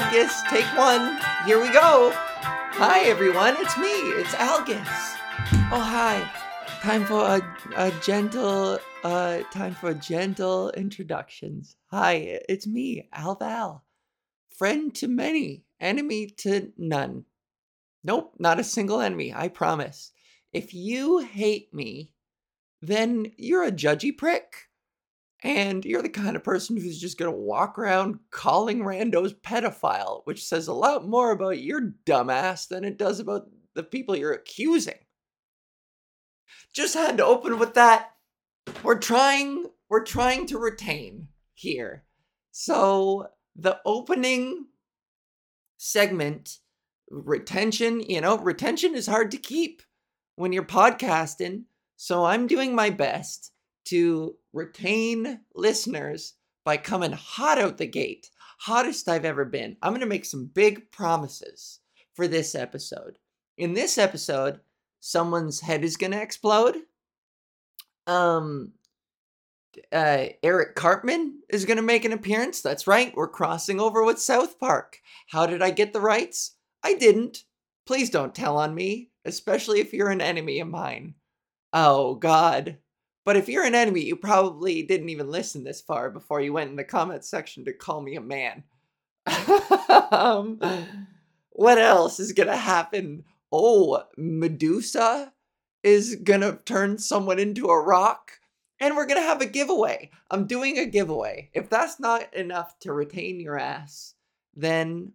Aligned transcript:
Podgus, 0.00 0.48
take 0.48 0.78
one. 0.78 1.20
Here 1.44 1.60
we 1.60 1.70
go. 1.74 2.10
Hi, 2.14 3.00
everyone. 3.00 3.54
It's 3.58 3.76
me. 3.76 3.92
It's 4.18 4.32
Algus. 4.32 4.88
Oh, 5.70 5.78
hi. 5.78 6.26
Time 6.80 7.04
for 7.04 7.20
a, 7.20 7.56
a 7.76 7.90
gentle, 8.00 8.78
uh, 9.04 9.40
time 9.50 9.74
for 9.74 9.92
gentle 9.92 10.70
introductions. 10.70 11.76
Hi, 11.88 12.40
it's 12.48 12.66
me, 12.66 13.08
Alval. 13.14 13.82
Friend 14.56 14.94
to 14.94 15.06
many, 15.06 15.64
enemy 15.78 16.28
to 16.38 16.72
none. 16.78 17.26
Nope, 18.02 18.36
not 18.38 18.58
a 18.58 18.64
single 18.64 19.02
enemy, 19.02 19.34
I 19.34 19.48
promise. 19.48 20.12
If 20.50 20.72
you 20.72 21.18
hate 21.18 21.74
me, 21.74 22.12
then 22.80 23.32
you're 23.36 23.64
a 23.64 23.70
judgy 23.70 24.16
prick. 24.16 24.69
And 25.42 25.84
you're 25.84 26.02
the 26.02 26.08
kind 26.08 26.36
of 26.36 26.44
person 26.44 26.76
who's 26.76 27.00
just 27.00 27.18
gonna 27.18 27.30
walk 27.30 27.78
around 27.78 28.18
calling 28.30 28.80
randos 28.80 29.34
pedophile, 29.34 30.22
which 30.24 30.44
says 30.44 30.68
a 30.68 30.74
lot 30.74 31.06
more 31.06 31.30
about 31.30 31.60
your 31.60 31.94
dumbass 32.04 32.68
than 32.68 32.84
it 32.84 32.98
does 32.98 33.20
about 33.20 33.48
the 33.74 33.82
people 33.82 34.16
you're 34.16 34.32
accusing. 34.32 34.98
Just 36.72 36.94
had 36.94 37.16
to 37.16 37.24
open 37.24 37.58
with 37.58 37.74
that. 37.74 38.12
We're 38.82 38.98
trying, 38.98 39.66
we're 39.88 40.04
trying 40.04 40.46
to 40.46 40.58
retain 40.58 41.28
here. 41.54 42.04
So 42.50 43.28
the 43.56 43.78
opening 43.84 44.66
segment, 45.76 46.58
retention, 47.10 48.00
you 48.00 48.20
know, 48.20 48.38
retention 48.38 48.94
is 48.94 49.06
hard 49.06 49.30
to 49.30 49.38
keep 49.38 49.82
when 50.36 50.52
you're 50.52 50.62
podcasting. 50.62 51.64
So 51.96 52.24
I'm 52.24 52.46
doing 52.46 52.74
my 52.74 52.90
best 52.90 53.52
to 53.86 54.36
retain 54.52 55.40
listeners 55.54 56.34
by 56.64 56.76
coming 56.76 57.12
hot 57.12 57.58
out 57.58 57.78
the 57.78 57.86
gate, 57.86 58.30
hottest 58.60 59.08
I've 59.08 59.24
ever 59.24 59.44
been. 59.44 59.76
I'm 59.82 59.92
going 59.92 60.00
to 60.00 60.06
make 60.06 60.24
some 60.24 60.46
big 60.46 60.90
promises 60.90 61.80
for 62.14 62.28
this 62.28 62.54
episode. 62.54 63.18
In 63.56 63.74
this 63.74 63.98
episode, 63.98 64.60
someone's 65.00 65.60
head 65.60 65.84
is 65.84 65.96
going 65.96 66.12
to 66.12 66.22
explode. 66.22 66.76
Um 68.06 68.72
uh, 69.92 70.26
Eric 70.42 70.74
Cartman 70.74 71.40
is 71.48 71.64
going 71.64 71.76
to 71.76 71.82
make 71.82 72.04
an 72.04 72.12
appearance. 72.12 72.60
That's 72.60 72.86
right. 72.86 73.14
We're 73.14 73.28
crossing 73.28 73.80
over 73.80 74.04
with 74.04 74.20
South 74.20 74.58
Park. 74.58 74.98
How 75.28 75.46
did 75.46 75.62
I 75.62 75.70
get 75.70 75.92
the 75.92 76.00
rights? 76.00 76.56
I 76.82 76.94
didn't. 76.94 77.44
Please 77.86 78.10
don't 78.10 78.34
tell 78.34 78.58
on 78.58 78.74
me, 78.74 79.10
especially 79.24 79.80
if 79.80 79.92
you're 79.92 80.10
an 80.10 80.20
enemy 80.20 80.60
of 80.60 80.68
mine. 80.68 81.14
Oh, 81.72 82.16
God. 82.16 82.78
But 83.30 83.36
if 83.36 83.48
you're 83.48 83.62
an 83.62 83.76
enemy, 83.76 84.00
you 84.00 84.16
probably 84.16 84.82
didn't 84.82 85.10
even 85.10 85.30
listen 85.30 85.62
this 85.62 85.80
far 85.80 86.10
before 86.10 86.40
you 86.40 86.52
went 86.52 86.70
in 86.70 86.74
the 86.74 86.82
comment 86.82 87.24
section 87.24 87.64
to 87.64 87.72
call 87.72 88.00
me 88.00 88.16
a 88.16 88.20
man. 88.20 88.64
um, 90.10 90.58
what 91.50 91.78
else 91.78 92.18
is 92.18 92.32
to 92.48 92.56
happen? 92.56 93.22
Oh, 93.52 94.02
Medusa 94.16 95.32
is 95.84 96.16
to 96.24 96.58
turn 96.64 96.98
someone 96.98 97.38
into 97.38 97.68
a 97.68 97.80
rock 97.80 98.40
and 98.80 98.96
we're 98.96 99.06
gonna 99.06 99.20
have 99.20 99.40
a 99.40 99.46
giveaway. 99.46 100.10
I'm 100.28 100.48
doing 100.48 100.76
a 100.76 100.86
giveaway. 100.86 101.50
If 101.54 101.70
that's 101.70 102.00
not 102.00 102.34
enough 102.34 102.80
to 102.80 102.92
retain 102.92 103.38
your 103.38 103.56
ass, 103.56 104.16
then 104.56 105.12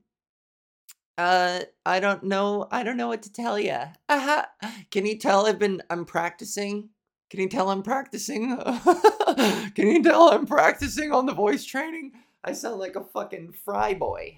uh 1.18 1.64
I 1.86 2.00
don't 2.00 2.24
know. 2.24 2.70
I 2.72 2.84
don't 2.84 2.96
know 2.96 3.10
what 3.10 3.24
to 3.24 3.34
tell 3.34 3.60
you. 3.60 3.78
Uh-huh. 4.08 4.46
Can 4.90 5.06
you 5.06 5.18
tell 5.18 5.48
I've 5.48 5.60
been 5.60 5.84
I'm 5.90 6.06
practicing? 6.06 6.92
Can 7.30 7.40
you 7.40 7.50
tell 7.50 7.70
I'm 7.70 7.84
practicing? 7.84 8.58
Can 9.76 9.88
you 9.88 10.04
tell 10.04 10.32
I'm 10.32 10.46
practicing 10.46 11.12
on 11.12 11.26
the 11.26 11.34
voice 11.34 11.66
training? 11.66 12.14
I 12.44 12.54
sound 12.54 12.80
like 12.80 12.96
a 12.96 13.04
fucking 13.04 13.54
fry 13.66 13.94
boy. 13.94 14.38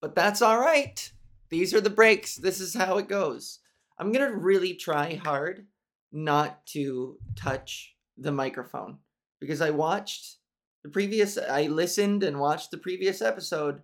But 0.00 0.14
that's 0.14 0.42
all 0.42 0.58
right. 0.58 1.10
These 1.48 1.72
are 1.72 1.80
the 1.80 1.90
breaks. 1.90 2.36
This 2.36 2.60
is 2.60 2.74
how 2.74 2.98
it 2.98 3.08
goes. 3.08 3.60
I'm 3.98 4.12
going 4.12 4.28
to 4.30 4.36
really 4.36 4.74
try 4.74 5.14
hard 5.14 5.66
not 6.12 6.66
to 6.66 7.18
touch 7.34 7.94
the 8.18 8.32
microphone 8.32 8.98
because 9.40 9.60
I 9.60 9.70
watched 9.70 10.36
the 10.82 10.88
previous 10.88 11.36
I 11.36 11.66
listened 11.66 12.22
and 12.22 12.38
watched 12.38 12.70
the 12.70 12.78
previous 12.78 13.20
episode 13.20 13.82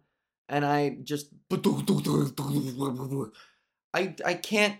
and 0.48 0.64
I 0.64 0.98
just 1.02 1.28
I 3.92 4.14
I 4.24 4.34
can't 4.34 4.76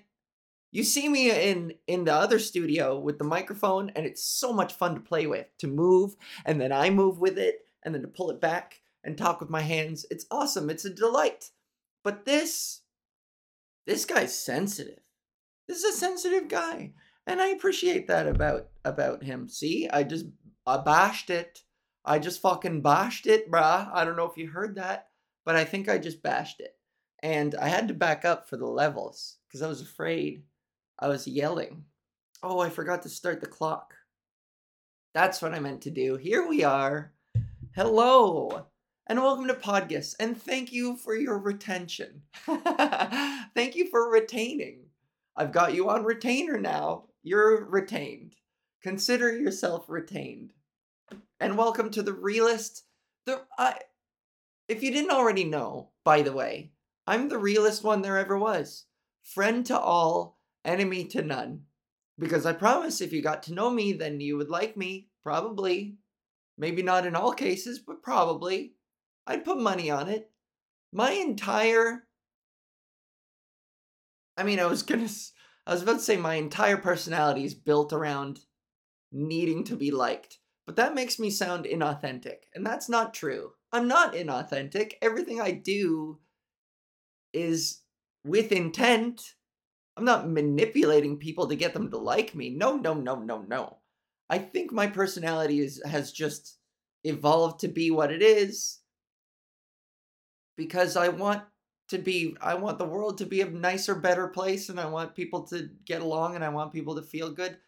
you 0.73 0.83
see 0.83 1.09
me 1.09 1.31
in 1.31 1.75
in 1.87 2.05
the 2.05 2.13
other 2.13 2.39
studio 2.39 2.99
with 2.99 3.19
the 3.19 3.25
microphone 3.25 3.91
and 3.91 4.05
it's 4.05 4.25
so 4.25 4.53
much 4.53 4.73
fun 4.73 4.95
to 4.95 5.01
play 5.01 5.27
with 5.27 5.47
to 5.59 5.69
move 5.69 6.17
and 6.45 6.61
then 6.61 6.73
I 6.73 6.91
move 6.91 7.21
with 7.21 7.39
it 7.39 7.61
and 7.85 7.95
then 7.95 8.03
to 8.03 8.09
pull 8.09 8.31
it 8.31 8.41
back 8.41 8.81
and 9.05 9.17
talk 9.17 9.41
with 9.41 9.51
my 9.51 9.63
hands 9.63 10.05
it's 10.11 10.27
awesome 10.31 10.71
it's 10.71 10.85
a 10.85 10.91
delight 10.91 11.51
but 12.03 12.25
this 12.25 12.81
this 13.87 14.05
guy's 14.05 14.37
sensitive 14.37 15.01
this 15.69 15.85
is 15.85 15.95
a 15.95 15.99
sensitive 15.99 16.49
guy 16.49 16.93
and 17.27 17.41
I 17.41 17.49
appreciate 17.49 18.09
that 18.09 18.27
about 18.27 18.69
about 18.85 19.23
him. 19.23 19.49
See, 19.49 19.89
I 19.89 20.03
just 20.03 20.27
I 20.67 20.79
bashed 20.79 21.31
it. 21.31 21.61
I 22.05 22.19
just 22.19 22.43
fucking 22.43 22.83
bashed 22.83 23.27
it, 23.27 23.51
bruh. 23.51 23.89
I 23.93 24.05
don't 24.05 24.17
know 24.17 24.29
if 24.29 24.37
you 24.37 24.49
heard 24.49 24.75
that, 24.77 25.09
but 25.45 25.55
I 25.55 25.65
think 25.65 25.89
I 25.89 25.99
just 25.99 26.23
bashed 26.23 26.61
it. 26.61 26.75
And 27.23 27.55
I 27.55 27.69
had 27.69 27.87
to 27.89 27.95
back 27.95 28.25
up 28.25 28.49
for 28.49 28.57
the 28.57 28.67
levels 28.67 29.37
because 29.47 29.63
I 29.63 29.69
was 29.69 29.81
afraid. 29.81 30.43
I 31.03 31.09
was 31.09 31.27
yelling. 31.27 31.85
Oh, 32.45 32.61
I 32.61 32.71
forgot 32.71 33.03
to 33.03 33.09
start 33.09 33.41
the 33.41 33.49
clock. 33.49 33.93
That's 35.15 35.43
what 35.43 35.53
I 35.53 35.59
meant 35.59 35.83
to 35.83 35.91
do. 35.91 36.17
Here 36.17 36.47
we 36.47 36.63
are. 36.63 37.13
Hello 37.75 38.67
and 39.09 39.21
welcome 39.21 39.49
to 39.49 39.55
Podgus. 39.55 40.15
And 40.21 40.41
thank 40.41 40.71
you 40.71 40.97
for 40.97 41.17
your 41.17 41.41
retention. 41.41 42.23
thank 42.47 43.75
you 43.75 43.89
for 43.91 44.13
retaining. 44.13 44.85
I've 45.37 45.51
got 45.51 45.75
you 45.75 45.91
on 45.91 46.05
retainer 46.05 46.57
now. 46.57 47.07
You're 47.25 47.65
retained. 47.65 48.37
Consider 48.81 49.37
yourself 49.37 49.87
retained. 49.89 50.53
And 51.41 51.59
welcome 51.59 51.91
to 51.91 52.05
the 52.05 52.13
realist. 52.13 52.85
The 53.27 53.43
I, 53.59 53.75
if 54.69 54.85
you 54.85 54.93
didn't 54.93 55.11
already 55.11 55.43
know, 55.43 55.91
by 56.05 56.23
the 56.23 56.33
way, 56.33 56.71
I'm 57.09 57.29
the 57.29 57.39
realest 57.39 57.83
one 57.83 58.03
there 58.03 58.19
ever 58.19 58.39
was. 58.39 58.85
Friend 59.25 59.67
to 59.67 59.77
all, 59.77 60.39
enemy 60.65 61.05
to 61.07 61.23
none. 61.23 61.63
Because 62.19 62.47
I 62.47 62.53
promise 62.53 63.01
if 63.01 63.13
you 63.13 63.23
got 63.23 63.43
to 63.45 63.55
know 63.55 63.71
me, 63.71 63.93
then 63.93 64.21
you 64.21 64.37
would 64.37 64.51
like 64.51 64.77
me. 64.77 65.09
Probably. 65.23 65.97
Maybe 66.59 66.83
not 66.83 67.07
in 67.07 67.17
all 67.17 67.33
cases, 67.33 67.79
but 67.79 68.03
probably. 68.03 68.75
I'd 69.27 69.45
put 69.45 69.59
money 69.59 69.91
on 69.91 70.09
it. 70.09 70.31
My 70.93 71.11
entire. 71.13 72.05
I 74.37 74.43
mean, 74.43 74.61
I 74.61 74.67
was 74.67 74.83
gonna. 74.83 75.09
I 75.67 75.73
was 75.73 75.83
about 75.83 75.95
to 75.95 76.01
say 76.01 76.17
my 76.17 76.35
entire 76.35 76.77
personality 76.77 77.45
is 77.45 77.55
built 77.55 77.93
around 77.93 78.41
needing 79.13 79.65
to 79.65 79.77
be 79.77 79.91
liked, 79.91 80.39
but 80.67 80.77
that 80.77 80.95
makes 80.95 81.19
me 81.19 81.31
sound 81.31 81.67
inauthentic, 81.67 82.45
and 82.55 82.67
that's 82.67 82.89
not 82.89 83.15
true. 83.15 83.53
I'm 83.73 83.87
not 83.87 84.15
inauthentic. 84.15 84.95
Everything 85.01 85.41
I 85.41 85.53
do 85.53 86.19
is 87.33 87.83
with 88.25 88.53
intent. 88.53 89.35
I'm 89.97 90.05
not 90.05 90.29
manipulating 90.29 91.19
people 91.19 91.49
to 91.49 91.57
get 91.57 91.75
them 91.75 91.91
to 91.91 91.99
like 91.99 92.35
me. 92.35 92.51
No, 92.51 92.77
no, 92.77 92.95
no, 92.95 93.17
no, 93.17 93.43
no. 93.43 93.79
I 94.31 94.39
think 94.39 94.73
my 94.73 94.87
personality 94.87 95.61
is 95.61 95.83
has 95.85 96.13
just 96.13 96.59
evolved 97.05 97.61
to 97.61 97.69
be 97.69 97.91
what 97.91 98.11
it 98.13 98.23
is 98.23 98.81
because 100.57 100.97
I 100.97 101.09
want 101.09 101.43
to 101.89 101.99
be 101.99 102.37
I 102.41 102.55
want 102.55 102.79
the 102.79 102.87
world 102.87 103.19
to 103.19 103.27
be 103.27 103.43
a 103.43 103.51
nicer, 103.51 103.95
better 103.95 104.29
place 104.29 104.69
and 104.69 104.81
I 104.81 104.87
want 104.87 105.15
people 105.15 105.43
to 105.49 105.69
get 105.85 106.01
along 106.01 106.35
and 106.35 106.45
I 106.45 106.49
want 106.49 106.73
people 106.73 106.95
to 106.97 107.03
feel 107.03 107.31
good. 107.31 107.59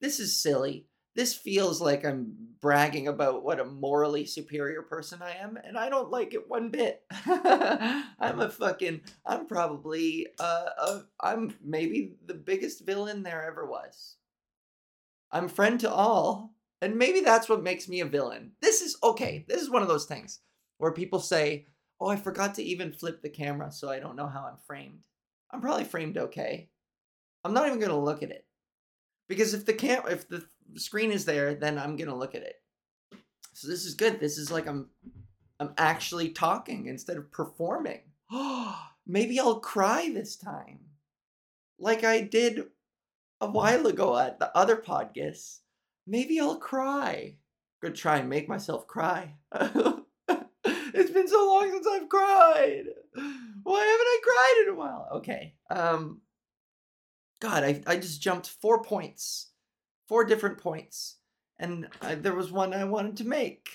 This 0.00 0.20
is 0.20 0.40
silly. 0.40 0.86
This 1.14 1.34
feels 1.34 1.80
like 1.80 2.04
I'm 2.04 2.34
bragging 2.60 3.08
about 3.08 3.44
what 3.44 3.60
a 3.60 3.64
morally 3.64 4.24
superior 4.24 4.82
person 4.82 5.20
I 5.20 5.32
am, 5.32 5.58
and 5.62 5.76
I 5.76 5.90
don't 5.90 6.10
like 6.10 6.32
it 6.32 6.48
one 6.48 6.70
bit. 6.70 7.02
I'm 7.26 8.40
a 8.40 8.48
fucking. 8.48 9.02
I'm 9.26 9.46
probably. 9.46 10.28
Uh, 10.38 10.66
a, 10.78 11.00
I'm 11.20 11.54
maybe 11.62 12.14
the 12.24 12.34
biggest 12.34 12.86
villain 12.86 13.22
there 13.22 13.44
ever 13.44 13.66
was. 13.66 14.16
I'm 15.30 15.48
friend 15.48 15.78
to 15.80 15.92
all, 15.92 16.54
and 16.80 16.96
maybe 16.96 17.20
that's 17.20 17.48
what 17.48 17.62
makes 17.62 17.88
me 17.88 18.00
a 18.00 18.06
villain. 18.06 18.52
This 18.62 18.80
is 18.80 18.96
okay. 19.02 19.44
This 19.48 19.60
is 19.60 19.70
one 19.70 19.82
of 19.82 19.88
those 19.88 20.06
things 20.06 20.40
where 20.78 20.92
people 20.92 21.20
say, 21.20 21.66
Oh, 22.00 22.08
I 22.08 22.16
forgot 22.16 22.54
to 22.56 22.62
even 22.62 22.92
flip 22.92 23.22
the 23.22 23.30
camera, 23.30 23.70
so 23.70 23.88
I 23.88 24.00
don't 24.00 24.16
know 24.16 24.26
how 24.26 24.44
I'm 24.44 24.58
framed. 24.66 25.04
I'm 25.50 25.60
probably 25.60 25.84
framed 25.84 26.18
okay. 26.18 26.70
I'm 27.44 27.54
not 27.54 27.66
even 27.66 27.80
gonna 27.80 28.00
look 28.00 28.22
at 28.22 28.30
it. 28.30 28.46
Because 29.28 29.54
if 29.54 29.64
the 29.64 29.72
cam 29.72 30.02
if 30.08 30.28
the 30.28 30.44
screen 30.76 31.12
is 31.12 31.24
there, 31.24 31.54
then 31.54 31.78
I'm 31.78 31.96
gonna 31.96 32.16
look 32.16 32.34
at 32.34 32.42
it. 32.42 32.56
So 33.52 33.68
this 33.68 33.84
is 33.84 33.94
good. 33.94 34.20
This 34.20 34.38
is 34.38 34.50
like 34.50 34.66
I'm 34.66 34.88
I'm 35.60 35.74
actually 35.78 36.30
talking 36.30 36.86
instead 36.86 37.16
of 37.16 37.30
performing. 37.30 38.00
Maybe 39.06 39.38
I'll 39.38 39.60
cry 39.60 40.10
this 40.12 40.36
time. 40.36 40.80
Like 41.78 42.04
I 42.04 42.20
did 42.20 42.64
a 43.40 43.50
while 43.50 43.86
ago 43.86 44.16
at 44.16 44.38
the 44.38 44.56
other 44.56 44.76
podcast. 44.76 45.58
Maybe 46.06 46.40
I'll 46.40 46.56
cry. 46.56 47.36
Gonna 47.80 47.94
try 47.94 48.18
and 48.18 48.28
make 48.28 48.48
myself 48.48 48.86
cry. 48.86 49.36
It's 50.94 51.10
been 51.10 51.26
so 51.28 51.46
long 51.48 51.70
since 51.70 51.86
I've 51.86 52.08
cried. 52.08 52.84
Why 53.62 53.80
haven't 53.80 54.06
I 54.06 54.20
cried 54.22 54.62
in 54.62 54.74
a 54.74 54.76
while? 54.76 55.08
Okay. 55.14 55.54
Um 55.70 56.20
God, 57.40 57.64
I 57.64 57.82
I 57.86 57.96
just 57.96 58.20
jumped 58.20 58.48
4 58.48 58.82
points. 58.82 59.51
Four 60.08 60.24
different 60.24 60.58
points. 60.58 61.16
And 61.58 61.88
I, 62.00 62.14
there 62.16 62.34
was 62.34 62.50
one 62.50 62.74
I 62.74 62.84
wanted 62.84 63.16
to 63.18 63.24
make. 63.24 63.68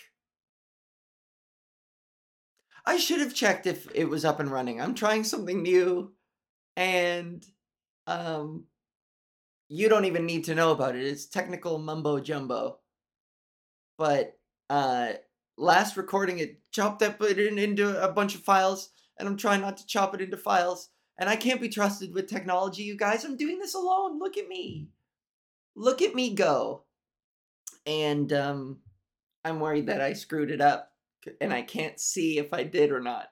I 2.87 2.95
should 2.95 3.19
have 3.19 3.33
checked 3.33 3.67
if 3.67 3.85
it 3.93 4.05
was 4.09 4.23
up 4.23 4.39
and 4.39 4.49
running. 4.49 4.79
I'm 4.79 4.95
trying 4.95 5.25
something 5.25 5.61
new 5.61 6.13
and 6.77 7.45
um 8.07 8.63
you 9.67 9.89
don't 9.89 10.05
even 10.05 10.25
need 10.25 10.45
to 10.45 10.55
know 10.55 10.71
about 10.71 10.95
it. 10.95 11.03
It's 11.03 11.25
technical 11.25 11.79
mumbo 11.79 12.21
jumbo. 12.21 12.79
But 13.97 14.37
uh 14.69 15.13
last 15.57 15.97
recording 15.97 16.39
it 16.39 16.61
chopped 16.71 17.01
up 17.01 17.21
it 17.21 17.37
in, 17.37 17.57
into 17.57 18.01
a 18.01 18.11
bunch 18.11 18.35
of 18.35 18.41
files 18.41 18.91
and 19.19 19.27
I'm 19.27 19.37
trying 19.37 19.59
not 19.59 19.75
to 19.77 19.85
chop 19.85 20.15
it 20.15 20.21
into 20.21 20.37
files 20.37 20.89
and 21.19 21.29
I 21.29 21.35
can't 21.35 21.59
be 21.59 21.67
trusted 21.67 22.13
with 22.13 22.27
technology, 22.27 22.83
you 22.83 22.95
guys. 22.95 23.25
I'm 23.25 23.35
doing 23.35 23.59
this 23.59 23.73
alone. 23.73 24.17
Look 24.17 24.37
at 24.37 24.47
me. 24.47 24.87
Look 25.77 26.01
at 26.01 26.15
me 26.15 26.33
go. 26.33 26.85
And 27.85 28.33
um 28.33 28.79
I'm 29.45 29.59
worried 29.59 29.85
that 29.87 30.01
I 30.01 30.13
screwed 30.13 30.49
it 30.49 30.59
up 30.59 30.91
and 31.39 31.53
I 31.53 31.61
can't 31.61 31.99
see 31.99 32.39
if 32.39 32.51
I 32.51 32.63
did 32.63 32.91
or 32.91 32.99
not. 32.99 33.29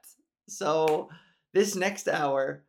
So 0.47 1.09
this 1.53 1.75
next 1.75 2.07
hour 2.07 2.63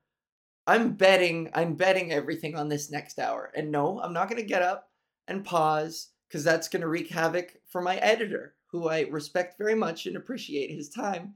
I'm 0.66 0.94
betting 0.94 1.50
I'm 1.54 1.74
betting 1.74 2.10
everything 2.10 2.56
on 2.56 2.70
this 2.70 2.90
next 2.90 3.18
hour. 3.18 3.52
And 3.54 3.70
no, 3.70 4.00
I'm 4.00 4.14
not 4.14 4.30
going 4.30 4.40
to 4.40 4.48
get 4.48 4.62
up 4.62 4.90
and 5.28 5.44
pause 5.44 6.08
cuz 6.30 6.42
that's 6.42 6.68
going 6.68 6.80
to 6.80 6.88
wreak 6.88 7.10
havoc 7.10 7.58
for 7.68 7.82
my 7.82 7.98
editor 7.98 8.54
who 8.68 8.88
I 8.88 9.02
respect 9.02 9.58
very 9.58 9.74
much 9.74 10.06
and 10.06 10.16
appreciate 10.16 10.70
his 10.70 10.88
time. 10.88 11.34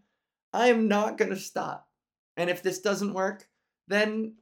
I 0.53 0.69
am 0.69 0.89
not 0.89 1.19
going 1.19 1.31
to 1.31 1.37
stop. 1.37 1.89
And 2.39 2.49
if 2.49 2.63
this 2.63 2.81
doesn't 2.81 3.13
work, 3.13 3.49
then 3.87 4.37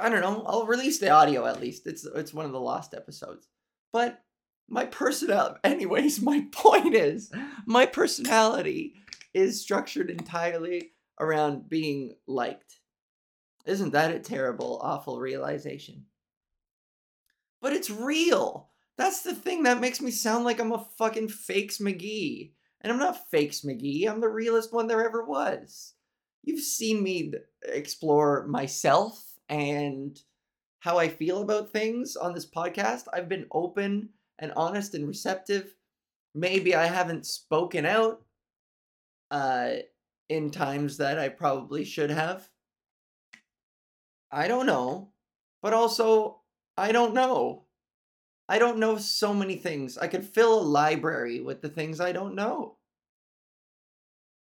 I 0.00 0.08
don't 0.08 0.20
know, 0.20 0.44
I'll 0.46 0.66
release 0.66 0.98
the 0.98 1.10
audio 1.10 1.46
at 1.46 1.60
least. 1.60 1.86
It's 1.86 2.04
it's 2.04 2.34
one 2.34 2.46
of 2.46 2.52
the 2.52 2.60
lost 2.60 2.94
episodes. 2.94 3.48
But 3.92 4.22
my 4.68 4.86
personality 4.86 5.60
anyways, 5.64 6.20
my 6.20 6.46
point 6.52 6.94
is 6.94 7.30
my 7.66 7.86
personality 7.86 8.94
is 9.34 9.60
structured 9.60 10.10
entirely 10.10 10.92
around 11.18 11.68
being 11.68 12.14
liked 12.26 12.80
isn't 13.66 13.92
that 13.92 14.14
a 14.14 14.18
terrible, 14.18 14.80
awful 14.82 15.20
realization? 15.20 16.06
But 17.60 17.72
it's 17.72 17.90
real. 17.90 18.70
That's 18.96 19.22
the 19.22 19.34
thing 19.34 19.64
that 19.64 19.80
makes 19.80 20.00
me 20.00 20.10
sound 20.10 20.44
like 20.44 20.60
I'm 20.60 20.72
a 20.72 20.86
fucking 20.98 21.28
fakes 21.28 21.78
McGee. 21.78 22.52
And 22.80 22.92
I'm 22.92 22.98
not 22.98 23.30
fakes 23.30 23.60
McGee, 23.60 24.08
I'm 24.08 24.20
the 24.20 24.28
realest 24.28 24.72
one 24.72 24.86
there 24.86 25.04
ever 25.04 25.24
was. 25.24 25.94
You've 26.42 26.64
seen 26.64 27.02
me 27.02 27.32
explore 27.62 28.46
myself 28.46 29.29
and 29.50 30.18
how 30.78 30.96
I 30.98 31.08
feel 31.08 31.42
about 31.42 31.70
things 31.70 32.16
on 32.16 32.32
this 32.32 32.48
podcast. 32.48 33.04
I've 33.12 33.28
been 33.28 33.46
open 33.50 34.10
and 34.38 34.52
honest 34.56 34.94
and 34.94 35.06
receptive. 35.06 35.74
Maybe 36.34 36.74
I 36.74 36.86
haven't 36.86 37.26
spoken 37.26 37.84
out 37.84 38.22
uh, 39.30 39.72
in 40.28 40.50
times 40.50 40.96
that 40.96 41.18
I 41.18 41.28
probably 41.28 41.84
should 41.84 42.10
have. 42.10 42.48
I 44.30 44.48
don't 44.48 44.66
know. 44.66 45.10
But 45.60 45.74
also, 45.74 46.40
I 46.78 46.92
don't 46.92 47.12
know. 47.12 47.64
I 48.48 48.58
don't 48.58 48.78
know 48.78 48.96
so 48.96 49.34
many 49.34 49.56
things. 49.56 49.98
I 49.98 50.06
could 50.06 50.24
fill 50.24 50.60
a 50.60 50.62
library 50.62 51.40
with 51.40 51.60
the 51.60 51.68
things 51.68 52.00
I 52.00 52.12
don't 52.12 52.34
know. 52.34 52.78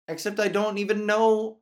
Except 0.08 0.40
I 0.40 0.48
don't 0.48 0.78
even 0.78 1.06
know 1.06 1.58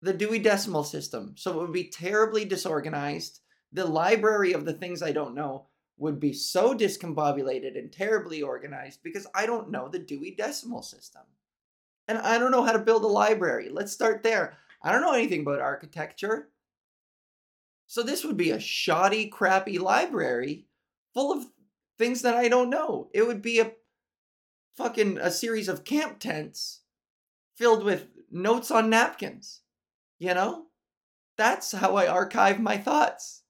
the 0.00 0.12
Dewey 0.12 0.38
Decimal 0.38 0.84
System. 0.84 1.34
So 1.36 1.52
it 1.52 1.62
would 1.62 1.72
be 1.72 1.88
terribly 1.88 2.44
disorganized. 2.44 3.40
The 3.72 3.84
library 3.84 4.52
of 4.52 4.64
the 4.64 4.72
things 4.72 5.02
I 5.02 5.12
don't 5.12 5.34
know 5.34 5.66
would 5.98 6.20
be 6.20 6.32
so 6.32 6.74
discombobulated 6.74 7.76
and 7.76 7.92
terribly 7.92 8.40
organized 8.40 9.02
because 9.02 9.26
I 9.34 9.46
don't 9.46 9.70
know 9.70 9.88
the 9.88 9.98
Dewey 9.98 10.34
Decimal 10.36 10.82
System. 10.82 11.22
And 12.06 12.18
I 12.18 12.38
don't 12.38 12.52
know 12.52 12.62
how 12.62 12.72
to 12.72 12.78
build 12.78 13.04
a 13.04 13.08
library. 13.08 13.68
Let's 13.70 13.92
start 13.92 14.22
there. 14.22 14.56
I 14.82 14.92
don't 14.92 15.02
know 15.02 15.12
anything 15.12 15.42
about 15.42 15.60
architecture. 15.60 16.48
So 17.86 18.02
this 18.02 18.24
would 18.24 18.36
be 18.36 18.50
a 18.50 18.60
shoddy, 18.60 19.26
crappy 19.26 19.78
library 19.78 20.66
full 21.12 21.32
of 21.32 21.46
things 21.98 22.22
that 22.22 22.36
I 22.36 22.48
don't 22.48 22.70
know. 22.70 23.08
It 23.12 23.26
would 23.26 23.42
be 23.42 23.58
a 23.58 23.72
fucking 24.76 25.18
a 25.18 25.30
series 25.30 25.68
of 25.68 25.84
camp 25.84 26.20
tents 26.20 26.82
filled 27.56 27.84
with 27.84 28.06
notes 28.30 28.70
on 28.70 28.88
napkins. 28.88 29.62
You 30.18 30.34
know? 30.34 30.64
That's 31.36 31.72
how 31.72 31.96
I 31.96 32.08
archive 32.08 32.60
my 32.60 32.78
thoughts. 32.78 33.42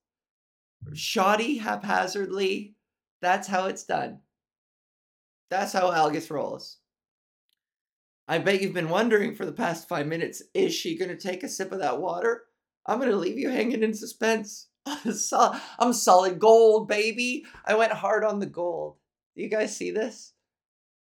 Shoddy, 0.93 1.59
haphazardly. 1.59 2.75
That's 3.23 3.49
how 3.49 3.67
it's 3.67 3.85
done. 3.85 4.21
That's 5.51 5.73
how 5.73 5.91
Algus 5.91 6.31
rolls. 6.31 6.79
I 8.29 8.39
bet 8.39 8.61
you've 8.61 8.75
been 8.75 8.91
wondering 8.91 9.35
for 9.35 9.47
the 9.47 9.53
past 9.53 9.89
five 9.89 10.07
minutes 10.07 10.43
is 10.53 10.75
she 10.75 10.99
going 10.99 11.09
to 11.09 11.17
take 11.17 11.43
a 11.43 11.49
sip 11.49 11.73
of 11.73 11.79
that 11.79 11.99
water? 11.99 12.43
I'm 12.89 12.99
gonna 12.99 13.17
leave 13.17 13.39
you 13.39 13.51
hanging 13.51 13.83
in 13.83 13.93
suspense. 13.93 14.69
I'm 14.87 15.93
solid 15.93 16.39
gold, 16.39 16.89
baby. 16.89 17.45
I 17.67 17.75
went 17.75 17.93
hard 17.93 18.25
on 18.25 18.39
the 18.41 18.47
gold. 18.47 18.97
Do 19.37 19.43
you 19.43 19.51
guys 19.51 19.77
see 19.77 19.91
this? 19.91 20.33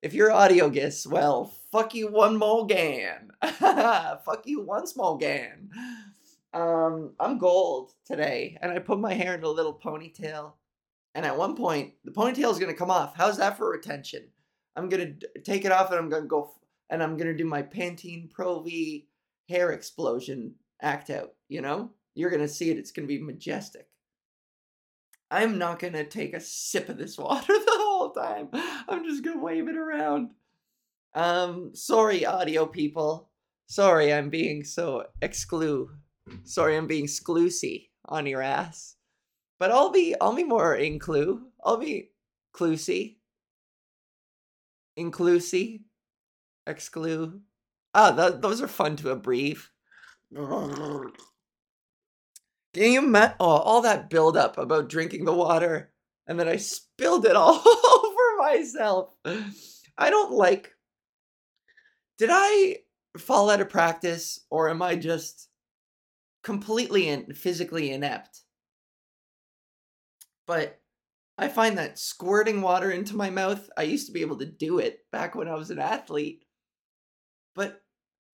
If 0.03 0.13
you're 0.13 0.33
audio 0.33 0.69
guests, 0.69 1.07
well, 1.07 1.53
fuck 1.71 1.95
you 1.95 2.09
one 2.09 2.35
more 2.35 2.67
gan. 2.67 3.31
fuck 3.41 4.41
you 4.43 4.59
once 4.59 4.97
more 4.97 5.17
gan. 5.17 5.69
Um, 6.53 7.13
I'm 7.21 7.37
gold 7.37 7.93
today, 8.05 8.57
and 8.61 8.69
I 8.69 8.79
put 8.79 8.99
my 8.99 9.13
hair 9.13 9.33
in 9.33 9.43
a 9.45 9.47
little 9.47 9.73
ponytail. 9.73 10.51
And 11.15 11.25
at 11.25 11.37
one 11.37 11.55
point, 11.55 11.93
the 12.03 12.11
ponytail 12.11 12.51
is 12.51 12.59
gonna 12.59 12.73
come 12.73 12.91
off. 12.91 13.15
How's 13.15 13.37
that 13.37 13.57
for 13.57 13.71
retention? 13.71 14.23
I'm 14.75 14.89
gonna 14.89 15.13
take 15.45 15.63
it 15.63 15.71
off, 15.71 15.89
and 15.89 15.99
I'm 15.99 16.09
gonna 16.09 16.25
go, 16.25 16.49
f- 16.53 16.67
and 16.89 17.01
I'm 17.01 17.15
gonna 17.15 17.33
do 17.33 17.45
my 17.45 17.63
Pantene 17.63 18.29
Pro 18.29 18.59
V 18.59 19.07
hair 19.47 19.71
explosion 19.71 20.55
act 20.81 21.11
out, 21.11 21.31
you 21.47 21.61
know? 21.61 21.91
You're 22.13 22.29
to 22.41 22.49
see 22.49 22.69
it. 22.69 22.77
It's 22.77 22.91
to 23.07 23.13
be 23.17 23.23
majestic. 23.23 23.87
I'm 25.31 25.57
not 25.57 25.79
to 25.93 26.03
take 26.03 26.33
a 26.33 26.41
sip 26.41 26.89
of 26.89 26.97
this 26.97 27.17
water 27.17 27.53
whole 27.92 27.92
time. 28.13 28.49
I'm 28.53 29.03
just 29.03 29.23
to 29.23 29.39
wave 29.39 29.67
it 29.67 29.75
around. 29.75 30.31
Um, 31.15 31.71
sorry, 31.73 32.25
audio 32.25 32.65
people. 32.65 33.29
Sorry, 33.67 34.13
I'm 34.13 34.29
being 34.29 34.63
so 34.63 35.05
exclu. 35.21 35.87
Sorry, 36.43 36.77
I'm 36.77 36.87
being 36.87 37.05
exclusy 37.05 37.89
on 38.05 38.25
your 38.25 38.41
ass. 38.41 38.95
But 39.59 39.71
I'll 39.71 39.91
be, 39.91 40.15
I'll 40.19 40.35
be 40.35 40.43
more 40.43 40.77
inclu. 40.77 41.41
I'll 41.63 41.77
be 41.77 42.11
clusy. 42.53 43.17
Inclusy. 44.97 45.81
Exclu. 46.67 47.39
Ah, 47.93 48.11
th- 48.11 48.41
those 48.41 48.61
are 48.61 48.67
fun 48.67 48.95
to 48.97 49.11
abbreviate. 49.11 49.57
Can 50.33 51.11
you 52.75 52.99
imagine? 52.99 53.35
Oh, 53.39 53.45
all 53.45 53.81
that 53.81 54.09
buildup 54.09 54.57
about 54.57 54.89
drinking 54.89 55.25
the 55.25 55.33
water, 55.33 55.92
and 56.27 56.39
then 56.39 56.47
I 56.47 56.57
spilled 56.57 57.25
it 57.25 57.35
all 57.35 57.55
over 57.55 58.37
myself. 58.39 59.13
I 59.97 60.09
don't 60.09 60.31
like. 60.31 60.71
Did 62.17 62.29
I 62.31 62.77
fall 63.17 63.49
out 63.49 63.61
of 63.61 63.69
practice, 63.69 64.39
or 64.49 64.69
am 64.69 64.81
I 64.81 64.95
just 64.95 65.49
completely 66.43 67.09
and 67.09 67.35
physically 67.35 67.91
inept? 67.91 68.41
But 70.45 70.79
I 71.37 71.47
find 71.47 71.77
that 71.77 71.97
squirting 71.97 72.61
water 72.61 72.91
into 72.91 73.15
my 73.15 73.29
mouth, 73.29 73.69
I 73.77 73.83
used 73.83 74.07
to 74.07 74.13
be 74.13 74.21
able 74.21 74.37
to 74.39 74.45
do 74.45 74.79
it 74.79 74.99
back 75.11 75.35
when 75.35 75.47
I 75.47 75.55
was 75.55 75.71
an 75.71 75.79
athlete. 75.79 76.45
But 77.55 77.81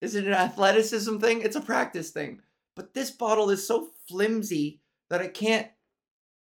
is 0.02 0.16
it 0.16 0.26
an 0.26 0.34
athleticism 0.34 1.18
thing? 1.20 1.42
It's 1.42 1.56
a 1.56 1.62
practice 1.62 2.12
thing. 2.12 2.42
But 2.76 2.94
this 2.94 3.12
bottle 3.12 3.50
is 3.50 3.68
so 3.68 3.90
flimsy 4.08 4.82
that 5.10 5.22
I 5.22 5.28
can't 5.28 5.68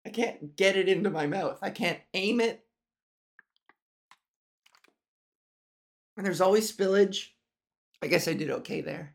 I 0.07 0.11
can't 0.11 0.57
get 0.57 0.77
it 0.77 0.89
into 0.89 1.11
my 1.11 1.27
mouth. 1.27 1.59
I 1.63 1.71
can't 1.71 2.01
aim 2.15 2.41
it. 2.41 2.65
And 6.17 6.27
there's 6.27 6.41
always 6.41 6.71
spillage. 6.71 7.29
I 8.03 8.07
guess 8.07 8.29
I 8.29 8.33
did 8.33 8.51
okay 8.51 8.81
there. 8.81 9.15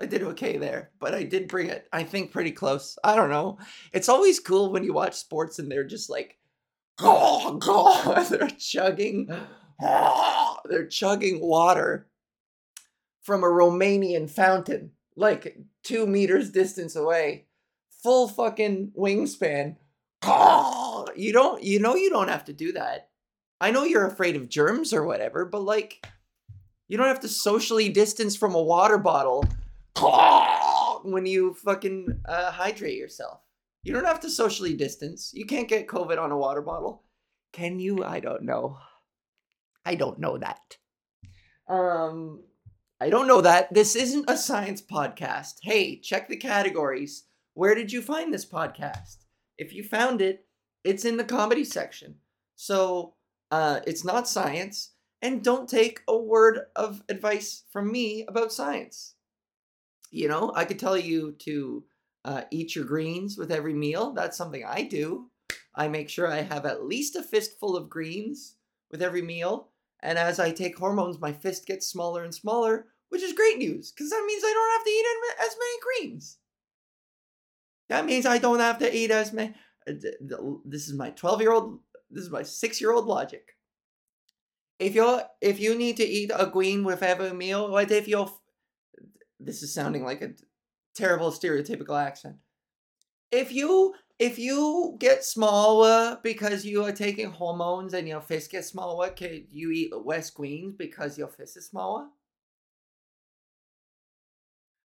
I 0.00 0.06
did 0.06 0.22
okay 0.22 0.58
there, 0.58 0.90
but 0.98 1.14
I 1.14 1.22
did 1.22 1.48
bring 1.48 1.68
it, 1.68 1.88
I 1.92 2.02
think, 2.02 2.32
pretty 2.32 2.50
close. 2.50 2.98
I 3.04 3.14
don't 3.14 3.30
know. 3.30 3.58
It's 3.92 4.08
always 4.08 4.40
cool 4.40 4.72
when 4.72 4.82
you 4.82 4.92
watch 4.92 5.14
sports 5.14 5.58
and 5.58 5.70
they're 5.70 5.84
just 5.84 6.10
like, 6.10 6.36
oh, 7.00 7.56
God, 7.58 8.24
they're 8.30 8.48
chugging, 8.50 9.28
oh, 9.80 10.56
they're 10.68 10.86
chugging 10.86 11.40
water 11.40 12.08
from 13.22 13.42
a 13.42 13.46
Romanian 13.46 14.28
fountain, 14.28 14.90
like 15.16 15.56
two 15.82 16.06
meters 16.06 16.50
distance 16.50 16.96
away. 16.96 17.46
Full 18.04 18.28
fucking 18.28 18.92
wingspan. 18.96 19.76
You 21.16 21.32
don't, 21.32 21.62
you 21.62 21.80
know, 21.80 21.96
you 21.96 22.10
don't 22.10 22.28
have 22.28 22.44
to 22.44 22.52
do 22.52 22.72
that. 22.72 23.08
I 23.60 23.70
know 23.70 23.84
you're 23.84 24.06
afraid 24.06 24.36
of 24.36 24.48
germs 24.48 24.92
or 24.92 25.04
whatever, 25.04 25.44
but 25.44 25.62
like, 25.62 26.06
You 26.86 26.98
don't 26.98 27.08
have 27.08 27.20
to 27.20 27.28
socially 27.28 27.88
distance 27.88 28.36
from 28.36 28.54
a 28.54 28.62
water 28.62 28.98
bottle 28.98 29.44
when 31.02 31.24
you 31.24 31.54
fucking 31.54 32.20
uh, 32.28 32.50
hydrate 32.50 32.98
yourself. 32.98 33.40
You 33.82 33.94
don't 33.94 34.04
have 34.04 34.20
to 34.20 34.30
socially 34.30 34.74
distance. 34.74 35.30
You 35.34 35.46
can't 35.46 35.68
get 35.68 35.86
COVID 35.86 36.18
on 36.18 36.30
a 36.30 36.36
water 36.36 36.62
bottle. 36.62 37.02
Can 37.52 37.80
you? 37.80 38.04
I 38.04 38.20
don't 38.20 38.42
know. 38.42 38.78
I 39.84 39.94
don't 39.94 40.18
know 40.18 40.38
that. 40.38 40.76
Um, 41.68 42.42
I 43.00 43.08
don't 43.08 43.26
know 43.26 43.40
that. 43.40 43.72
This 43.72 43.96
isn't 43.96 44.28
a 44.28 44.36
science 44.36 44.82
podcast. 44.82 45.54
Hey, 45.62 45.98
check 46.00 46.28
the 46.28 46.36
categories. 46.36 47.24
Where 47.54 47.76
did 47.76 47.92
you 47.92 48.02
find 48.02 48.34
this 48.34 48.44
podcast? 48.44 49.18
If 49.56 49.72
you 49.72 49.84
found 49.84 50.20
it, 50.20 50.46
it's 50.82 51.04
in 51.04 51.16
the 51.16 51.24
comedy 51.24 51.64
section. 51.64 52.16
So 52.56 53.14
uh, 53.50 53.80
it's 53.86 54.04
not 54.04 54.28
science. 54.28 54.90
And 55.22 55.42
don't 55.42 55.68
take 55.68 56.02
a 56.06 56.16
word 56.16 56.66
of 56.76 57.02
advice 57.08 57.62
from 57.70 57.90
me 57.90 58.26
about 58.26 58.52
science. 58.52 59.14
You 60.10 60.28
know, 60.28 60.52
I 60.54 60.64
could 60.64 60.78
tell 60.78 60.98
you 60.98 61.32
to 61.40 61.84
uh, 62.24 62.42
eat 62.50 62.74
your 62.74 62.84
greens 62.84 63.38
with 63.38 63.50
every 63.50 63.72
meal. 63.72 64.12
That's 64.12 64.36
something 64.36 64.64
I 64.66 64.82
do. 64.82 65.30
I 65.74 65.88
make 65.88 66.10
sure 66.10 66.30
I 66.30 66.42
have 66.42 66.66
at 66.66 66.84
least 66.84 67.16
a 67.16 67.22
fistful 67.22 67.76
of 67.76 67.88
greens 67.88 68.56
with 68.90 69.00
every 69.00 69.22
meal. 69.22 69.70
And 70.00 70.18
as 70.18 70.38
I 70.38 70.50
take 70.50 70.76
hormones, 70.76 71.20
my 71.20 71.32
fist 71.32 71.66
gets 71.66 71.86
smaller 71.86 72.24
and 72.24 72.34
smaller, 72.34 72.88
which 73.08 73.22
is 73.22 73.32
great 73.32 73.58
news 73.58 73.92
because 73.92 74.10
that 74.10 74.24
means 74.26 74.42
I 74.44 74.52
don't 74.52 74.72
have 74.72 74.84
to 74.84 74.90
eat 74.90 75.06
as 75.46 75.56
many 75.58 76.10
greens. 76.10 76.38
That 77.88 78.06
means 78.06 78.26
I 78.26 78.38
don't 78.38 78.60
have 78.60 78.78
to 78.78 78.96
eat 78.96 79.10
as 79.10 79.32
many. 79.32 79.54
Uh, 79.88 79.92
this 80.64 80.88
is 80.88 80.94
my 80.94 81.10
12 81.10 81.40
year 81.40 81.52
old, 81.52 81.80
this 82.10 82.24
is 82.24 82.30
my 82.30 82.42
six 82.42 82.80
year 82.80 82.92
old 82.92 83.06
logic. 83.06 83.50
If 84.78 84.94
you're, 84.94 85.22
if 85.40 85.60
you 85.60 85.74
need 85.76 85.96
to 85.98 86.04
eat 86.04 86.30
a 86.34 86.46
green 86.46 86.84
with 86.84 87.02
every 87.02 87.32
meal, 87.32 87.70
what 87.70 87.90
if 87.90 88.08
you're, 88.08 88.32
this 89.38 89.62
is 89.62 89.72
sounding 89.72 90.04
like 90.04 90.22
a 90.22 90.32
terrible 90.94 91.30
stereotypical 91.30 92.00
accent. 92.00 92.36
If 93.30 93.52
you 93.52 93.94
if 94.18 94.38
you 94.38 94.96
get 94.98 95.24
smaller 95.24 96.18
because 96.22 96.64
you 96.64 96.84
are 96.84 96.92
taking 96.92 97.30
hormones 97.30 97.94
and 97.94 98.06
your 98.06 98.20
fist 98.20 98.52
gets 98.52 98.68
smaller, 98.68 99.10
can 99.10 99.46
you 99.50 99.70
eat 99.72 99.92
less 99.92 100.30
greens 100.30 100.74
because 100.78 101.18
your 101.18 101.28
fist 101.28 101.56
is 101.56 101.66
smaller? 101.66 102.06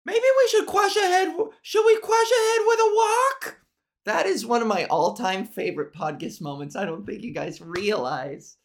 Maybe 0.08 0.20
we 0.20 0.48
should 0.48 0.66
crush 0.66 0.96
ahead. 0.96 1.36
Should 1.60 1.84
we 1.84 2.00
crush 2.00 2.30
ahead 2.30 2.60
with 2.66 2.80
a 2.80 2.94
walk? 2.94 3.60
That 4.06 4.24
is 4.24 4.46
one 4.46 4.62
of 4.62 4.66
my 4.66 4.86
all-time 4.86 5.44
favorite 5.44 5.92
podcast 5.92 6.40
moments. 6.40 6.76
I 6.76 6.86
don't 6.86 7.04
think 7.04 7.22
you 7.22 7.34
guys 7.34 7.60
realize. 7.60 8.56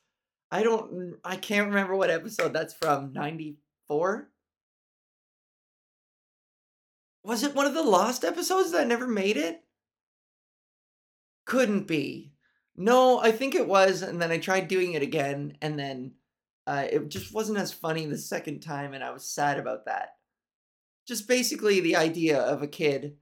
I 0.50 0.64
don't. 0.64 1.18
I 1.22 1.36
can't 1.36 1.68
remember 1.68 1.98
what 1.98 2.10
episode 2.10 2.54
that's 2.54 2.74
from. 2.74 3.12
Ninety-four. 3.12 4.30
Was 7.26 7.44
it 7.44 7.54
one 7.54 7.66
of 7.66 7.74
the 7.74 7.84
lost 7.84 8.24
episodes 8.24 8.72
that 8.72 8.88
never 8.88 9.06
made 9.06 9.36
it? 9.36 9.66
Couldn't 11.46 11.88
be. 11.88 12.32
No, 12.78 13.20
I 13.20 13.34
think 13.34 13.54
it 13.54 13.68
was, 13.68 14.02
and 14.02 14.22
then 14.22 14.32
I 14.32 14.38
tried 14.38 14.70
doing 14.70 14.94
it 14.94 15.02
again, 15.02 15.58
and 15.62 15.78
then 15.78 16.14
uh, 16.66 16.86
it 16.90 17.10
just 17.10 17.34
wasn't 17.34 17.58
as 17.58 17.74
funny 17.74 18.06
the 18.06 18.18
second 18.18 18.62
time, 18.62 18.94
and 18.94 19.04
I 19.04 19.12
was 19.12 19.26
sad 19.26 19.60
about 19.60 19.88
that. 19.88 20.12
Just 21.08 21.28
basically 21.28 21.80
the 21.80 21.96
idea 21.96 22.40
of 22.40 22.62
a 22.62 22.68
kid, 22.68 23.18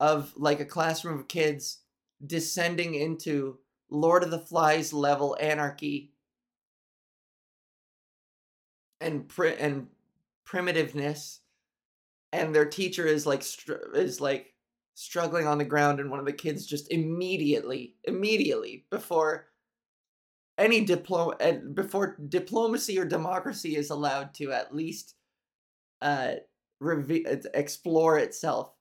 of 0.00 0.32
like 0.36 0.60
a 0.60 0.64
classroom 0.64 1.18
of 1.20 1.28
kids 1.28 1.80
descending 2.24 2.94
into 2.94 3.58
Lord 3.90 4.24
of 4.24 4.30
the 4.30 4.38
Flies 4.38 4.92
level 4.92 5.36
anarchy 5.40 6.12
and 9.00 9.28
pri- 9.28 9.56
and 9.58 9.88
primitiveness, 10.46 11.40
and 12.32 12.54
their 12.54 12.64
teacher 12.66 13.06
is 13.06 13.26
like 13.26 13.42
str- 13.42 13.92
is 13.94 14.20
like 14.20 14.54
struggling 14.94 15.46
on 15.46 15.58
the 15.58 15.64
ground 15.64 16.00
and 16.00 16.10
one 16.10 16.20
of 16.20 16.26
the 16.26 16.32
kids 16.32 16.66
just 16.66 16.90
immediately 16.92 17.96
immediately 18.04 18.86
before 18.90 19.48
any 20.56 20.86
diplo 20.86 21.34
eh, 21.40 21.58
before 21.74 22.16
diplomacy 22.28 22.98
or 22.98 23.04
democracy 23.04 23.76
is 23.76 23.90
allowed 23.90 24.32
to 24.34 24.52
at 24.52 24.74
least 24.74 25.14
uh 26.02 26.34
reve- 26.80 27.26
uh, 27.26 27.36
explore 27.54 28.18
itself. 28.18 28.72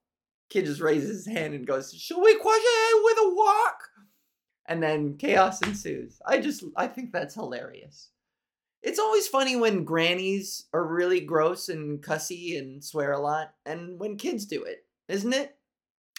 Kid 0.49 0.65
just 0.65 0.81
raises 0.81 1.25
his 1.25 1.25
hand 1.25 1.53
and 1.53 1.65
goes 1.65 1.93
should 1.93 2.21
we 2.21 2.35
question 2.35 2.61
it 2.65 3.03
with 3.03 3.17
a 3.25 3.35
walk 3.35 3.89
and 4.67 4.81
then 4.81 5.17
chaos 5.17 5.61
ensues. 5.61 6.21
I 6.25 6.39
just 6.39 6.63
i 6.75 6.87
think 6.87 7.11
that's 7.11 7.35
hilarious. 7.35 8.09
It's 8.81 8.99
always 8.99 9.27
funny 9.27 9.55
when 9.55 9.85
grannies 9.85 10.65
are 10.73 10.85
really 10.85 11.21
gross 11.21 11.69
and 11.69 12.01
cussy 12.01 12.57
and 12.57 12.83
swear 12.83 13.13
a 13.13 13.19
lot 13.19 13.53
and 13.65 13.99
when 13.99 14.17
kids 14.17 14.45
do 14.45 14.63
it 14.63 14.85
isn't 15.07 15.33
it? 15.33 15.57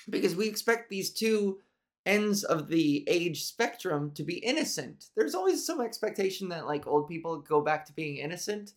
Because 0.09 0.37
we 0.37 0.49
expect 0.49 0.91
these 0.91 1.11
two 1.11 1.61
ends 2.07 2.45
of 2.45 2.69
the 2.69 3.05
age 3.09 3.45
spectrum 3.45 4.13
to 4.15 4.23
be 4.23 4.35
innocent. 4.37 5.07
There's 5.17 5.35
always 5.35 5.65
some 5.65 5.81
expectation 5.81 6.49
that 6.51 6.67
like 6.67 6.87
old 6.87 7.09
people 7.09 7.39
go 7.39 7.63
back 7.63 7.87
to 7.87 7.93
being 7.95 8.19
innocent, 8.19 8.73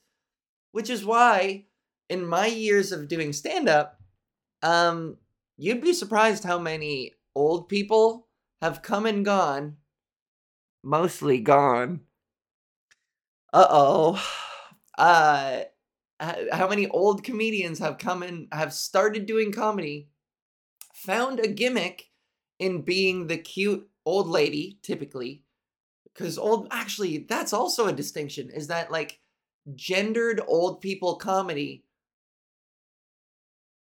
which 0.72 0.90
is 0.90 1.06
why 1.06 1.66
in 2.10 2.26
my 2.26 2.48
years 2.48 2.92
of 2.92 3.08
doing 3.08 3.34
stand 3.34 3.70
up, 3.70 4.00
um 4.64 5.18
you'd 5.58 5.82
be 5.82 5.94
surprised 5.94 6.44
how 6.44 6.60
many 6.60 7.14
old 7.36 7.70
people 7.70 8.28
have 8.62 8.82
come 8.82 9.06
and 9.06 9.24
gone, 9.26 9.78
mostly 10.84 11.40
gone. 11.40 12.02
Uh-oh. 13.54 14.22
Uh 14.98 15.62
how 16.20 16.68
many 16.68 16.88
old 16.88 17.24
comedians 17.24 17.78
have 17.78 18.00
come 18.00 18.24
and 18.24 18.48
have 18.52 18.74
started 18.74 19.28
doing 19.28 19.52
comedy 19.52 20.10
found 20.96 21.40
a 21.40 21.48
gimmick 21.48 22.10
in 22.58 22.82
being 22.82 23.28
the 23.28 23.38
cute 23.38 23.88
old 24.04 24.28
lady, 24.28 24.80
typically. 24.82 25.44
Because 26.06 26.40
old, 26.40 26.68
actually, 26.72 27.20
that's 27.30 27.54
also 27.54 27.86
a 27.86 27.94
distinction, 27.94 28.50
is 28.50 28.68
that 28.68 28.92
like 28.92 29.20
gendered 29.76 30.42
old 30.48 30.82
people 30.82 31.18
comedy 31.18 31.86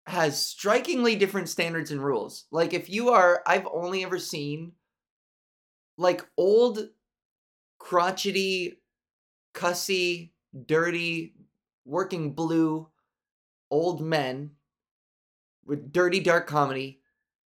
has 0.07 0.41
strikingly 0.41 1.17
different 1.17 1.49
standards 1.49 1.91
and 1.91 2.05
rules. 2.05 2.45
Like, 2.51 2.75
if 2.75 2.91
you 2.91 3.11
are, 3.11 3.43
I've 3.47 3.67
only 3.73 4.05
ever 4.05 4.19
seen 4.19 4.73
like 5.97 6.27
old, 6.37 6.89
crotchety, 7.79 8.81
cussy, 9.53 10.33
dirty, 10.67 11.35
working 11.85 12.33
blue 12.33 12.89
old 13.71 14.01
men 14.01 14.51
with 15.65 15.93
dirty, 15.93 16.21
dark 16.21 16.47
comedy 16.47 17.01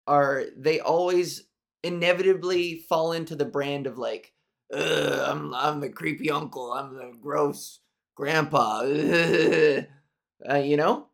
are 0.07 0.45
they 0.57 0.81
always 0.81 1.45
inevitably 1.83 2.85
fall 2.89 3.13
into 3.13 3.37
the 3.37 3.45
brand 3.45 3.87
of 3.87 3.99
like, 3.99 4.33
I'm 4.75 5.55
I'm 5.55 5.81
the 5.81 5.89
creepy 5.91 6.31
uncle, 6.31 6.73
I'm 6.73 6.95
the 6.95 7.13
gross 7.21 7.81
grandpa, 8.15 8.81
uh, 10.51 10.57
you 10.59 10.77
know. 10.77 11.09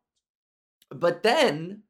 But 0.94 1.22
then, 1.22 1.82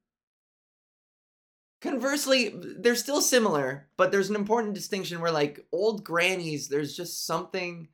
conversely, 1.80 2.54
they're 2.78 2.96
still 2.96 3.20
similar, 3.20 3.88
but 3.96 4.10
there's 4.10 4.30
an 4.30 4.36
important 4.36 4.74
distinction 4.74 5.20
where 5.20 5.30
like 5.30 5.66
old 5.72 6.04
grannies, 6.04 6.68
there's 6.68 6.96
just 6.96 7.26
something. 7.26 7.88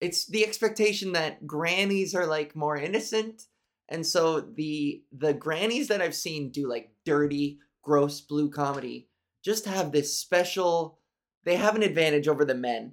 It's 0.00 0.26
the 0.26 0.44
expectation 0.44 1.12
that 1.12 1.46
grannies 1.46 2.14
are 2.14 2.26
like 2.26 2.56
more 2.56 2.76
innocent, 2.76 3.44
and 3.88 4.06
so 4.06 4.40
the 4.40 5.02
the 5.12 5.34
grannies 5.34 5.88
that 5.88 6.00
I've 6.00 6.14
seen 6.14 6.50
do 6.50 6.68
like 6.68 6.92
dirty 7.04 7.58
gross 7.82 8.20
blue 8.20 8.50
comedy 8.50 9.08
just 9.42 9.64
have 9.64 9.92
this 9.92 10.14
special 10.14 10.98
they 11.44 11.56
have 11.56 11.74
an 11.74 11.82
advantage 11.82 12.28
over 12.28 12.44
the 12.44 12.54
men 12.54 12.92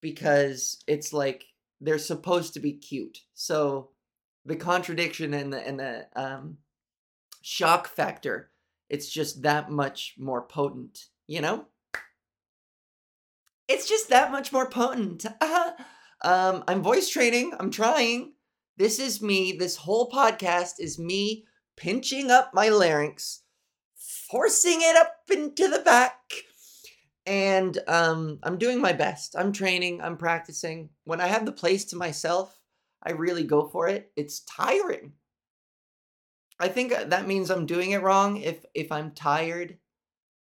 because 0.00 0.82
it's 0.86 1.12
like 1.12 1.46
they're 1.80 1.98
supposed 1.98 2.54
to 2.54 2.60
be 2.60 2.72
cute. 2.72 3.20
So 3.34 3.90
the 4.44 4.56
contradiction 4.56 5.34
and 5.34 5.52
the 5.52 5.66
and 5.66 5.78
the 5.80 6.06
um 6.16 6.58
shock 7.42 7.88
factor, 7.88 8.50
it's 8.88 9.08
just 9.08 9.42
that 9.42 9.70
much 9.70 10.14
more 10.18 10.42
potent, 10.42 11.06
you 11.26 11.40
know? 11.40 11.66
It's 13.68 13.88
just 13.88 14.08
that 14.08 14.32
much 14.32 14.52
more 14.52 14.68
potent. 14.68 15.26
um 16.22 16.64
I'm 16.66 16.82
voice 16.82 17.08
training. 17.08 17.52
I'm 17.58 17.70
trying. 17.70 18.32
This 18.76 18.98
is 18.98 19.20
me. 19.20 19.52
This 19.52 19.76
whole 19.76 20.10
podcast 20.10 20.74
is 20.78 20.98
me 20.98 21.44
pinching 21.76 22.30
up 22.30 22.52
my 22.54 22.68
larynx 22.68 23.42
forcing 24.28 24.80
it 24.80 24.96
up 24.96 25.16
into 25.30 25.68
the 25.68 25.80
back. 25.80 26.18
And 27.26 27.78
um, 27.88 28.38
I'm 28.42 28.56
doing 28.56 28.80
my 28.80 28.92
best. 28.92 29.34
I'm 29.36 29.52
training, 29.52 30.00
I'm 30.00 30.16
practicing. 30.16 30.90
When 31.04 31.20
I 31.20 31.26
have 31.26 31.44
the 31.44 31.52
place 31.52 31.84
to 31.86 31.96
myself, 31.96 32.58
I 33.02 33.12
really 33.12 33.44
go 33.44 33.68
for 33.68 33.88
it. 33.88 34.10
It's 34.16 34.40
tiring. 34.40 35.12
I 36.60 36.68
think 36.68 36.92
uh, 36.92 37.04
that 37.04 37.26
means 37.26 37.50
I'm 37.50 37.66
doing 37.66 37.92
it 37.92 38.02
wrong. 38.02 38.38
If 38.38 38.64
if 38.74 38.90
I'm 38.90 39.12
tired, 39.12 39.78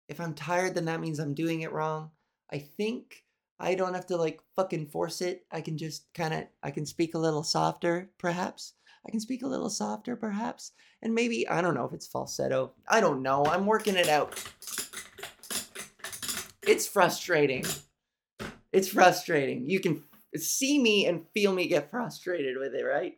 if 0.09 0.19
I'm 0.19 0.33
tired, 0.33 0.75
then 0.75 0.85
that 0.85 0.99
means 0.99 1.19
I'm 1.19 1.33
doing 1.33 1.61
it 1.61 1.71
wrong. 1.71 2.11
I 2.51 2.59
think 2.59 3.23
I 3.59 3.75
don't 3.75 3.93
have 3.93 4.07
to 4.07 4.17
like 4.17 4.41
fucking 4.55 4.87
force 4.87 5.21
it. 5.21 5.45
I 5.51 5.61
can 5.61 5.77
just 5.77 6.11
kind 6.13 6.33
of 6.33 6.43
I 6.63 6.71
can 6.71 6.85
speak 6.85 7.13
a 7.13 7.19
little 7.19 7.43
softer, 7.43 8.09
perhaps. 8.17 8.73
I 9.05 9.11
can 9.11 9.19
speak 9.19 9.43
a 9.43 9.47
little 9.47 9.69
softer, 9.69 10.15
perhaps. 10.15 10.71
And 11.01 11.15
maybe 11.15 11.47
I 11.47 11.61
don't 11.61 11.75
know 11.75 11.85
if 11.85 11.93
it's 11.93 12.07
falsetto. 12.07 12.73
I 12.89 12.99
don't 12.99 13.21
know. 13.21 13.45
I'm 13.45 13.65
working 13.65 13.95
it 13.95 14.09
out. 14.09 14.43
It's 16.63 16.87
frustrating. 16.87 17.63
It's 18.73 18.89
frustrating. 18.89 19.69
You 19.69 19.79
can 19.79 20.03
see 20.35 20.81
me 20.81 21.05
and 21.05 21.25
feel 21.33 21.53
me 21.53 21.67
get 21.67 21.89
frustrated 21.89 22.57
with 22.57 22.75
it, 22.75 22.83
right? 22.83 23.13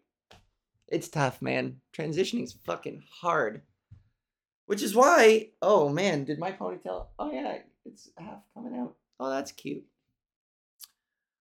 It's 0.92 1.08
tough, 1.08 1.42
man. 1.42 1.82
Transitioning's 1.94 2.54
fucking 2.54 3.04
hard. 3.22 3.62
Which 4.66 4.82
is 4.82 4.96
why, 4.96 5.50
oh 5.62 5.90
man, 5.90 6.26
did 6.26 6.40
my 6.40 6.52
ponytail? 6.52 7.08
Oh 7.18 7.32
yeah, 7.32 7.60
it's 7.86 8.10
half 8.18 8.42
coming 8.54 8.78
out. 8.80 8.96
Oh, 9.20 9.30
that's 9.30 9.52
cute. 9.52 9.84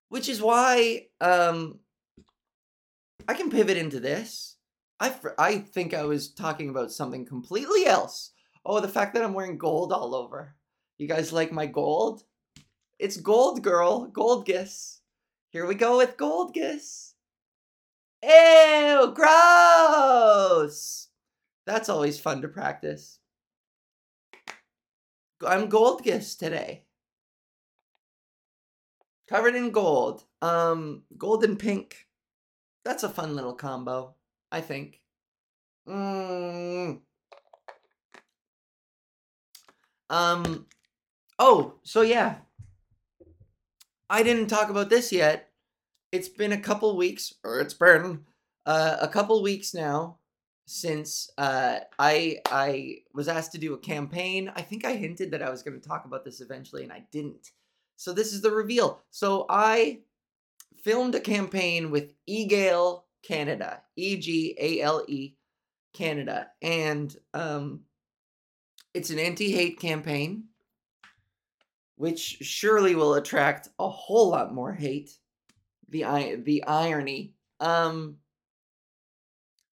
Which 0.08 0.28
is 0.28 0.40
why 0.40 1.08
um 1.20 1.80
I 3.26 3.34
can 3.34 3.50
pivot 3.50 3.76
into 3.76 4.00
this. 4.00 4.56
I 5.00 5.14
I 5.38 5.58
think 5.58 5.94
I 5.94 6.04
was 6.04 6.30
talking 6.30 6.68
about 6.68 6.92
something 6.92 7.26
completely 7.26 7.86
else. 7.86 8.32
Oh, 8.64 8.80
the 8.80 8.88
fact 8.88 9.14
that 9.14 9.24
I'm 9.24 9.34
wearing 9.34 9.58
gold 9.58 9.92
all 9.92 10.14
over. 10.14 10.54
You 10.98 11.06
guys 11.06 11.32
like 11.32 11.52
my 11.52 11.66
gold? 11.66 12.22
It's 12.98 13.16
gold, 13.16 13.62
girl. 13.62 14.10
Goldgus. 14.10 14.98
Here 15.50 15.66
we 15.66 15.74
go 15.74 15.98
with 15.98 16.16
Goldgus. 16.16 17.07
Ew, 18.22 19.12
gross. 19.14 21.08
That's 21.66 21.88
always 21.88 22.18
fun 22.18 22.42
to 22.42 22.48
practice. 22.48 23.20
I'm 25.46 25.68
Goldgus 25.68 26.36
today. 26.36 26.84
Covered 29.28 29.54
in 29.54 29.70
gold. 29.70 30.24
Um, 30.42 31.02
gold 31.16 31.44
and 31.44 31.58
pink. 31.58 32.06
That's 32.84 33.02
a 33.02 33.08
fun 33.08 33.36
little 33.36 33.54
combo, 33.54 34.14
I 34.50 34.62
think. 34.62 35.00
Mm. 35.86 37.00
Um, 40.10 40.66
oh, 41.38 41.74
so 41.82 42.00
yeah. 42.00 42.36
I 44.10 44.22
didn't 44.22 44.46
talk 44.48 44.70
about 44.70 44.88
this 44.88 45.12
yet. 45.12 45.47
It's 46.10 46.28
been 46.28 46.52
a 46.52 46.60
couple 46.60 46.96
weeks, 46.96 47.34
or 47.44 47.60
it's 47.60 47.74
been 47.74 48.24
uh, 48.64 48.96
a 49.00 49.08
couple 49.08 49.42
weeks 49.42 49.74
now 49.74 50.18
since 50.66 51.30
uh, 51.38 51.78
I 51.98 52.38
I 52.46 52.98
was 53.14 53.28
asked 53.28 53.52
to 53.52 53.58
do 53.58 53.74
a 53.74 53.78
campaign. 53.78 54.50
I 54.54 54.62
think 54.62 54.84
I 54.84 54.94
hinted 54.94 55.30
that 55.30 55.42
I 55.42 55.50
was 55.50 55.62
going 55.62 55.80
to 55.80 55.88
talk 55.88 56.04
about 56.04 56.24
this 56.24 56.40
eventually, 56.40 56.82
and 56.82 56.92
I 56.92 57.04
didn't. 57.12 57.52
So 57.96 58.12
this 58.12 58.32
is 58.32 58.42
the 58.42 58.50
reveal. 58.50 59.00
So 59.10 59.46
I 59.48 60.00
filmed 60.82 61.14
a 61.14 61.20
campaign 61.20 61.90
with 61.90 62.14
Egale 62.28 63.02
Canada, 63.22 63.82
E 63.96 64.16
G 64.16 64.56
A 64.58 64.80
L 64.80 65.04
E 65.08 65.34
Canada, 65.92 66.48
and 66.62 67.14
um, 67.34 67.80
it's 68.94 69.10
an 69.10 69.18
anti-hate 69.18 69.80
campaign, 69.80 70.44
which 71.96 72.38
surely 72.40 72.94
will 72.94 73.14
attract 73.14 73.68
a 73.78 73.88
whole 73.88 74.30
lot 74.30 74.54
more 74.54 74.72
hate. 74.72 75.18
The 75.88 76.36
the 76.44 76.64
irony, 76.64 77.34
um, 77.60 78.16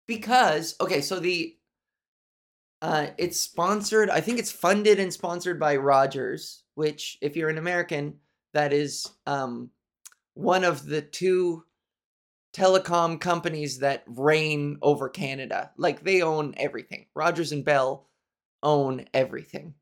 because 0.08 0.76
okay, 0.80 1.02
so 1.02 1.20
the 1.20 1.58
uh, 2.82 3.08
it's 3.18 3.40
sponsored. 3.40 4.10
I 4.10 4.22
think 4.22 4.40
it's 4.40 4.52
funded 4.52 5.00
and 5.00 5.12
sponsored 5.12 5.60
by 5.60 5.76
Rogers, 5.76 6.64
which, 6.76 7.18
if 7.22 7.36
you're 7.36 7.50
an 7.50 7.58
American, 7.58 8.16
that 8.54 8.74
is 8.74 9.10
um, 9.26 9.72
one 10.36 10.64
of 10.64 10.86
the 10.86 11.02
two 11.02 11.64
telecom 12.56 13.20
companies 13.20 13.80
that 13.80 14.04
reign 14.08 14.78
over 14.82 15.10
Canada. 15.10 15.72
Like 15.78 16.04
they 16.04 16.22
own 16.22 16.54
everything. 16.58 17.08
Rogers 17.14 17.52
and 17.52 17.66
Bell 17.66 18.08
own 18.64 19.06
everything. 19.14 19.74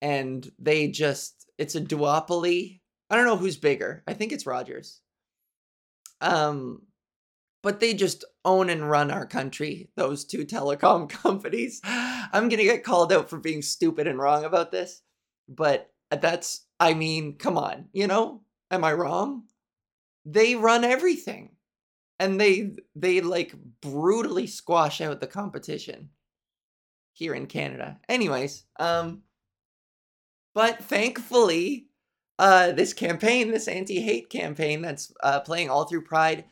And 0.00 0.50
they 0.58 0.88
just 0.88 1.50
it's 1.58 1.74
a 1.74 1.80
duopoly. 1.80 2.80
I 3.10 3.16
don't 3.16 3.26
know 3.26 3.36
who's 3.36 3.56
bigger. 3.56 4.02
I 4.06 4.14
think 4.14 4.32
it's 4.32 4.46
Rogers. 4.46 5.00
Um 6.20 6.82
but 7.62 7.80
they 7.80 7.92
just 7.92 8.24
own 8.44 8.70
and 8.70 8.88
run 8.88 9.10
our 9.10 9.26
country, 9.26 9.90
those 9.96 10.24
two 10.24 10.44
telecom 10.46 11.08
companies. 11.08 11.80
I'm 11.84 12.48
going 12.48 12.58
to 12.58 12.64
get 12.64 12.84
called 12.84 13.12
out 13.12 13.28
for 13.28 13.38
being 13.38 13.62
stupid 13.62 14.06
and 14.06 14.16
wrong 14.18 14.44
about 14.44 14.70
this, 14.70 15.02
but 15.48 15.90
that's 16.10 16.64
I 16.80 16.94
mean, 16.94 17.36
come 17.36 17.58
on, 17.58 17.88
you 17.92 18.06
know? 18.06 18.42
Am 18.70 18.84
I 18.84 18.92
wrong? 18.92 19.42
they 20.30 20.54
run 20.54 20.84
everything 20.84 21.50
and 22.18 22.40
they 22.40 22.72
they 22.94 23.20
like 23.20 23.54
brutally 23.80 24.46
squash 24.46 25.00
out 25.00 25.20
the 25.20 25.26
competition 25.26 26.10
here 27.12 27.34
in 27.34 27.46
Canada. 27.46 27.98
Anyways, 28.08 28.64
um 28.78 29.22
but 30.54 30.82
thankfully 30.84 31.87
uh 32.38 32.72
this 32.72 32.92
campaign, 32.92 33.50
this 33.50 33.68
anti-hate 33.68 34.30
campaign 34.30 34.82
that's 34.82 35.12
uh 35.22 35.40
playing 35.40 35.70
all 35.70 35.84
through 35.84 36.02
Pride 36.02 36.44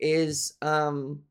is 0.00 0.54
um 0.62 1.22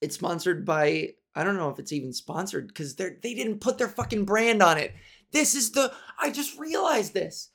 it's 0.00 0.14
sponsored 0.14 0.64
by 0.64 1.10
I 1.34 1.44
don't 1.44 1.56
know 1.56 1.70
if 1.70 1.78
it's 1.78 1.92
even 1.92 2.12
sponsored 2.12 2.74
cuz 2.74 2.94
they 2.96 3.10
they 3.22 3.34
didn't 3.34 3.60
put 3.60 3.78
their 3.78 3.88
fucking 3.88 4.24
brand 4.24 4.62
on 4.62 4.78
it. 4.78 4.94
This 5.32 5.54
is 5.54 5.72
the 5.72 5.92
I 6.18 6.30
just 6.30 6.58
realized 6.58 7.14
this. 7.14 7.50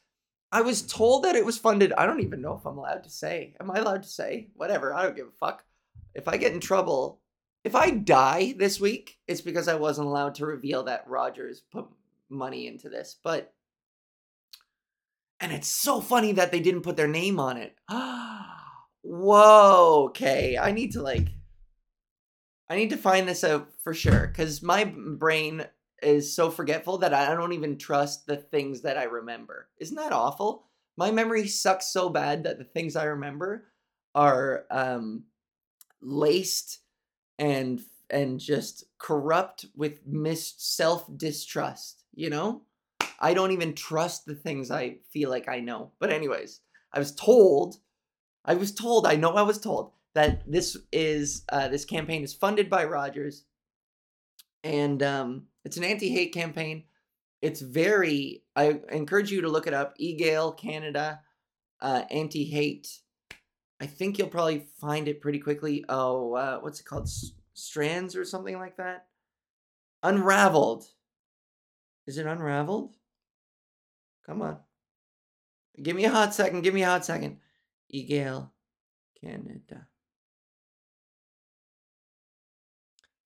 I 0.52 0.62
was 0.62 0.84
told 0.84 1.24
that 1.24 1.36
it 1.36 1.46
was 1.46 1.58
funded. 1.58 1.94
I 1.94 2.06
don't 2.06 2.22
even 2.22 2.42
know 2.42 2.56
if 2.56 2.66
I'm 2.66 2.78
allowed 2.78 3.04
to 3.06 3.10
say. 3.10 3.56
Am 3.60 3.72
I 3.72 3.80
allowed 3.80 4.04
to 4.04 4.10
say? 4.10 4.50
Whatever. 4.54 4.94
I 4.94 5.02
don't 5.02 5.16
give 5.16 5.28
a 5.28 5.32
fuck. 5.32 5.66
If 6.14 6.28
I 6.28 6.38
get 6.38 6.54
in 6.54 6.60
trouble, 6.60 7.22
if 7.64 7.76
I 7.76 7.90
die 7.90 8.54
this 8.58 8.80
week, 8.80 9.18
it's 9.28 9.42
because 9.42 9.68
I 9.68 9.76
wasn't 9.76 10.08
allowed 10.08 10.36
to 10.36 10.46
reveal 10.46 10.84
that 10.84 11.08
Rogers 11.08 11.62
put 11.72 11.88
money 12.30 12.68
into 12.68 12.90
this. 12.90 13.18
But 13.24 13.53
and 15.44 15.52
it's 15.52 15.68
so 15.68 16.00
funny 16.00 16.32
that 16.32 16.54
they 16.54 16.62
didn't 16.62 16.84
put 16.84 16.96
their 16.96 17.08
name 17.08 17.38
on 17.38 17.58
it. 17.58 17.76
Whoa, 19.02 20.06
okay. 20.08 20.58
I 20.58 20.72
need 20.72 20.94
to 20.94 21.02
like 21.02 21.28
I 22.70 22.78
need 22.78 22.92
to 22.92 22.98
find 22.98 23.28
this 23.28 23.44
out 23.44 23.68
for 23.84 23.94
sure 23.94 24.32
cuz 24.34 24.64
my 24.64 24.86
brain 24.86 25.66
is 26.02 26.34
so 26.34 26.50
forgetful 26.50 27.00
that 27.00 27.14
I 27.14 27.36
don't 27.36 27.52
even 27.52 27.78
trust 27.78 28.26
the 28.26 28.38
things 28.38 28.82
that 28.82 28.98
I 28.98 29.04
remember. 29.04 29.68
Isn't 29.80 29.98
that 29.98 30.14
awful? 30.14 30.70
My 30.96 31.12
memory 31.12 31.48
sucks 31.50 31.88
so 31.92 32.10
bad 32.10 32.46
that 32.46 32.58
the 32.58 32.64
things 32.64 32.96
I 32.96 33.04
remember 33.04 33.68
are 34.16 34.66
um, 34.72 35.26
laced 36.02 36.80
and 37.38 37.82
and 38.10 38.40
just 38.40 38.86
corrupt 38.98 39.66
with 39.76 40.06
mis 40.08 40.54
self 40.58 41.06
distrust. 41.18 42.06
You 42.14 42.30
know, 42.30 42.62
I 43.20 43.34
don't 43.34 43.52
even 43.52 43.74
trust 43.74 44.26
the 44.26 44.36
things 44.36 44.72
I 44.72 44.98
feel 45.12 45.30
like 45.30 45.48
I 45.48 45.60
know. 45.60 45.92
But 46.00 46.12
anyways, 46.12 46.62
I 46.92 47.00
was 47.00 47.14
told, 47.14 47.78
I 48.46 48.56
was 48.56 48.74
told, 48.74 49.08
I 49.08 49.16
know 49.16 49.34
I 49.34 49.44
was 49.44 49.60
told 49.60 49.92
that 50.14 50.50
this 50.50 50.78
is 50.92 51.44
uh, 51.50 51.68
this 51.70 51.86
campaign 51.86 52.24
is 52.24 52.34
funded 52.34 52.70
by 52.70 52.86
Rogers, 52.86 53.46
and 54.64 55.02
um, 55.02 55.44
it's 55.66 55.78
an 55.78 55.84
anti-hate 55.84 56.34
campaign. 56.34 56.84
It's 57.42 57.62
very. 57.62 58.44
I 58.56 58.80
encourage 58.92 59.32
you 59.32 59.42
to 59.42 59.50
look 59.50 59.68
it 59.68 59.74
up. 59.74 59.98
Egale 60.00 60.58
Canada, 60.58 61.22
uh, 61.82 62.04
anti-hate. 62.10 63.00
I 63.82 63.86
think 63.86 64.18
you'll 64.18 64.30
probably 64.30 64.68
find 64.80 65.08
it 65.08 65.20
pretty 65.20 65.40
quickly. 65.40 65.84
Oh, 65.90 66.34
uh, 66.34 66.60
what's 66.60 66.80
it 66.80 66.86
called? 66.86 67.04
S- 67.04 67.34
Strands 67.54 68.16
or 68.16 68.26
something 68.26 68.58
like 68.58 68.78
that. 68.78 69.08
Unraveled. 70.02 70.86
Is 72.08 72.18
it 72.18 72.26
unraveled? 72.26 72.96
Come 74.26 74.42
on. 74.42 74.58
Give 75.82 75.96
me 75.96 76.06
a 76.06 76.12
hot 76.12 76.34
second. 76.34 76.62
Give 76.62 76.74
me 76.74 76.84
a 76.84 76.88
hot 76.88 77.06
second. 77.06 77.40
Egale 77.94 78.50
Canada. 79.22 79.88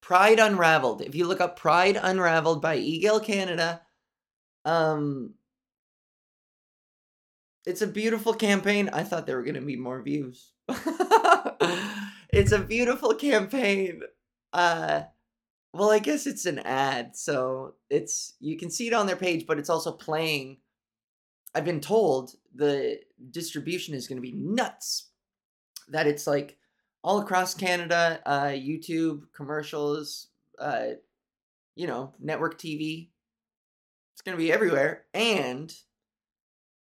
Pride 0.01 0.39
Unraveled. 0.39 1.01
If 1.01 1.15
you 1.15 1.27
look 1.27 1.41
up 1.41 1.59
Pride 1.59 1.99
Unraveled 2.01 2.61
by 2.61 2.77
Egale 2.77 3.23
Canada, 3.23 3.81
um, 4.63 5.33
it's 7.65 7.81
a 7.81 7.87
beautiful 7.87 8.33
campaign. 8.33 8.89
I 8.93 9.03
thought 9.03 9.25
there 9.25 9.35
were 9.35 9.43
going 9.43 9.55
to 9.55 9.61
be 9.61 9.75
more 9.75 10.01
views. 10.01 10.53
it's 12.29 12.53
a 12.53 12.59
beautiful 12.59 13.13
campaign. 13.15 14.01
Uh, 14.53 15.01
well, 15.73 15.91
I 15.91 15.99
guess 15.99 16.25
it's 16.25 16.45
an 16.45 16.59
ad, 16.59 17.17
so 17.17 17.75
it's 17.89 18.35
you 18.39 18.57
can 18.57 18.69
see 18.69 18.87
it 18.87 18.93
on 18.93 19.05
their 19.05 19.17
page, 19.17 19.45
but 19.45 19.59
it's 19.59 19.69
also 19.69 19.91
playing. 19.91 20.59
I've 21.57 21.65
been 21.65 21.81
told 21.81 22.35
the 22.53 22.99
distribution 23.31 23.95
is 23.95 24.07
going 24.07 24.17
to 24.17 24.21
be 24.21 24.31
nuts. 24.31 25.07
That 25.87 26.05
it's 26.05 26.27
like 26.27 26.55
all 27.03 27.17
across 27.17 27.55
Canada, 27.55 28.21
uh, 28.27 28.49
YouTube 28.49 29.23
commercials, 29.33 30.27
uh, 30.59 30.89
you 31.75 31.87
know, 31.87 32.13
network 32.19 32.59
TV. 32.59 33.09
It's 34.13 34.21
gonna 34.21 34.37
be 34.37 34.51
everywhere, 34.51 35.05
and 35.15 35.73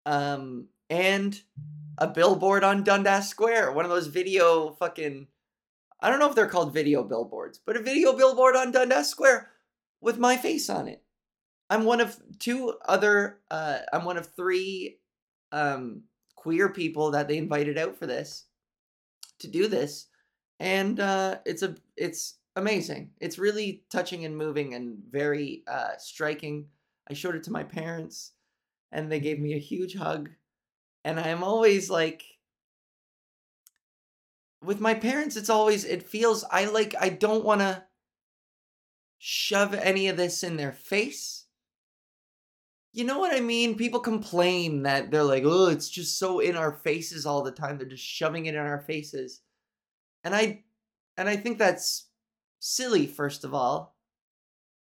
um, 0.07 0.67
and 0.91 1.41
a 1.99 2.09
billboard 2.09 2.65
on 2.65 2.83
Dundas 2.83 3.29
Square, 3.29 3.73
one 3.73 3.85
of 3.85 3.93
those 3.93 4.09
video 4.09 4.73
fucking 4.73 5.29
I 6.01 6.11
don't 6.11 6.19
know 6.19 6.29
if 6.29 6.35
they're 6.35 6.49
called 6.49 6.75
video 6.75 7.05
billboards, 7.05 7.61
but 7.65 7.77
a 7.77 7.81
video 7.81 8.13
billboard 8.13 8.57
on 8.57 8.73
Dundas 8.73 9.09
Square 9.09 9.51
with 10.01 10.19
my 10.19 10.37
face 10.37 10.69
on 10.69 10.89
it. 10.89 11.04
I'm 11.75 11.85
one 11.85 12.01
of 12.01 12.17
two 12.39 12.75
other 12.85 13.41
uh 13.51 13.79
I'm 13.93 14.05
one 14.05 14.17
of 14.17 14.33
three 14.37 15.01
um 15.51 16.03
queer 16.37 16.69
people 16.69 17.11
that 17.11 17.27
they 17.27 17.37
invited 17.37 17.77
out 17.77 17.97
for 17.97 18.07
this 18.07 18.45
to 19.41 19.49
do 19.49 19.67
this. 19.67 20.07
And 20.61 21.01
uh 21.01 21.39
it's 21.45 21.63
a 21.63 21.75
it's 21.97 22.37
amazing. 22.55 23.11
It's 23.21 23.41
really 23.41 23.83
touching 23.91 24.25
and 24.25 24.37
moving 24.37 24.75
and 24.75 24.99
very 25.11 25.65
uh 25.67 25.97
striking. 25.99 26.67
I 27.11 27.15
showed 27.15 27.35
it 27.35 27.43
to 27.45 27.53
my 27.53 27.65
parents 27.65 28.35
and 28.93 29.11
they 29.11 29.19
gave 29.19 29.41
me 29.41 29.55
a 29.55 29.59
huge 29.59 29.97
hug. 29.97 30.31
And 31.05 31.19
I'm 31.19 31.43
always 31.43 31.91
like 31.91 32.23
with 34.63 34.79
my 34.79 34.95
parents 34.95 35.35
it's 35.35 35.51
always 35.51 35.85
it 35.85 36.09
feels 36.09 36.45
I 36.53 36.67
like 36.67 36.95
I 37.01 37.09
don't 37.09 37.45
want 37.45 37.63
to 37.63 37.83
shove 39.19 39.75
any 39.75 40.07
of 40.07 40.17
this 40.17 40.45
in 40.45 40.57
their 40.57 40.73
face. 40.73 41.44
You 42.95 43.03
know 43.03 43.19
what 43.19 43.35
I 43.35 43.41
mean? 43.41 43.77
People 43.77 43.99
complain 43.99 44.85
that 44.85 45.11
they're 45.11 45.25
like, 45.25 45.43
"Oh, 45.45 45.67
it's 45.67 45.91
just 45.91 46.17
so 46.17 46.39
in 46.39 46.55
our 46.55 46.73
faces 46.73 47.27
all 47.27 47.43
the 47.43 47.51
time. 47.51 47.77
They're 47.77 47.89
just 47.89 48.05
shoving 48.05 48.47
it 48.47 48.55
in 48.55 48.61
our 48.61 48.81
faces." 48.81 49.43
And 50.23 50.35
I 50.35 50.65
and 51.17 51.29
I 51.29 51.37
think 51.37 51.59
that's 51.59 52.09
silly 52.61 53.07
first 53.09 53.45
of 53.45 53.53
all 53.53 53.97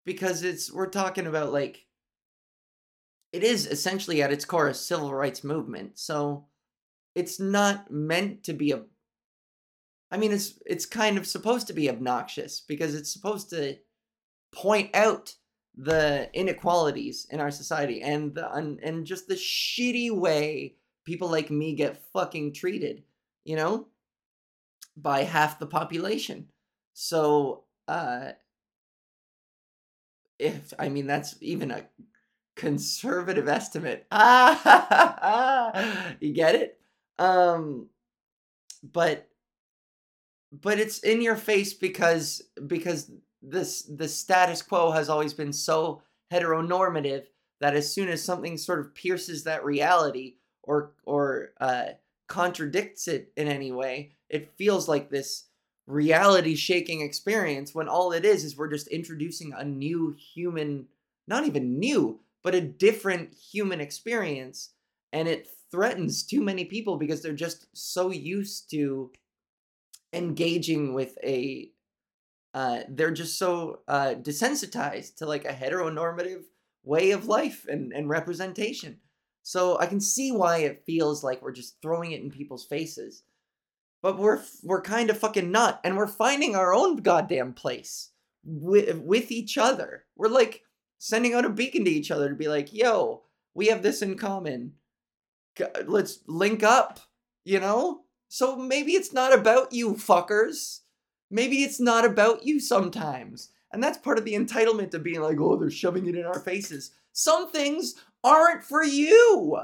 because 0.05 0.43
it's 0.43 0.71
we're 0.71 0.89
talking 0.89 1.27
about 1.27 1.53
like 1.53 1.87
it 3.31 3.41
is 3.43 3.67
essentially 3.67 4.21
at 4.21 4.33
its 4.33 4.45
core 4.45 4.67
a 4.67 4.73
civil 4.73 5.13
rights 5.13 5.43
movement. 5.43 5.97
So 5.97 6.47
it's 7.15 7.39
not 7.39 7.89
meant 7.89 8.43
to 8.43 8.53
be 8.53 8.71
a 8.71 8.83
I 10.11 10.17
mean 10.17 10.33
it's 10.33 10.59
it's 10.65 10.85
kind 10.85 11.17
of 11.17 11.25
supposed 11.25 11.67
to 11.67 11.73
be 11.73 11.89
obnoxious 11.89 12.59
because 12.59 12.95
it's 12.95 13.13
supposed 13.13 13.49
to 13.51 13.77
point 14.51 14.93
out 14.93 15.35
the 15.75 16.29
inequalities 16.33 17.27
in 17.31 17.39
our 17.39 17.51
society 17.51 18.01
and 18.01 18.35
the 18.35 18.51
and, 18.53 18.79
and 18.83 19.05
just 19.05 19.27
the 19.27 19.35
shitty 19.35 20.11
way 20.11 20.75
people 21.05 21.29
like 21.29 21.49
me 21.49 21.73
get 21.73 22.03
fucking 22.13 22.53
treated, 22.53 23.03
you 23.43 23.55
know, 23.55 23.87
by 24.95 25.23
half 25.23 25.59
the 25.59 25.65
population. 25.65 26.47
So, 26.93 27.63
uh 27.87 28.33
if 30.39 30.73
I 30.77 30.89
mean 30.89 31.07
that's 31.07 31.35
even 31.41 31.71
a 31.71 31.85
conservative 32.55 33.47
estimate. 33.47 34.05
Ah, 34.11 35.83
you 36.19 36.33
get 36.33 36.55
it? 36.55 36.79
Um 37.17 37.87
but 38.83 39.29
but 40.51 40.79
it's 40.79 40.99
in 40.99 41.21
your 41.21 41.35
face 41.35 41.73
because 41.73 42.43
because 42.67 43.11
this 43.43 43.83
the 43.83 44.07
status 44.07 44.61
quo 44.61 44.91
has 44.91 45.09
always 45.09 45.33
been 45.33 45.53
so 45.53 46.01
heteronormative 46.31 47.25
that 47.59 47.75
as 47.75 47.91
soon 47.93 48.09
as 48.09 48.23
something 48.23 48.57
sort 48.57 48.79
of 48.79 48.95
pierces 48.95 49.43
that 49.43 49.65
reality 49.65 50.35
or 50.63 50.93
or 51.05 51.51
uh, 51.59 51.85
contradicts 52.27 53.07
it 53.07 53.31
in 53.35 53.47
any 53.47 53.71
way, 53.71 54.11
it 54.29 54.53
feels 54.57 54.87
like 54.87 55.09
this 55.09 55.45
reality 55.85 56.55
shaking 56.55 57.01
experience 57.01 57.75
when 57.75 57.89
all 57.89 58.13
it 58.13 58.23
is 58.23 58.43
is 58.43 58.57
we're 58.57 58.69
just 58.69 58.87
introducing 58.87 59.53
a 59.53 59.63
new 59.63 60.15
human, 60.33 60.87
not 61.27 61.45
even 61.45 61.77
new, 61.77 62.19
but 62.43 62.55
a 62.55 62.61
different 62.61 63.33
human 63.33 63.81
experience, 63.81 64.69
and 65.11 65.27
it 65.27 65.47
threatens 65.69 66.23
too 66.23 66.41
many 66.41 66.65
people 66.65 66.97
because 66.97 67.21
they're 67.21 67.33
just 67.33 67.67
so 67.73 68.11
used 68.11 68.69
to 68.71 69.11
engaging 70.13 70.93
with 70.93 71.17
a 71.23 71.69
uh, 72.53 72.81
they're 72.87 73.11
just 73.11 73.37
so 73.37 73.79
uh, 73.87 74.13
desensitized 74.21 75.15
to 75.15 75.25
like 75.25 75.45
a 75.45 75.53
heteronormative 75.53 76.43
way 76.83 77.11
of 77.11 77.27
life 77.27 77.65
and, 77.67 77.91
and 77.93 78.09
representation. 78.09 78.97
So 79.41 79.77
I 79.79 79.87
can 79.87 79.99
see 79.99 80.31
why 80.31 80.59
it 80.59 80.83
feels 80.85 81.23
like 81.23 81.41
we're 81.41 81.51
just 81.51 81.77
throwing 81.81 82.11
it 82.11 82.21
in 82.21 82.29
people's 82.31 82.65
faces. 82.65 83.23
But 84.01 84.17
we're 84.17 84.41
we're 84.63 84.81
kind 84.81 85.09
of 85.09 85.17
fucking 85.17 85.49
not, 85.49 85.79
and 85.83 85.95
we're 85.95 86.07
finding 86.07 86.55
our 86.55 86.73
own 86.73 86.97
goddamn 86.97 87.53
place 87.53 88.09
with 88.43 88.97
with 88.99 89.31
each 89.31 89.57
other. 89.57 90.03
We're 90.17 90.27
like 90.27 90.63
sending 90.99 91.33
out 91.33 91.45
a 91.45 91.49
beacon 91.49 91.85
to 91.85 91.91
each 91.91 92.11
other 92.11 92.29
to 92.29 92.35
be 92.35 92.49
like, 92.49 92.73
"Yo, 92.73 93.23
we 93.53 93.67
have 93.67 93.81
this 93.81 94.01
in 94.01 94.17
common. 94.17 94.73
Let's 95.85 96.19
link 96.27 96.63
up." 96.63 96.99
You 97.45 97.61
know. 97.61 98.01
So 98.27 98.57
maybe 98.57 98.93
it's 98.93 99.13
not 99.13 99.33
about 99.33 99.71
you, 99.71 99.93
fuckers. 99.93 100.79
Maybe 101.33 101.63
it's 101.63 101.79
not 101.79 102.05
about 102.05 102.45
you 102.45 102.59
sometimes. 102.59 103.49
And 103.71 103.83
that's 103.83 103.97
part 103.97 104.19
of 104.19 104.23
the 104.23 104.35
entitlement 104.35 104.93
of 104.93 105.01
being 105.01 105.19
like, 105.19 105.39
oh, 105.39 105.55
they're 105.55 105.71
shoving 105.71 106.05
it 106.05 106.15
in 106.15 106.25
our 106.25 106.39
faces. 106.39 106.91
Some 107.11 107.51
things 107.51 107.95
aren't 108.23 108.63
for 108.63 108.83
you. 108.83 109.57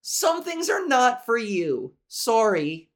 Some 0.00 0.44
things 0.44 0.70
are 0.70 0.86
not 0.86 1.26
for 1.26 1.36
you. 1.36 1.94
Sorry. 2.06 2.90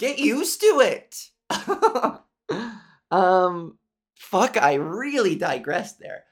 Get 0.00 0.18
used 0.18 0.60
to 0.62 0.80
it. 0.80 1.28
um, 3.12 3.78
fuck, 4.16 4.60
I 4.60 4.74
really 4.74 5.36
digressed 5.36 6.00
there. 6.00 6.24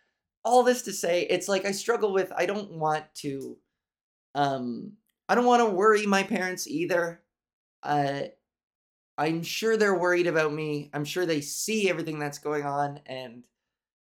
All 0.44 0.64
this 0.64 0.82
to 0.82 0.92
say, 0.92 1.22
it's 1.22 1.48
like 1.48 1.64
I 1.64 1.70
struggle 1.70 2.12
with, 2.12 2.32
I 2.36 2.46
don't 2.46 2.72
want 2.72 3.04
to, 3.18 3.58
um, 4.34 4.94
I 5.28 5.36
don't 5.36 5.46
want 5.46 5.62
to 5.62 5.70
worry 5.70 6.04
my 6.04 6.24
parents 6.24 6.66
either. 6.66 7.22
Uh, 7.80 8.22
I'm 9.16 9.42
sure 9.42 9.76
they're 9.76 9.98
worried 9.98 10.26
about 10.26 10.52
me. 10.52 10.90
I'm 10.92 11.04
sure 11.04 11.26
they 11.26 11.40
see 11.40 11.88
everything 11.88 12.18
that's 12.18 12.38
going 12.38 12.64
on 12.64 13.00
and 13.06 13.46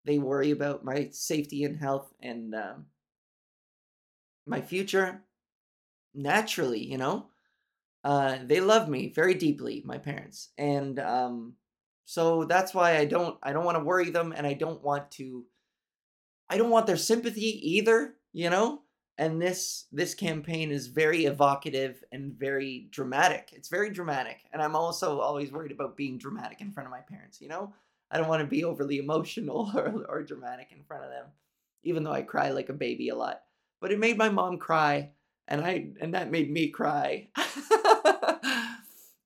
they 0.06 0.20
worry 0.20 0.52
about 0.52 0.86
my 0.86 1.10
safety 1.12 1.64
and 1.64 1.78
health 1.78 2.14
and 2.22 2.54
um, 2.56 2.86
my 4.46 4.62
future. 4.62 5.24
Naturally, 6.14 6.84
you 6.84 6.98
know, 6.98 7.28
uh, 8.04 8.38
they 8.44 8.62
love 8.62 8.90
me 8.90 9.12
very 9.14 9.36
deeply, 9.36 9.84
my 9.86 9.98
parents, 10.00 10.50
and 10.58 11.00
um, 11.00 11.54
so 12.06 12.46
that's 12.46 12.74
why 12.74 12.98
I 12.98 13.06
don't 13.06 13.38
I 13.44 13.54
don't 13.54 13.66
want 13.66 13.78
to 13.78 13.84
worry 13.84 14.10
them, 14.10 14.34
and 14.36 14.48
I 14.48 14.54
don't 14.54 14.82
want 14.82 15.12
to. 15.12 15.46
I 16.50 16.58
don't 16.58 16.72
want 16.72 16.88
their 16.88 16.98
sympathy 16.98 17.76
either, 17.76 18.16
you 18.34 18.50
know 18.50 18.82
and 19.20 19.40
this 19.40 19.86
this 19.92 20.16
campaign 20.16 20.72
is 20.72 20.88
very 20.88 21.26
evocative 21.26 22.04
and 22.12 22.34
very 22.34 22.88
dramatic. 22.90 23.52
It's 23.54 23.70
very 23.70 23.92
dramatic 23.92 24.40
and 24.52 24.62
i'm 24.62 24.76
also 24.76 25.20
always 25.20 25.52
worried 25.52 25.72
about 25.72 25.98
being 25.98 26.18
dramatic 26.18 26.62
in 26.62 26.72
front 26.72 26.88
of 26.88 26.92
my 26.92 27.02
parents 27.02 27.40
you 27.40 27.50
know? 27.50 27.74
I 28.12 28.18
don't 28.18 28.28
want 28.28 28.42
to 28.42 28.48
be 28.48 28.64
overly 28.64 28.98
emotional 28.98 29.72
or, 29.76 30.06
or 30.10 30.24
dramatic 30.24 30.72
in 30.72 30.84
front 30.84 31.04
of 31.04 31.12
them 31.12 31.28
even 31.84 32.04
though 32.04 32.14
i 32.14 32.24
cry 32.24 32.50
like 32.50 32.70
a 32.70 32.74
baby 32.74 33.10
a 33.10 33.16
lot. 33.16 33.44
But 33.82 33.92
it 33.92 34.00
made 34.00 34.18
my 34.18 34.30
mom 34.30 34.58
cry 34.58 35.12
and 35.48 35.62
i 35.64 35.90
and 36.02 36.16
that 36.16 36.32
made 36.32 36.50
me 36.50 36.70
cry. 36.70 37.30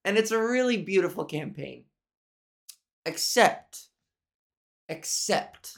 And 0.05 0.17
it's 0.17 0.31
a 0.31 0.41
really 0.41 0.77
beautiful 0.77 1.25
campaign. 1.25 1.85
Except 3.05 3.87
except 4.89 5.77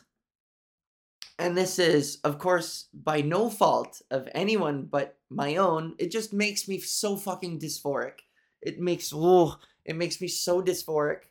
and 1.38 1.58
this 1.58 1.80
is, 1.80 2.20
of 2.24 2.40
course, 2.40 2.88
by 2.94 3.22
no 3.22 3.50
fault 3.50 4.02
of 4.10 4.30
anyone 4.34 4.88
but 4.90 5.18
my 5.30 5.58
own. 5.58 5.96
It 5.98 6.12
just 6.12 6.34
makes 6.34 6.68
me 6.68 6.80
so 6.80 7.18
fucking 7.18 7.60
dysphoric. 7.60 8.20
It 8.62 8.80
makes, 8.80 9.12
oh, 9.14 9.58
it 9.84 9.96
makes 9.96 10.22
me 10.22 10.28
so 10.28 10.62
dysphoric 10.62 11.26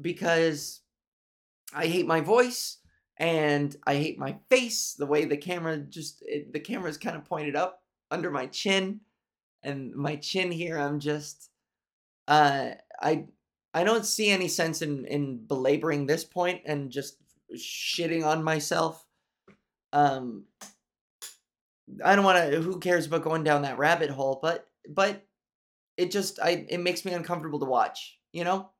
because 0.00 0.80
I 1.74 1.86
hate 1.86 2.06
my 2.06 2.20
voice 2.20 2.78
and 3.18 3.76
I 3.86 3.96
hate 3.96 4.18
my 4.18 4.38
face. 4.48 4.94
The 4.94 5.06
way 5.06 5.24
the 5.24 5.36
camera 5.36 5.78
just, 5.78 6.22
it, 6.26 6.52
the 6.52 6.86
is 6.86 6.98
kind 6.98 7.16
of 7.16 7.24
pointed 7.24 7.56
up 7.56 7.82
under 8.10 8.30
my 8.30 8.46
chin, 8.46 9.00
and 9.62 9.94
my 9.94 10.16
chin 10.16 10.50
here, 10.50 10.78
I'm 10.78 11.00
just, 11.00 11.50
uh, 12.26 12.70
I, 13.00 13.26
I 13.74 13.84
don't 13.84 14.06
see 14.06 14.30
any 14.30 14.48
sense 14.48 14.82
in 14.82 15.04
in 15.06 15.44
belaboring 15.46 16.06
this 16.06 16.24
point 16.24 16.62
and 16.64 16.90
just 16.90 17.18
shitting 17.56 18.24
on 18.24 18.42
myself. 18.42 19.04
Um, 19.92 20.44
I 22.04 22.14
don't 22.14 22.24
want 22.24 22.50
to. 22.50 22.60
Who 22.60 22.78
cares 22.80 23.06
about 23.06 23.24
going 23.24 23.44
down 23.44 23.62
that 23.62 23.78
rabbit 23.78 24.10
hole? 24.10 24.38
But 24.42 24.66
but 24.88 25.26
it 25.96 26.10
just 26.10 26.38
I 26.40 26.66
it 26.68 26.80
makes 26.80 27.04
me 27.04 27.12
uncomfortable 27.12 27.60
to 27.60 27.66
watch. 27.66 28.18
You 28.32 28.44
know. 28.44 28.70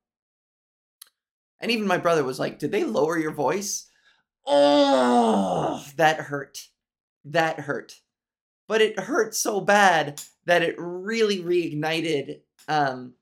And 1.60 1.70
even 1.70 1.88
my 1.88 1.98
brother 1.98 2.22
was 2.22 2.38
like, 2.38 2.58
"Did 2.58 2.70
they 2.70 2.84
lower 2.84 3.18
your 3.18 3.32
voice?" 3.32 3.90
Oh, 4.46 5.84
that 5.96 6.20
hurt. 6.20 6.68
That 7.24 7.60
hurt. 7.60 7.96
But 8.66 8.80
it 8.80 8.98
hurt 8.98 9.34
so 9.34 9.60
bad 9.60 10.22
that 10.46 10.62
it 10.62 10.76
really 10.78 11.38
reignited 11.40 12.40
um 12.68 13.14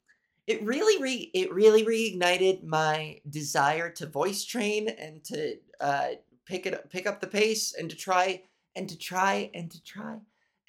it 0.46 0.62
really 0.62 1.02
re 1.02 1.30
it 1.34 1.52
really 1.52 1.84
reignited 1.84 2.64
my 2.64 3.20
desire 3.28 3.90
to 3.90 4.06
voice 4.06 4.44
train 4.44 4.88
and 4.88 5.24
to 5.24 5.56
uh, 5.80 6.08
pick 6.46 6.66
it 6.66 6.74
up, 6.74 6.90
pick 6.90 7.06
up 7.06 7.20
the 7.20 7.26
pace 7.26 7.74
and 7.78 7.90
to 7.90 7.96
try 7.96 8.42
and 8.74 8.88
to 8.88 8.96
try 8.96 9.50
and 9.54 9.70
to 9.70 9.82
try 9.82 10.18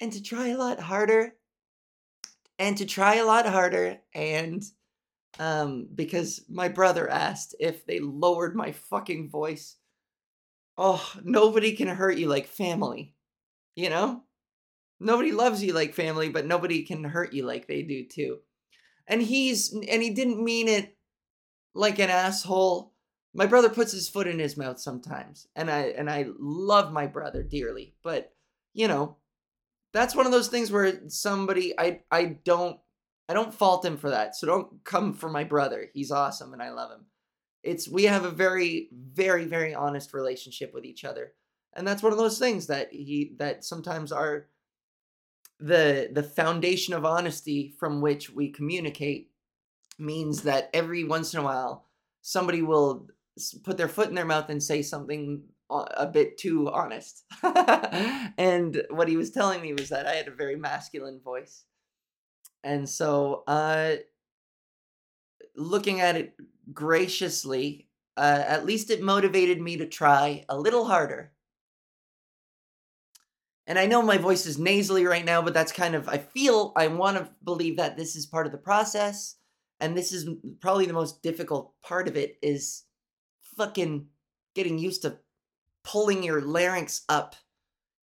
and 0.00 0.12
to 0.12 0.22
try 0.22 0.48
a 0.48 0.58
lot 0.58 0.80
harder 0.80 1.34
and 2.58 2.76
to 2.78 2.86
try 2.86 3.16
a 3.16 3.24
lot 3.24 3.46
harder 3.46 3.98
and 4.14 4.64
um 5.38 5.86
because 5.94 6.44
my 6.48 6.68
brother 6.68 7.08
asked 7.08 7.54
if 7.60 7.86
they 7.86 8.00
lowered 8.00 8.56
my 8.56 8.72
fucking 8.72 9.30
voice. 9.30 9.76
Oh 10.76 11.12
nobody 11.22 11.72
can 11.72 11.88
hurt 11.88 12.18
you 12.18 12.28
like 12.28 12.46
family 12.46 13.14
you 13.76 13.90
know? 13.90 14.24
Nobody 14.98 15.30
loves 15.30 15.62
you 15.62 15.72
like 15.72 15.94
family 15.94 16.28
but 16.30 16.46
nobody 16.46 16.82
can 16.82 17.04
hurt 17.04 17.32
you 17.32 17.44
like 17.44 17.68
they 17.68 17.82
do 17.82 18.04
too 18.04 18.38
and 19.08 19.22
he's 19.22 19.72
and 19.72 20.02
he 20.02 20.10
didn't 20.10 20.42
mean 20.42 20.68
it 20.68 20.96
like 21.74 21.98
an 21.98 22.10
asshole. 22.10 22.92
My 23.34 23.46
brother 23.46 23.68
puts 23.68 23.92
his 23.92 24.08
foot 24.08 24.26
in 24.26 24.38
his 24.38 24.56
mouth 24.56 24.80
sometimes 24.80 25.46
and 25.54 25.70
i 25.70 25.82
and 25.82 26.10
i 26.10 26.26
love 26.38 26.92
my 26.92 27.06
brother 27.06 27.42
dearly 27.42 27.94
but 28.02 28.32
you 28.74 28.88
know 28.88 29.16
that's 29.92 30.14
one 30.14 30.26
of 30.26 30.32
those 30.32 30.48
things 30.48 30.72
where 30.72 31.08
somebody 31.08 31.78
i 31.78 32.00
i 32.10 32.24
don't 32.44 32.78
i 33.28 33.34
don't 33.34 33.54
fault 33.54 33.84
him 33.84 33.96
for 33.96 34.10
that 34.10 34.34
so 34.34 34.46
don't 34.46 34.84
come 34.84 35.12
for 35.12 35.28
my 35.28 35.44
brother. 35.44 35.88
He's 35.92 36.10
awesome 36.10 36.52
and 36.52 36.62
i 36.62 36.70
love 36.70 36.90
him. 36.90 37.06
It's 37.62 37.88
we 37.88 38.04
have 38.04 38.24
a 38.24 38.30
very 38.30 38.88
very 38.92 39.44
very 39.44 39.74
honest 39.74 40.14
relationship 40.14 40.72
with 40.74 40.84
each 40.84 41.04
other 41.04 41.34
and 41.74 41.86
that's 41.86 42.02
one 42.02 42.12
of 42.12 42.18
those 42.18 42.38
things 42.38 42.66
that 42.68 42.92
he 42.92 43.34
that 43.38 43.64
sometimes 43.64 44.10
are 44.10 44.48
the 45.60 46.08
the 46.12 46.22
foundation 46.22 46.94
of 46.94 47.04
honesty 47.04 47.74
from 47.78 48.00
which 48.00 48.30
we 48.30 48.50
communicate 48.50 49.30
means 49.98 50.42
that 50.42 50.70
every 50.72 51.04
once 51.04 51.34
in 51.34 51.40
a 51.40 51.42
while 51.42 51.86
somebody 52.22 52.62
will 52.62 53.08
put 53.64 53.76
their 53.76 53.88
foot 53.88 54.08
in 54.08 54.14
their 54.14 54.24
mouth 54.24 54.48
and 54.48 54.62
say 54.62 54.82
something 54.82 55.42
a 55.70 56.06
bit 56.06 56.38
too 56.38 56.70
honest. 56.70 57.24
and 57.42 58.82
what 58.90 59.08
he 59.08 59.16
was 59.16 59.30
telling 59.30 59.60
me 59.60 59.74
was 59.74 59.90
that 59.90 60.06
I 60.06 60.14
had 60.14 60.28
a 60.28 60.34
very 60.34 60.56
masculine 60.56 61.20
voice. 61.20 61.64
And 62.64 62.88
so, 62.88 63.44
uh, 63.46 63.96
looking 65.54 66.00
at 66.00 66.16
it 66.16 66.34
graciously, 66.72 67.88
uh, 68.16 68.44
at 68.46 68.66
least 68.66 68.90
it 68.90 69.02
motivated 69.02 69.60
me 69.60 69.76
to 69.76 69.86
try 69.86 70.44
a 70.48 70.58
little 70.58 70.86
harder. 70.86 71.32
And 73.68 73.78
I 73.78 73.84
know 73.84 74.00
my 74.00 74.16
voice 74.16 74.46
is 74.46 74.58
nasally 74.58 75.04
right 75.04 75.26
now, 75.26 75.42
but 75.42 75.52
that's 75.52 75.72
kind 75.72 75.94
of, 75.94 76.08
I 76.08 76.16
feel, 76.16 76.72
I 76.74 76.86
want 76.88 77.18
to 77.18 77.28
believe 77.44 77.76
that 77.76 77.98
this 77.98 78.16
is 78.16 78.24
part 78.24 78.46
of 78.46 78.52
the 78.52 78.58
process. 78.58 79.36
And 79.78 79.94
this 79.94 80.10
is 80.10 80.26
probably 80.60 80.86
the 80.86 80.94
most 80.94 81.22
difficult 81.22 81.74
part 81.82 82.08
of 82.08 82.16
it 82.16 82.38
is 82.40 82.84
fucking 83.58 84.06
getting 84.54 84.78
used 84.78 85.02
to 85.02 85.18
pulling 85.84 86.22
your 86.22 86.40
larynx 86.40 87.02
up 87.10 87.36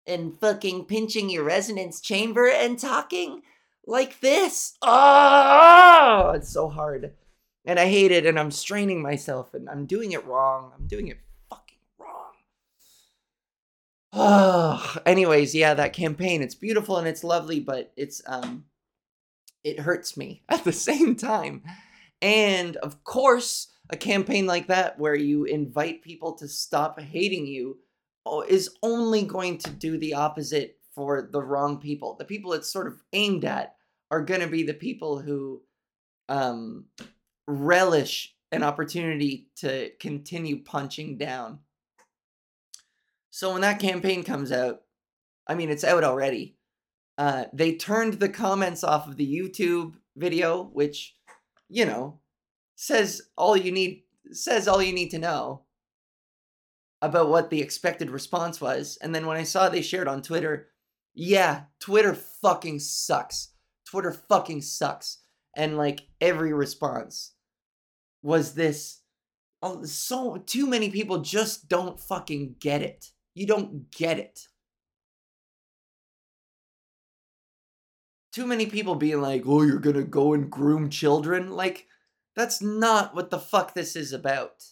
and 0.06 0.38
fucking 0.38 0.84
pinching 0.84 1.30
your 1.30 1.46
resonance 1.46 2.02
chamber 2.02 2.50
and 2.50 2.78
talking 2.78 3.42
like 3.88 4.20
this. 4.20 4.74
Oh, 4.82 6.34
it's 6.36 6.50
so 6.50 6.68
hard. 6.68 7.14
And 7.64 7.80
I 7.80 7.88
hate 7.88 8.12
it 8.12 8.26
and 8.26 8.38
I'm 8.38 8.52
straining 8.52 9.02
myself 9.02 9.54
and 9.54 9.70
I'm 9.70 9.86
doing 9.86 10.12
it 10.12 10.26
wrong. 10.26 10.74
I'm 10.78 10.88
doing 10.88 11.08
it. 11.08 11.20
Oh, 14.14 14.98
anyways, 15.06 15.56
yeah, 15.56 15.74
that 15.74 15.94
campaign, 15.94 16.44
it's 16.44 16.56
beautiful 16.56 16.98
and 16.98 17.08
it's 17.08 17.24
lovely, 17.24 17.60
but 17.60 17.92
it's 17.98 18.22
um 18.28 18.66
it 19.64 19.80
hurts 19.80 20.18
me 20.18 20.44
at 20.50 20.64
the 20.64 20.74
same 20.74 21.16
time. 21.16 21.64
And 22.22 22.78
of 22.78 23.04
course, 23.04 23.70
a 23.90 23.98
campaign 23.98 24.46
like 24.46 24.68
that 24.68 25.00
where 25.00 25.16
you 25.16 25.46
invite 25.46 26.04
people 26.04 26.34
to 26.36 26.48
stop 26.48 27.00
hating 27.00 27.48
you 27.48 27.80
is 28.48 28.70
only 28.84 29.24
going 29.24 29.58
to 29.60 29.70
do 29.72 29.98
the 29.98 30.14
opposite 30.14 30.78
for 30.96 31.28
the 31.32 31.42
wrong 31.42 31.80
people. 31.80 32.16
The 32.16 32.26
people 32.26 32.54
it's 32.54 32.72
sort 32.72 32.88
of 32.88 33.02
aimed 33.14 33.46
at 33.46 33.76
are 34.12 34.22
going 34.22 34.42
to 34.42 34.48
be 34.48 34.64
the 34.64 34.74
people 34.74 35.20
who 35.20 35.62
um, 36.30 36.86
relish 37.48 38.36
an 38.52 38.64
opportunity 38.64 39.48
to 39.58 39.90
continue 40.00 40.64
punching 40.64 41.18
down. 41.18 41.60
So 43.34 43.52
when 43.52 43.62
that 43.62 43.80
campaign 43.80 44.24
comes 44.24 44.52
out, 44.52 44.82
I 45.48 45.56
mean, 45.56 45.72
it's 45.72 45.84
out 45.84 46.04
already. 46.04 46.56
Uh, 47.18 47.46
they 47.52 47.74
turned 47.74 48.14
the 48.14 48.30
comments 48.30 48.84
off 48.84 49.08
of 49.08 49.18
the 49.18 49.26
YouTube 49.26 49.96
video, 50.16 50.66
which, 50.66 51.16
you 51.68 51.84
know, 51.84 52.20
says 52.76 53.24
all 53.36 53.58
you 53.58 53.72
need 53.72 54.04
says 54.32 54.68
all 54.68 54.84
you 54.84 54.94
need 54.94 55.10
to 55.10 55.18
know 55.18 55.64
about 57.02 57.28
what 57.28 57.50
the 57.50 57.60
expected 57.60 58.12
response 58.12 58.62
was. 58.62 59.00
And 59.02 59.16
then 59.16 59.26
when 59.26 59.38
I 59.38 59.44
saw 59.44 59.68
they 59.68 59.82
shared 59.82 60.08
on 60.08 60.22
Twitter, 60.22 60.68
yeah, 61.16 61.64
Twitter 61.80 62.14
fucking 62.14 62.82
sucks. 62.82 63.56
Twitter 63.84 64.12
fucking 64.12 64.62
sucks. 64.62 65.24
And 65.58 65.76
like 65.76 66.02
every 66.22 66.54
response 66.54 67.34
was 68.22 68.54
this 68.54 69.02
oh, 69.64 69.86
so 69.86 70.38
too 70.38 70.68
many 70.68 70.92
people 70.92 71.22
just 71.22 71.68
don't 71.68 72.00
fucking 72.00 72.58
get 72.60 72.84
it. 72.84 73.10
You 73.36 73.48
don't 73.48 73.92
get 73.92 74.20
it. 74.20 74.48
Too 78.32 78.48
many 78.48 78.66
people 78.66 78.96
being 78.96 79.22
like, 79.22 79.44
"Oh, 79.46 79.62
you're 79.62 79.80
to 79.80 80.04
go 80.04 80.34
and 80.34 80.50
groom 80.50 80.90
children." 80.90 81.52
Like 81.52 81.88
that's 82.36 82.62
not 82.62 83.16
what 83.16 83.30
the 83.30 83.40
fuck 83.40 83.74
this 83.74 83.96
is 83.96 84.12
about. 84.12 84.64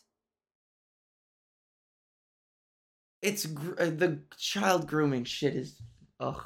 It's 3.21 3.45
gr- 3.45 3.79
uh, 3.79 3.91
the 3.91 4.23
child 4.37 4.87
grooming 4.87 5.25
shit 5.25 5.55
is 5.55 5.79
ugh. 6.19 6.43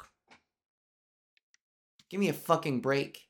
Give 2.10 2.20
me 2.20 2.28
a 2.28 2.34
fucking 2.34 2.80
break. 2.82 3.28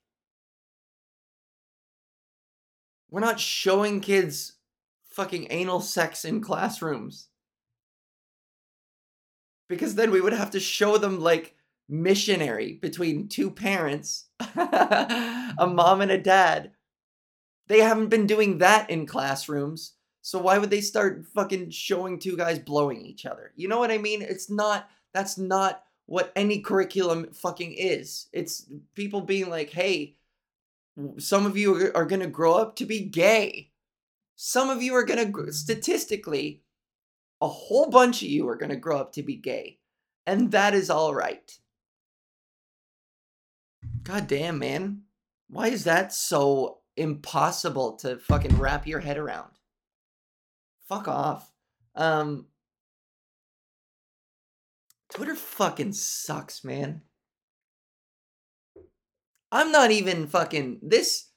We're 3.11 3.20
not 3.20 3.40
showing 3.40 4.01
kids 4.01 4.55
fucking 5.11 5.46
anal 5.51 5.81
sex 5.81 6.25
in 6.25 6.40
classrooms. 6.40 7.29
Because 9.68 9.94
then 9.94 10.11
we 10.11 10.20
would 10.20 10.33
have 10.33 10.50
to 10.52 10.61
show 10.61 10.98
them 10.98 11.20
like 11.20 11.57
missionary 11.88 12.74
between 12.74 13.29
two 13.29 13.50
parents, 13.50 14.26
a 14.40 14.44
mm-hmm. 14.44 15.74
mom 15.74 16.00
and 16.00 16.11
a 16.11 16.18
dad, 16.18 16.72
they 17.68 17.81
haven't 17.81 18.09
been 18.09 18.26
doing 18.26 18.59
that 18.59 18.90
in 18.90 19.07
classrooms. 19.07 19.94
So 20.22 20.38
why 20.38 20.59
would 20.59 20.70
they 20.70 20.81
start 20.81 21.24
fucking 21.35 21.70
showing 21.70 22.18
two 22.18 22.37
guys 22.37 22.59
blowing 22.59 23.00
each 23.00 23.26
other? 23.26 23.52
You 23.57 23.68
know 23.68 23.79
what 23.79 23.90
I 23.90 23.98
mean? 23.98 24.22
It's 24.22 24.50
not 24.50 24.88
that's 25.12 25.38
not 25.38 25.83
what 26.07 26.33
any 26.37 26.61
curriculum 26.61 27.33
fucking 27.33 27.72
is. 27.72 28.29
It's 28.33 28.66
people 28.94 29.20
being 29.20 29.48
like, 29.48 29.70
"Hey, 29.70 30.16
some 31.18 31.46
of 31.46 31.57
you 31.57 31.92
are, 31.94 32.07
going 32.07 32.20
to 32.20 32.26
grow 32.26 32.55
up 32.55 32.76
to 32.76 32.87
be 32.87 33.00
gay. 33.00 33.70
Some 34.35 34.70
of 34.70 34.83
you 34.83 34.94
are 34.94 35.05
going 35.05 35.33
to 35.33 35.52
statistically 35.52 36.62
a 37.40 37.49
whole 37.49 37.90
bunch 37.90 38.22
of 38.22 38.29
you 38.29 38.49
are 38.49 38.57
going 38.57 38.70
to 38.70 38.77
grow 38.77 38.99
up 38.99 39.12
to 39.12 39.22
be 39.22 39.37
gay. 39.37 39.79
And 40.27 40.51
that 40.53 40.75
is 40.75 40.90
all 40.90 41.14
right." 41.14 41.59
God 44.03 44.27
damn, 44.27 44.59
man. 44.59 45.03
Why 45.49 45.68
is 45.68 45.85
that 45.85 46.12
so 46.12 46.81
impossible 46.96 47.96
to 47.96 48.18
fucking 48.18 48.59
wrap 48.59 48.87
your 48.87 49.01
head 49.01 49.18
around. 49.18 49.51
Fuck 50.88 51.09
off. 51.09 51.53
Um 51.94 52.46
Twitter 55.12 55.37
fucking 55.37 55.92
sucks, 55.92 56.64
man. 56.64 57.03
I'm 59.53 59.70
not 59.70 59.90
even 59.90 60.27
fucking 60.27 60.81
this 60.83 61.31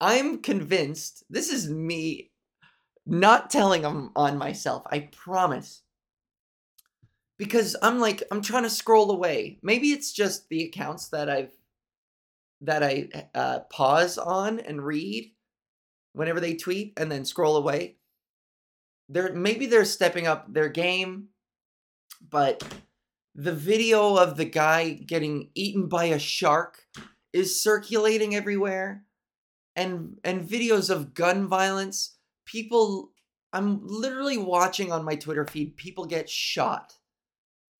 I'm 0.00 0.40
convinced 0.40 1.24
this 1.28 1.50
is 1.52 1.68
me 1.68 2.30
not 3.08 3.50
telling 3.50 3.82
them 3.82 4.12
on 4.14 4.38
myself. 4.38 4.82
I 4.86 5.00
promise. 5.00 5.82
Because 7.38 7.76
I'm 7.82 7.98
like 7.98 8.22
I'm 8.30 8.42
trying 8.42 8.64
to 8.64 8.70
scroll 8.70 9.10
away. 9.10 9.58
Maybe 9.62 9.88
it's 9.88 10.12
just 10.12 10.48
the 10.48 10.64
accounts 10.64 11.08
that 11.08 11.30
I've 11.30 11.52
that 12.60 12.82
I 12.82 13.08
uh, 13.34 13.60
pause 13.70 14.18
on 14.18 14.58
and 14.58 14.84
read 14.84 15.32
whenever 16.12 16.40
they 16.40 16.54
tweet 16.54 16.94
and 16.96 17.10
then 17.10 17.24
scroll 17.24 17.56
away. 17.56 17.96
They're 19.08 19.32
maybe 19.32 19.66
they're 19.66 19.84
stepping 19.84 20.26
up 20.26 20.52
their 20.52 20.68
game, 20.68 21.28
but 22.28 22.62
the 23.34 23.54
video 23.54 24.16
of 24.16 24.36
the 24.36 24.44
guy 24.44 24.90
getting 24.90 25.50
eaten 25.54 25.88
by 25.88 26.06
a 26.06 26.18
shark 26.18 26.82
is 27.32 27.62
circulating 27.62 28.34
everywhere 28.34 29.04
and 29.76 30.18
and 30.24 30.48
videos 30.48 30.90
of 30.90 31.14
gun 31.14 31.46
violence 31.46 32.17
people 32.48 33.12
i'm 33.52 33.80
literally 33.84 34.38
watching 34.38 34.90
on 34.90 35.04
my 35.04 35.14
twitter 35.14 35.46
feed 35.46 35.76
people 35.76 36.04
get 36.04 36.28
shot 36.28 36.94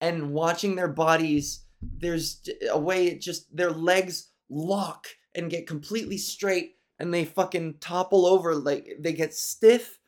and 0.01 0.33
watching 0.33 0.77
their 0.77 0.89
bodies 0.89 1.65
there's 1.81 2.49
a 2.71 2.79
way 2.79 3.07
it 3.07 3.21
just 3.21 3.55
their 3.57 3.71
legs 3.71 4.31
lock 4.51 5.07
and 5.35 5.51
get 5.51 5.67
completely 5.67 6.19
straight 6.19 6.77
and 6.99 7.13
they 7.13 7.25
fucking 7.25 7.75
topple 7.81 8.27
over 8.27 8.55
like 8.55 8.97
they 9.01 9.13
get 9.13 9.35
stiff 9.35 9.99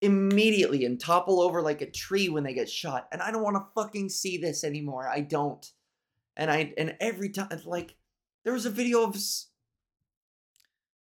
immediately 0.00 0.84
and 0.84 1.00
topple 1.00 1.40
over 1.40 1.62
like 1.62 1.82
a 1.82 1.90
tree 1.90 2.28
when 2.28 2.44
they 2.44 2.54
get 2.54 2.68
shot. 2.68 3.08
And 3.12 3.20
I 3.20 3.30
don't 3.30 3.42
want 3.42 3.56
to 3.56 3.66
fucking 3.74 4.08
see 4.08 4.38
this 4.38 4.64
anymore. 4.64 5.08
I 5.08 5.20
don't. 5.20 5.64
and 6.36 6.50
I 6.50 6.72
and 6.78 6.96
every 7.00 7.30
time 7.30 7.48
like 7.64 7.96
there 8.44 8.52
was 8.52 8.66
a 8.66 8.70
video 8.70 9.02
of 9.02 9.16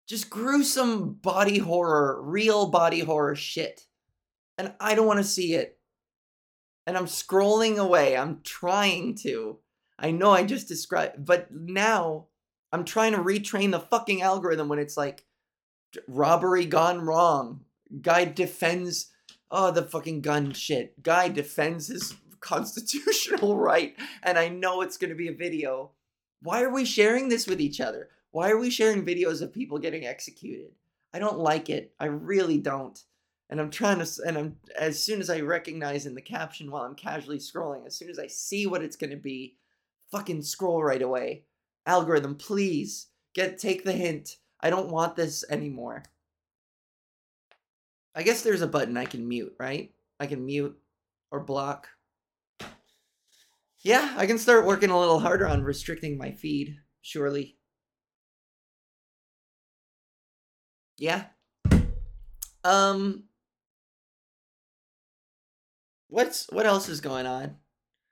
just 0.08 0.30
gruesome 0.30 1.13
body 1.13 1.60
horror, 1.60 2.22
real 2.22 2.68
body 2.68 3.00
horror 3.02 3.36
shit. 3.36 3.88
And 4.58 4.74
I 4.80 4.96
don't 4.96 5.08
want 5.08 5.20
to 5.20 5.24
see 5.24 5.54
it. 5.54 5.80
And 6.86 6.98
I'm 6.98 7.06
scrolling 7.06 7.78
away. 7.78 8.18
I'm 8.18 8.42
trying 8.44 9.16
to. 9.24 9.60
I 9.98 10.12
know 10.12 10.32
I 10.32 10.44
just 10.44 10.68
described, 10.68 11.26
but 11.26 11.48
now 11.52 12.28
I'm 12.72 12.84
trying 12.84 13.13
to 13.13 13.20
retrain 13.20 13.72
the 13.72 13.80
fucking 13.80 14.22
algorithm 14.22 14.68
when 14.68 14.80
it's 14.80 14.98
like 14.98 15.26
robbery 16.08 16.66
gone 16.66 17.02
wrong. 17.02 17.62
Guy 18.02 18.26
defends 18.26 19.12
oh 19.52 19.72
the 19.72 19.84
fucking 19.84 20.22
gun 20.22 20.52
shit. 20.52 21.02
Guy 21.02 21.30
defends 21.30 21.88
his 21.88 22.16
constitutional 22.39 23.56
right 23.60 23.96
and 24.22 24.38
I 24.38 24.50
know 24.50 24.82
it's 24.82 24.98
going 24.98 25.12
to 25.12 25.16
be 25.16 25.30
a 25.30 25.34
video. 25.34 25.92
Why 26.42 26.63
are 26.63 26.74
we 26.74 26.84
sharing 26.84 27.30
this 27.30 27.48
with 27.48 27.62
each 27.62 27.80
other? 27.80 28.10
Why 28.34 28.50
are 28.50 28.58
we 28.58 28.72
sharing 28.72 29.06
videos 29.06 29.43
of 29.43 29.54
people 29.54 29.78
getting 29.78 30.08
executed? 30.08 30.72
I 31.13 31.19
don't 31.19 31.38
like 31.38 31.69
it. 31.69 31.93
I 32.00 32.06
really 32.06 32.58
don't. 32.58 33.00
And 33.52 33.62
I'm 33.62 33.69
trying 33.69 34.04
to, 34.04 34.10
and 34.26 34.36
I'm, 34.36 34.56
as 34.76 35.02
soon 35.04 35.22
as 35.22 35.30
I 35.30 35.41
recognize 35.41 36.08
in 36.08 36.15
the 36.15 36.22
caption 36.22 36.72
while 36.72 36.82
I'm 36.82 36.96
casually 36.96 37.38
scrolling, 37.38 37.86
as 37.86 37.96
soon 37.96 38.10
as 38.10 38.17
I 38.17 38.26
see 38.26 38.65
what 38.65 38.82
it's 38.82 38.96
going 38.96 39.12
to 39.12 39.17
be, 39.17 39.58
fucking 40.12 40.41
scroll 40.41 40.84
right 40.84 41.02
away. 41.04 41.43
Algorithm, 41.86 42.34
please 42.34 43.10
get, 43.36 43.60
take 43.60 43.84
the 43.84 43.93
hint. 43.93 44.38
I 44.60 44.72
don't 44.72 44.89
want 44.89 45.15
this 45.15 45.46
anymore. 45.48 46.02
I 48.15 48.24
guess 48.24 48.41
there's 48.41 48.63
a 48.63 48.67
button 48.67 48.98
I 48.98 49.06
can 49.06 49.28
mute, 49.28 49.54
right? 49.60 49.93
I 50.19 50.26
can 50.26 50.43
mute 50.43 50.76
or 51.30 51.39
block. 51.39 51.88
Yeah, 53.82 54.12
I 54.17 54.26
can 54.26 54.39
start 54.39 54.65
working 54.65 54.89
a 54.89 55.00
little 55.00 55.19
harder 55.19 55.48
on 55.48 55.62
restricting 55.62 56.17
my 56.17 56.32
feed, 56.32 56.78
surely. 57.02 57.58
Yeah. 60.97 61.25
Um 62.63 63.23
what's 66.08 66.47
what 66.51 66.65
else 66.65 66.88
is 66.89 67.01
going 67.01 67.25
on? 67.25 67.58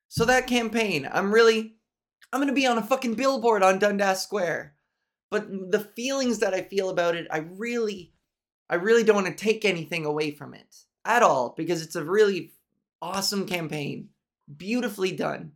So 0.07 0.25
that 0.25 0.47
campaign, 0.47 1.07
I'm 1.11 1.33
really 1.33 1.75
I'm 2.33 2.39
going 2.39 2.47
to 2.47 2.53
be 2.53 2.67
on 2.67 2.77
a 2.77 2.83
fucking 2.83 3.15
billboard 3.15 3.61
on 3.61 3.79
Dundas 3.79 4.21
Square. 4.21 4.73
But 5.29 5.71
the 5.71 5.79
feelings 5.79 6.39
that 6.39 6.53
I 6.53 6.61
feel 6.61 6.89
about 6.89 7.15
it, 7.15 7.27
I 7.29 7.39
really 7.39 8.13
I 8.69 8.75
really 8.75 9.03
don't 9.03 9.23
want 9.23 9.27
to 9.27 9.43
take 9.43 9.65
anything 9.65 10.05
away 10.05 10.31
from 10.31 10.53
it 10.53 10.75
at 11.05 11.23
all 11.23 11.53
because 11.57 11.81
it's 11.81 11.95
a 11.95 12.03
really 12.03 12.53
awesome 13.01 13.45
campaign, 13.45 14.09
beautifully 14.55 15.11
done. 15.11 15.53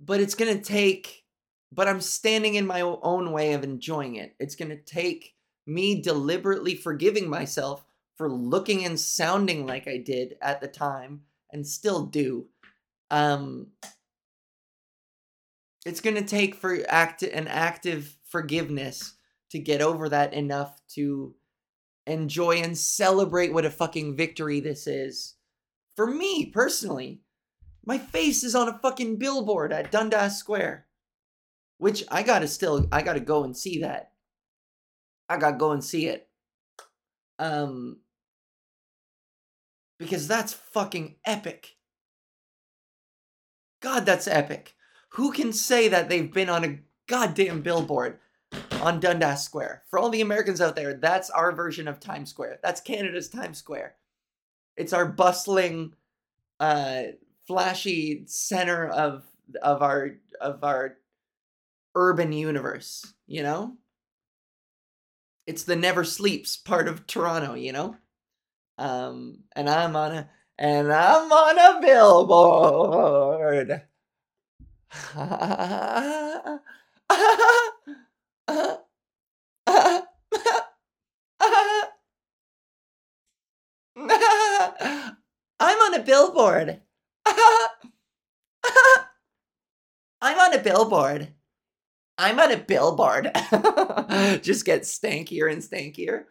But 0.00 0.20
it's 0.20 0.34
going 0.34 0.56
to 0.56 0.62
take 0.62 1.24
but 1.76 1.86
I'm 1.86 2.00
standing 2.00 2.54
in 2.54 2.66
my 2.66 2.80
own 2.80 3.32
way 3.32 3.52
of 3.52 3.62
enjoying 3.62 4.16
it. 4.16 4.34
It's 4.40 4.56
going 4.56 4.70
to 4.70 4.76
take 4.76 5.34
me 5.66 6.00
deliberately 6.00 6.74
forgiving 6.74 7.28
myself 7.28 7.84
for 8.16 8.32
looking 8.32 8.84
and 8.84 8.98
sounding 8.98 9.66
like 9.66 9.86
I 9.86 9.98
did 9.98 10.38
at 10.40 10.62
the 10.62 10.68
time 10.68 11.20
and 11.52 11.66
still 11.66 12.06
do. 12.06 12.46
Um, 13.10 13.68
it's 15.84 16.00
going 16.00 16.16
to 16.16 16.24
take 16.24 16.54
for 16.54 16.78
act 16.88 17.22
an 17.22 17.46
active 17.46 18.16
forgiveness 18.24 19.14
to 19.50 19.58
get 19.58 19.82
over 19.82 20.08
that 20.08 20.32
enough 20.32 20.80
to 20.94 21.34
enjoy 22.06 22.56
and 22.56 22.76
celebrate 22.76 23.52
what 23.52 23.66
a 23.66 23.70
fucking 23.70 24.16
victory 24.16 24.60
this 24.60 24.86
is. 24.86 25.34
For 25.94 26.06
me 26.06 26.46
personally, 26.46 27.20
my 27.84 27.98
face 27.98 28.42
is 28.44 28.54
on 28.54 28.68
a 28.68 28.78
fucking 28.78 29.16
billboard 29.16 29.72
at 29.72 29.92
Dundas 29.92 30.38
Square. 30.38 30.85
Which 31.78 32.04
I 32.10 32.22
gotta 32.22 32.48
still 32.48 32.86
I 32.90 33.02
gotta 33.02 33.20
go 33.20 33.44
and 33.44 33.56
see 33.56 33.80
that. 33.80 34.12
I 35.28 35.36
gotta 35.36 35.56
go 35.56 35.72
and 35.72 35.84
see 35.84 36.06
it. 36.06 36.28
Um 37.38 37.98
because 39.98 40.28
that's 40.28 40.52
fucking 40.52 41.16
epic. 41.24 41.76
God, 43.80 44.04
that's 44.06 44.28
epic. 44.28 44.74
Who 45.10 45.32
can 45.32 45.52
say 45.52 45.88
that 45.88 46.08
they've 46.08 46.32
been 46.32 46.50
on 46.50 46.64
a 46.64 46.78
goddamn 47.06 47.62
billboard 47.62 48.18
on 48.82 49.00
Dundas 49.00 49.42
Square? 49.42 49.84
For 49.88 49.98
all 49.98 50.10
the 50.10 50.20
Americans 50.20 50.60
out 50.60 50.76
there, 50.76 50.94
that's 50.94 51.30
our 51.30 51.52
version 51.52 51.88
of 51.88 52.00
Times 52.00 52.30
Square. 52.30 52.60
That's 52.62 52.80
Canada's 52.80 53.28
Times 53.28 53.58
Square. 53.58 53.94
It's 54.76 54.92
our 54.92 55.06
bustling, 55.06 55.94
uh, 56.60 57.02
flashy 57.46 58.24
center 58.26 58.88
of 58.88 59.24
of 59.62 59.82
our 59.82 60.16
of 60.40 60.64
our 60.64 60.96
urban 61.96 62.30
universe, 62.30 63.14
you 63.26 63.42
know? 63.42 63.76
It's 65.46 65.64
the 65.64 65.76
never 65.76 66.04
sleeps 66.04 66.56
part 66.56 66.86
of 66.86 67.06
Toronto, 67.06 67.54
you 67.54 67.72
know? 67.72 67.96
Um, 68.78 69.40
and 69.56 69.68
I'm 69.68 69.96
on 69.96 70.12
a 70.12 70.30
and 70.58 70.92
I'm 70.92 71.32
on 71.32 71.58
a 71.58 71.80
billboard. 71.80 73.82
I'm 85.58 85.78
on 85.78 85.94
a 85.94 86.02
billboard. 86.02 86.80
I'm 90.22 90.38
on 90.38 90.54
a 90.54 90.58
billboard. 90.58 91.28
I'm 92.18 92.38
on 92.38 92.52
a 92.52 92.56
billboard. 92.56 93.30
Just 94.42 94.64
get 94.64 94.82
stankier 94.82 95.52
and 95.52 95.62
stankier. 95.62 96.24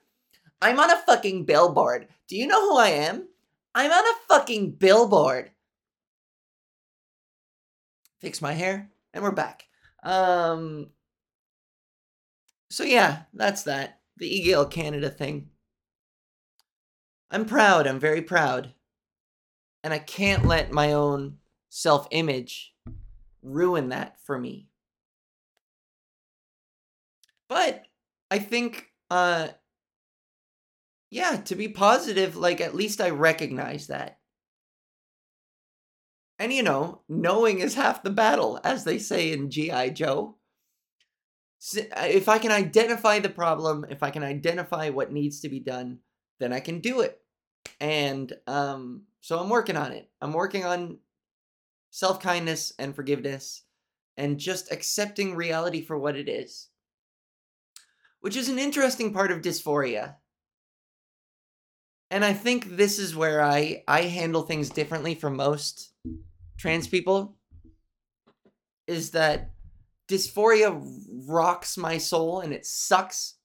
I'm 0.61 0.79
on 0.79 0.89
a 0.89 0.97
fucking 0.97 1.45
billboard. 1.45 2.07
Do 2.27 2.35
you 2.35 2.47
know 2.47 2.69
who 2.69 2.77
I 2.77 2.89
am? 2.89 3.27
I'm 3.75 3.91
on 3.91 4.03
a 4.03 4.17
fucking 4.27 4.71
billboard. 4.71 5.51
Fix 8.19 8.41
my 8.41 8.53
hair, 8.53 8.89
and 9.13 9.23
we're 9.23 9.31
back. 9.31 9.65
Um. 10.01 10.89
So 12.71 12.83
yeah, 12.83 13.23
that's 13.33 13.63
that. 13.63 13.99
The 14.17 14.41
Egale 14.41 14.71
Canada 14.71 15.09
thing. 15.09 15.49
I'm 17.29 17.45
proud. 17.45 17.85
I'm 17.85 17.99
very 17.99 18.21
proud. 18.21 18.73
And 19.83 19.93
I 19.93 19.99
can't 19.99 20.45
let 20.45 20.71
my 20.71 20.93
own 20.93 21.37
self 21.69 22.07
image 22.11 22.73
ruin 23.43 23.89
that 23.89 24.19
for 24.21 24.39
me. 24.39 24.69
But 27.47 27.85
I 28.31 28.39
think 28.39 28.87
uh 29.09 29.49
yeah, 31.11 31.37
to 31.45 31.55
be 31.55 31.69
positive, 31.69 32.35
like 32.35 32.59
at 32.59 32.75
least 32.75 32.99
I 32.99 33.09
recognize 33.09 33.87
that. 33.87 34.19
And 36.39 36.51
you 36.51 36.63
know, 36.63 37.01
knowing 37.07 37.59
is 37.59 37.75
half 37.75 38.03
the 38.03 38.09
battle, 38.09 38.59
as 38.63 38.83
they 38.83 38.97
say 38.99 39.31
in 39.31 39.49
G.I. 39.49 39.89
Joe. 39.89 40.35
If 41.71 42.27
I 42.27 42.37
can 42.37 42.51
identify 42.51 43.19
the 43.19 43.29
problem, 43.29 43.85
if 43.89 44.03
I 44.03 44.11
can 44.11 44.23
identify 44.23 44.89
what 44.89 45.13
needs 45.13 45.39
to 45.41 45.49
be 45.49 45.59
done, 45.59 45.99
then 46.39 46.51
I 46.51 46.59
can 46.59 46.79
do 46.79 46.99
it. 46.99 47.19
And 47.79 48.31
um, 48.45 49.03
so 49.21 49.39
I'm 49.39 49.49
working 49.49 49.77
on 49.77 49.91
it. 49.91 50.09
I'm 50.21 50.33
working 50.33 50.65
on 50.65 50.99
self 51.91 52.19
kindness 52.19 52.73
and 52.77 52.95
forgiveness 52.95 53.63
and 54.17 54.37
just 54.37 54.71
accepting 54.71 55.35
reality 55.35 55.81
for 55.81 55.97
what 55.97 56.15
it 56.17 56.27
is 56.27 56.69
which 58.25 58.35
is 58.35 58.49
an 58.49 58.57
interesting 58.57 59.13
part 59.13 59.31
of 59.31 59.43
dysphoria. 59.43 60.15
And 62.09 62.25
I 62.25 62.33
think 62.33 62.75
this 62.75 62.97
is 62.97 63.15
where 63.15 63.43
I 63.43 63.83
I 63.87 64.01
handle 64.01 64.41
things 64.41 64.71
differently 64.71 65.13
from 65.13 65.35
most 65.35 65.93
trans 66.57 66.87
people 66.87 67.37
is 68.87 69.11
that 69.11 69.51
dysphoria 70.07 70.75
rocks 71.27 71.77
my 71.77 71.99
soul 71.99 72.39
and 72.39 72.51
it 72.51 72.65
sucks 72.65 73.35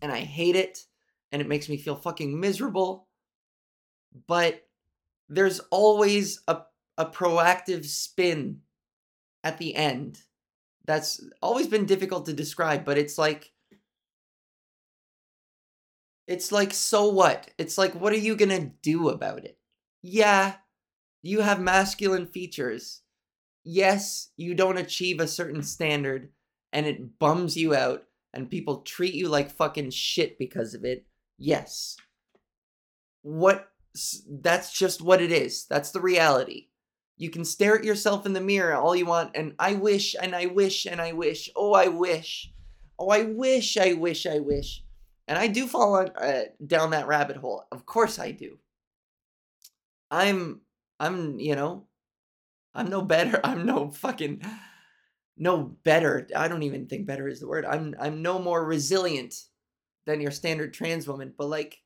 and 0.00 0.10
I 0.10 0.20
hate 0.20 0.56
it 0.56 0.86
and 1.30 1.42
it 1.42 1.48
makes 1.48 1.68
me 1.68 1.76
feel 1.76 1.96
fucking 1.96 2.40
miserable. 2.40 3.08
But 4.26 4.66
there's 5.28 5.60
always 5.70 6.40
a 6.48 6.62
a 6.96 7.04
proactive 7.04 7.84
spin 7.84 8.62
at 9.44 9.58
the 9.58 9.76
end. 9.76 10.22
That's 10.86 11.22
always 11.42 11.66
been 11.66 11.84
difficult 11.84 12.24
to 12.24 12.32
describe, 12.32 12.86
but 12.86 12.96
it's 12.96 13.18
like 13.18 13.51
it's 16.26 16.52
like, 16.52 16.72
so 16.72 17.08
what? 17.08 17.50
It's 17.58 17.78
like, 17.78 17.94
what 17.94 18.12
are 18.12 18.16
you 18.16 18.36
gonna 18.36 18.70
do 18.82 19.08
about 19.08 19.44
it? 19.44 19.58
Yeah, 20.02 20.54
you 21.22 21.40
have 21.40 21.60
masculine 21.60 22.26
features. 22.26 23.02
Yes, 23.64 24.30
you 24.36 24.54
don't 24.54 24.78
achieve 24.78 25.20
a 25.20 25.28
certain 25.28 25.62
standard 25.62 26.30
and 26.72 26.86
it 26.86 27.18
bums 27.18 27.56
you 27.56 27.74
out 27.74 28.04
and 28.32 28.50
people 28.50 28.82
treat 28.82 29.14
you 29.14 29.28
like 29.28 29.50
fucking 29.50 29.90
shit 29.90 30.38
because 30.38 30.74
of 30.74 30.84
it. 30.84 31.06
Yes. 31.38 31.96
What 33.22 33.68
that's 34.26 34.72
just 34.72 35.02
what 35.02 35.20
it 35.20 35.30
is. 35.30 35.66
That's 35.66 35.90
the 35.90 36.00
reality. 36.00 36.68
You 37.16 37.30
can 37.30 37.44
stare 37.44 37.76
at 37.76 37.84
yourself 37.84 38.26
in 38.26 38.32
the 38.32 38.40
mirror 38.40 38.74
all 38.74 38.96
you 38.96 39.06
want, 39.06 39.36
and 39.36 39.54
I 39.58 39.74
wish, 39.74 40.16
and 40.20 40.34
I 40.34 40.46
wish, 40.46 40.86
and 40.86 41.00
I 41.00 41.12
wish. 41.12 41.50
Oh, 41.54 41.74
I 41.74 41.88
wish. 41.88 42.50
Oh, 42.98 43.10
I 43.10 43.22
wish, 43.24 43.76
I 43.76 43.92
wish, 43.92 44.26
I 44.26 44.38
wish. 44.38 44.81
And 45.28 45.38
I 45.38 45.46
do 45.46 45.66
fall 45.66 45.94
on, 45.94 46.10
uh, 46.10 46.44
down 46.66 46.90
that 46.90 47.06
rabbit 47.06 47.36
hole. 47.36 47.64
Of 47.70 47.86
course 47.86 48.18
I 48.18 48.32
do. 48.32 48.58
I'm, 50.10 50.60
I'm, 50.98 51.38
you 51.38 51.54
know, 51.54 51.86
I'm 52.74 52.88
no 52.88 53.02
better. 53.02 53.40
I'm 53.44 53.64
no 53.64 53.90
fucking, 53.90 54.42
no 55.36 55.58
better. 55.84 56.28
I 56.36 56.48
don't 56.48 56.64
even 56.64 56.86
think 56.86 57.06
better 57.06 57.28
is 57.28 57.40
the 57.40 57.48
word. 57.48 57.64
I'm, 57.64 57.94
I'm 58.00 58.22
no 58.22 58.38
more 58.38 58.64
resilient 58.64 59.34
than 60.06 60.20
your 60.20 60.32
standard 60.32 60.74
trans 60.74 61.06
woman. 61.06 61.32
But 61.36 61.46
like, 61.46 61.78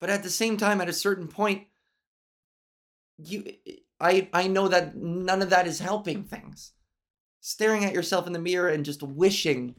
but 0.00 0.10
at 0.10 0.22
the 0.22 0.30
same 0.30 0.56
time, 0.56 0.80
at 0.80 0.88
a 0.88 0.94
certain 0.94 1.28
point, 1.28 1.64
you, 3.18 3.44
I, 4.00 4.28
I 4.32 4.48
know 4.48 4.68
that 4.68 4.96
none 4.96 5.42
of 5.42 5.50
that 5.50 5.66
is 5.66 5.78
helping 5.78 6.24
things. 6.24 6.72
Staring 7.40 7.84
at 7.84 7.94
yourself 7.94 8.26
in 8.26 8.32
the 8.32 8.38
mirror 8.38 8.68
and 8.68 8.84
just 8.84 9.02
wishing 9.02 9.74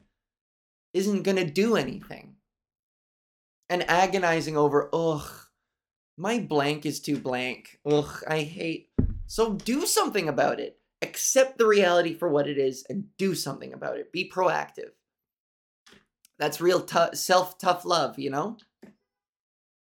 isn't 0.93 1.23
gonna 1.23 1.49
do 1.49 1.75
anything. 1.75 2.35
And 3.69 3.89
agonizing 3.89 4.57
over, 4.57 4.89
ugh, 4.91 5.29
my 6.17 6.39
blank 6.39 6.85
is 6.85 6.99
too 6.99 7.17
blank. 7.17 7.79
Ugh, 7.85 8.23
I 8.27 8.41
hate. 8.41 8.89
So 9.27 9.53
do 9.53 9.85
something 9.85 10.27
about 10.27 10.59
it. 10.59 10.77
Accept 11.01 11.57
the 11.57 11.65
reality 11.65 12.13
for 12.13 12.29
what 12.29 12.47
it 12.47 12.57
is 12.57 12.85
and 12.89 13.05
do 13.17 13.33
something 13.33 13.73
about 13.73 13.97
it. 13.97 14.11
Be 14.11 14.29
proactive. 14.29 14.91
That's 16.37 16.61
real 16.61 16.81
t- 16.81 17.13
self 17.15 17.57
tough 17.57 17.85
love, 17.85 18.19
you 18.19 18.29
know? 18.29 18.57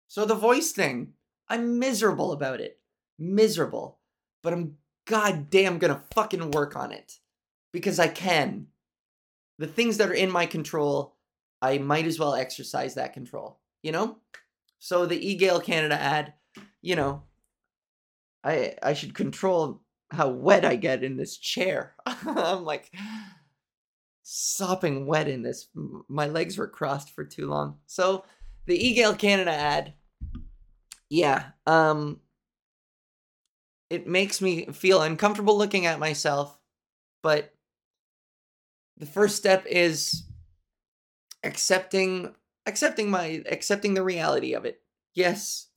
So 0.07 0.25
the 0.25 0.35
voice 0.35 0.71
thing, 0.71 1.13
I'm 1.49 1.79
miserable 1.79 2.31
about 2.31 2.61
it. 2.61 2.79
Miserable. 3.19 3.99
But 4.41 4.53
I'm 4.53 4.77
goddamn 5.05 5.79
gonna 5.79 6.03
fucking 6.13 6.51
work 6.51 6.75
on 6.75 6.91
it. 6.91 7.19
Because 7.73 7.99
I 7.99 8.07
can 8.07 8.67
the 9.57 9.67
things 9.67 9.97
that 9.97 10.09
are 10.09 10.13
in 10.13 10.31
my 10.31 10.45
control, 10.45 11.15
I 11.61 11.77
might 11.77 12.05
as 12.05 12.19
well 12.19 12.35
exercise 12.35 12.95
that 12.95 13.13
control, 13.13 13.59
you 13.81 13.91
know? 13.91 14.17
So 14.79 15.05
the 15.05 15.19
Egale 15.19 15.63
Canada 15.63 15.99
ad, 15.99 16.33
you 16.81 16.95
know, 16.95 17.23
I 18.43 18.75
I 18.83 18.93
should 18.93 19.15
control 19.15 19.81
how 20.11 20.29
wet 20.29 20.63
I 20.63 20.75
get 20.75 21.03
in 21.03 21.17
this 21.17 21.37
chair. 21.37 21.95
I'm 22.05 22.63
like 22.63 22.91
sopping 24.21 25.07
wet 25.07 25.27
in 25.27 25.41
this. 25.41 25.67
My 26.07 26.27
legs 26.27 26.57
were 26.57 26.67
crossed 26.67 27.15
for 27.15 27.23
too 27.23 27.47
long. 27.47 27.79
So 27.87 28.25
the 28.67 28.77
Egale 28.77 29.17
Canada 29.17 29.51
ad, 29.51 29.93
yeah, 31.09 31.45
um, 31.65 32.19
it 33.89 34.05
makes 34.07 34.41
me 34.41 34.65
feel 34.67 35.01
uncomfortable 35.01 35.57
looking 35.57 35.85
at 35.85 35.99
myself, 35.99 36.57
but 37.23 37.54
the 38.97 39.05
first 39.05 39.35
step 39.35 39.65
is 39.67 40.23
accepting 41.43 42.33
accepting 42.65 43.09
my 43.09 43.43
accepting 43.49 43.93
the 43.93 44.03
reality 44.03 44.53
of 44.53 44.65
it. 44.65 44.81
Yes. 45.13 45.67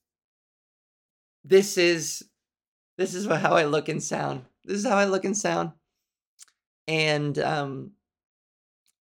This 1.45 1.77
is 1.77 2.25
this 2.97 3.15
is 3.15 3.27
how 3.27 3.55
I 3.55 3.65
look 3.65 3.89
and 3.89 4.03
sound. 4.03 4.45
This 4.65 4.79
is 4.79 4.87
how 4.87 4.97
I 4.97 5.05
look 5.05 5.25
and 5.25 5.37
sound. 5.37 5.73
And 6.87 7.39
um 7.39 7.93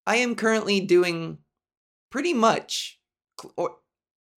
I 0.06 0.16
am 0.16 0.34
currently 0.34 0.80
doing 0.80 1.38
pretty 2.10 2.32
much 2.32 3.00
cl- 3.40 3.54
or 3.56 3.76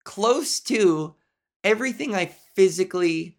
close 0.04 0.60
to 0.62 1.16
everything 1.64 2.16
I 2.16 2.26
physically 2.26 3.38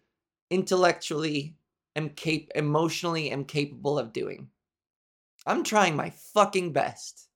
intellectually 0.49 1.55
am 1.95 2.09
cap- 2.09 2.49
emotionally 2.55 3.29
am 3.31 3.45
capable 3.45 3.99
of 3.99 4.13
doing. 4.13 4.49
I'm 5.45 5.63
trying 5.63 5.95
my 5.95 6.11
fucking 6.33 6.73
best. 6.73 7.27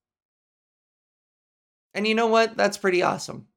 And 1.93 2.07
you 2.07 2.15
know 2.15 2.27
what? 2.27 2.55
That's 2.55 2.77
pretty 2.77 3.01
awesome. 3.01 3.47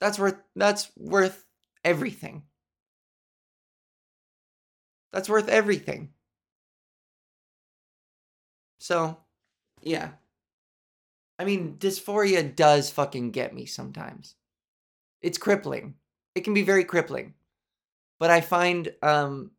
That's 0.00 0.18
worth 0.18 0.36
that's 0.54 0.90
worth 0.96 1.44
everything. 1.84 2.42
That's 5.12 5.28
worth 5.28 5.48
everything. 5.48 6.10
So, 8.78 9.16
yeah. 9.82 10.10
I 11.38 11.44
mean, 11.44 11.76
dysphoria 11.78 12.54
does 12.54 12.90
fucking 12.90 13.30
get 13.30 13.54
me 13.54 13.64
sometimes. 13.66 14.34
It's 15.22 15.38
crippling. 15.38 15.94
It 16.34 16.44
can 16.44 16.54
be 16.54 16.62
very 16.62 16.84
crippling. 16.84 17.34
But 18.20 18.30
I 18.30 18.40
find 18.40 18.92
um 19.02 19.52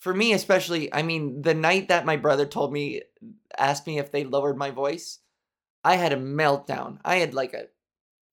for 0.00 0.14
me 0.14 0.32
especially, 0.32 0.92
I 0.92 1.02
mean, 1.02 1.42
the 1.42 1.54
night 1.54 1.88
that 1.88 2.06
my 2.06 2.16
brother 2.16 2.46
told 2.46 2.72
me, 2.72 3.02
asked 3.56 3.86
me 3.86 3.98
if 3.98 4.10
they 4.10 4.24
lowered 4.24 4.56
my 4.56 4.70
voice, 4.70 5.18
I 5.84 5.96
had 5.96 6.12
a 6.12 6.16
meltdown. 6.16 6.98
I 7.04 7.16
had 7.16 7.34
like 7.34 7.54
a 7.54 7.66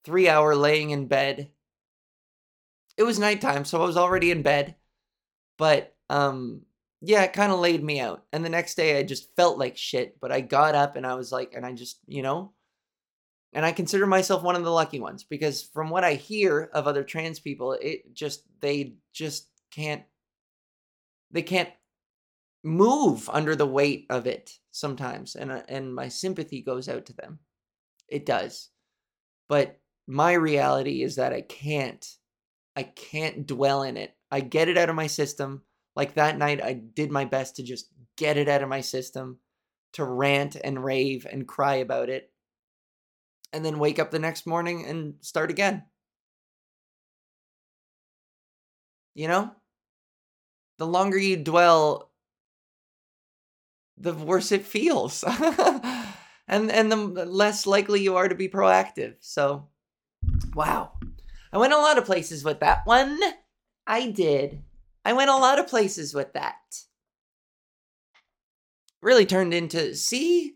three 0.03 0.29
hour 0.29 0.55
laying 0.55 0.89
in 0.89 1.07
bed. 1.07 1.51
It 2.97 3.03
was 3.03 3.19
nighttime, 3.19 3.65
so 3.65 3.81
I 3.81 3.85
was 3.85 3.97
already 3.97 4.31
in 4.31 4.41
bed. 4.41 4.75
But 5.57 5.95
um 6.09 6.61
yeah, 7.01 7.23
it 7.23 7.33
kind 7.33 7.51
of 7.51 7.59
laid 7.59 7.83
me 7.83 7.99
out. 7.99 8.25
And 8.33 8.43
the 8.43 8.49
next 8.49 8.75
day 8.75 8.97
I 8.97 9.03
just 9.03 9.35
felt 9.35 9.59
like 9.59 9.77
shit, 9.77 10.19
but 10.19 10.31
I 10.31 10.41
got 10.41 10.73
up 10.73 10.95
and 10.95 11.05
I 11.05 11.13
was 11.15 11.31
like 11.31 11.53
and 11.53 11.65
I 11.65 11.73
just, 11.73 11.99
you 12.07 12.23
know, 12.23 12.53
and 13.53 13.65
I 13.65 13.71
consider 13.73 14.07
myself 14.07 14.41
one 14.41 14.55
of 14.55 14.63
the 14.63 14.71
lucky 14.71 14.99
ones 14.99 15.23
because 15.23 15.63
from 15.63 15.89
what 15.89 16.03
I 16.05 16.13
hear 16.13 16.69
of 16.73 16.87
other 16.87 17.03
trans 17.03 17.39
people, 17.39 17.73
it 17.73 18.13
just 18.13 18.43
they 18.61 18.95
just 19.13 19.49
can't 19.71 20.03
they 21.31 21.41
can't 21.41 21.69
move 22.63 23.29
under 23.29 23.55
the 23.55 23.67
weight 23.67 24.05
of 24.09 24.27
it 24.27 24.51
sometimes 24.71 25.35
and 25.35 25.51
uh, 25.51 25.61
and 25.69 25.93
my 25.93 26.07
sympathy 26.07 26.61
goes 26.61 26.89
out 26.89 27.05
to 27.05 27.13
them. 27.13 27.39
It 28.07 28.25
does. 28.25 28.69
But 29.49 29.79
my 30.07 30.33
reality 30.33 31.03
is 31.03 31.15
that 31.17 31.33
i 31.33 31.41
can't 31.41 32.05
i 32.75 32.83
can't 32.83 33.45
dwell 33.45 33.83
in 33.83 33.97
it. 33.97 34.15
I 34.31 34.41
get 34.41 34.69
it 34.69 34.77
out 34.77 34.89
of 34.89 34.95
my 34.95 35.07
system. 35.07 35.63
Like 35.95 36.13
that 36.15 36.37
night 36.37 36.63
i 36.63 36.73
did 36.73 37.11
my 37.11 37.25
best 37.25 37.55
to 37.57 37.63
just 37.63 37.87
get 38.17 38.37
it 38.37 38.49
out 38.49 38.63
of 38.63 38.69
my 38.69 38.81
system 38.81 39.39
to 39.93 40.03
rant 40.03 40.55
and 40.63 40.83
rave 40.83 41.25
and 41.29 41.47
cry 41.47 41.75
about 41.75 42.09
it 42.09 42.31
and 43.53 43.63
then 43.63 43.79
wake 43.79 43.99
up 43.99 44.11
the 44.11 44.19
next 44.19 44.45
morning 44.45 44.85
and 44.85 45.15
start 45.21 45.49
again. 45.49 45.83
You 49.15 49.27
know 49.27 49.51
the 50.77 50.87
longer 50.87 51.17
you 51.17 51.37
dwell, 51.37 52.11
the 53.97 54.13
worse 54.13 54.51
it 54.51 54.65
feels. 54.65 55.23
and 56.47 56.71
and 56.71 56.91
the 56.91 56.95
less 56.97 57.65
likely 57.65 58.01
you 58.01 58.15
are 58.15 58.27
to 58.27 58.35
be 58.35 58.49
proactive. 58.49 59.15
So, 59.19 59.67
wow. 60.53 60.93
I 61.51 61.57
went 61.57 61.73
a 61.73 61.77
lot 61.77 61.97
of 61.97 62.05
places 62.05 62.43
with 62.43 62.59
that 62.59 62.85
one. 62.85 63.19
I 63.85 64.09
did. 64.11 64.63
I 65.05 65.13
went 65.13 65.29
a 65.29 65.37
lot 65.37 65.59
of 65.59 65.67
places 65.67 66.13
with 66.13 66.33
that. 66.33 66.83
Really 69.01 69.25
turned 69.25 69.53
into 69.53 69.95
see 69.95 70.55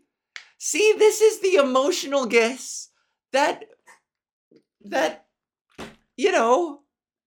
see 0.57 0.93
this 0.97 1.21
is 1.21 1.39
the 1.39 1.55
emotional 1.55 2.25
guess 2.25 2.89
that 3.31 3.65
that 4.83 5.25
you 6.17 6.31
know 6.31 6.81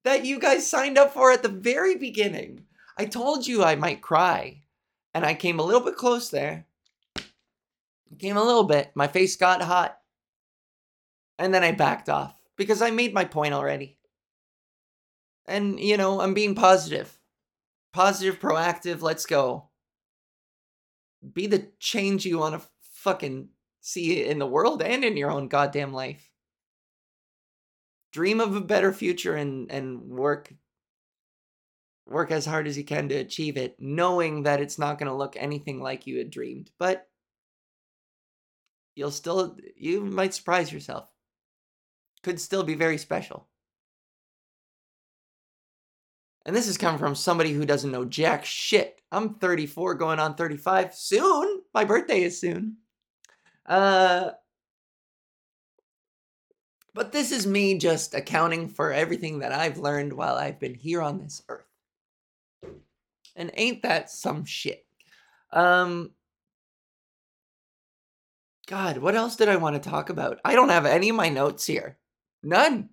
that 0.04 0.24
you 0.24 0.38
guys 0.38 0.68
signed 0.68 0.98
up 0.98 1.14
for 1.14 1.32
at 1.32 1.42
the 1.42 1.48
very 1.48 1.96
beginning. 1.96 2.63
I 2.96 3.06
told 3.06 3.46
you 3.46 3.62
I 3.64 3.74
might 3.74 4.02
cry. 4.02 4.62
And 5.14 5.24
I 5.24 5.34
came 5.34 5.60
a 5.60 5.62
little 5.62 5.80
bit 5.80 5.96
close 5.96 6.30
there. 6.30 6.66
came 8.18 8.36
a 8.36 8.42
little 8.42 8.64
bit. 8.64 8.90
My 8.94 9.06
face 9.06 9.36
got 9.36 9.62
hot. 9.62 9.98
And 11.38 11.54
then 11.54 11.62
I 11.62 11.72
backed 11.72 12.08
off 12.08 12.36
because 12.56 12.82
I 12.82 12.90
made 12.90 13.14
my 13.14 13.24
point 13.24 13.54
already. 13.54 13.98
And, 15.46 15.78
you 15.78 15.96
know, 15.96 16.20
I'm 16.20 16.34
being 16.34 16.54
positive. 16.54 17.18
Positive, 17.92 18.40
proactive, 18.40 19.02
let's 19.02 19.26
go. 19.26 19.68
Be 21.32 21.46
the 21.46 21.68
change 21.78 22.26
you 22.26 22.38
want 22.38 22.60
to 22.60 22.68
fucking 22.94 23.50
see 23.80 24.24
in 24.24 24.38
the 24.38 24.46
world 24.46 24.82
and 24.82 25.04
in 25.04 25.16
your 25.16 25.30
own 25.30 25.48
goddamn 25.48 25.92
life. 25.92 26.30
Dream 28.12 28.40
of 28.40 28.56
a 28.56 28.60
better 28.60 28.92
future 28.92 29.34
and, 29.34 29.70
and 29.70 30.08
work 30.08 30.52
work 32.06 32.30
as 32.30 32.46
hard 32.46 32.66
as 32.66 32.76
you 32.76 32.84
can 32.84 33.08
to 33.08 33.14
achieve 33.14 33.56
it, 33.56 33.76
knowing 33.78 34.42
that 34.42 34.60
it's 34.60 34.78
not 34.78 34.98
going 34.98 35.08
to 35.08 35.16
look 35.16 35.36
anything 35.36 35.80
like 35.80 36.06
you 36.06 36.18
had 36.18 36.30
dreamed. 36.30 36.70
But 36.78 37.08
you'll 38.94 39.10
still, 39.10 39.56
you 39.76 40.04
might 40.04 40.34
surprise 40.34 40.72
yourself. 40.72 41.08
Could 42.22 42.40
still 42.40 42.62
be 42.62 42.74
very 42.74 42.98
special. 42.98 43.48
And 46.46 46.54
this 46.54 46.68
is 46.68 46.76
coming 46.76 46.98
from 46.98 47.14
somebody 47.14 47.52
who 47.52 47.64
doesn't 47.64 47.90
know 47.90 48.04
jack 48.04 48.44
shit. 48.44 49.00
I'm 49.10 49.34
34 49.34 49.94
going 49.94 50.18
on 50.18 50.34
35 50.34 50.94
soon. 50.94 51.62
My 51.72 51.84
birthday 51.84 52.22
is 52.22 52.38
soon. 52.38 52.76
Uh 53.66 54.32
But 56.94 57.12
this 57.12 57.32
is 57.32 57.46
me 57.46 57.78
just 57.78 58.14
accounting 58.14 58.68
for 58.68 58.92
everything 58.92 59.40
that 59.40 59.52
I've 59.52 59.78
learned 59.78 60.12
while 60.12 60.36
I've 60.36 60.60
been 60.60 60.74
here 60.74 61.02
on 61.02 61.18
this 61.18 61.42
earth. 61.48 61.73
And 63.36 63.50
ain't 63.54 63.82
that 63.82 64.10
some 64.10 64.44
shit? 64.44 64.86
Um 65.52 66.10
God, 68.66 68.98
what 68.98 69.14
else 69.14 69.36
did 69.36 69.48
I 69.48 69.56
want 69.56 69.82
to 69.82 69.90
talk 69.90 70.08
about? 70.08 70.40
I 70.44 70.54
don't 70.54 70.70
have 70.70 70.86
any 70.86 71.10
of 71.10 71.16
my 71.16 71.28
notes 71.28 71.66
here. 71.66 71.98
None. 72.42 72.88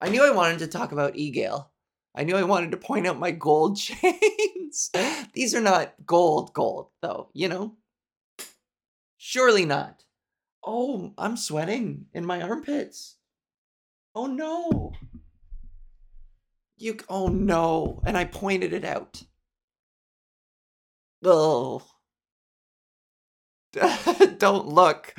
I 0.00 0.08
knew 0.08 0.24
I 0.24 0.34
wanted 0.34 0.58
to 0.60 0.66
talk 0.66 0.92
about 0.92 1.14
Egale. 1.14 1.68
I 2.14 2.24
knew 2.24 2.34
I 2.36 2.42
wanted 2.42 2.70
to 2.72 2.76
point 2.76 3.06
out 3.06 3.18
my 3.18 3.30
gold 3.30 3.76
chains. 3.78 4.90
These 5.32 5.54
are 5.54 5.60
not 5.60 5.94
gold, 6.04 6.52
gold, 6.52 6.88
though, 7.02 7.28
you 7.34 7.48
know? 7.48 7.76
Surely 9.16 9.64
not. 9.64 10.04
Oh, 10.64 11.12
I'm 11.18 11.36
sweating 11.36 12.06
in 12.12 12.26
my 12.26 12.42
armpits. 12.42 13.16
Oh 14.14 14.26
no. 14.26 14.92
You, 16.78 16.96
oh 17.08 17.28
no. 17.28 18.02
And 18.04 18.16
I 18.16 18.24
pointed 18.24 18.72
it 18.72 18.84
out. 18.84 19.22
Oh. 21.24 21.82
Don't 24.38 24.68
look. 24.68 25.14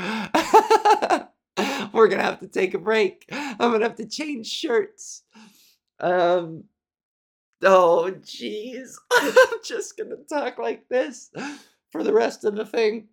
We're 1.94 2.08
gonna 2.08 2.24
have 2.24 2.40
to 2.40 2.48
take 2.48 2.74
a 2.74 2.80
break. 2.80 3.26
I'm 3.32 3.58
gonna 3.58 3.86
have 3.86 3.96
to 3.98 4.08
change 4.08 4.48
shirts. 4.48 5.24
Um. 6.00 6.66
Oh, 7.64 8.14
jeez. 8.20 8.96
I'm 9.12 9.34
just 9.64 9.98
gonna 9.98 10.18
talk 10.30 10.58
like 10.58 10.88
this 10.90 11.32
for 11.92 12.04
the 12.04 12.14
rest 12.14 12.44
of 12.46 12.56
the 12.56 12.66
thing. 12.66 13.08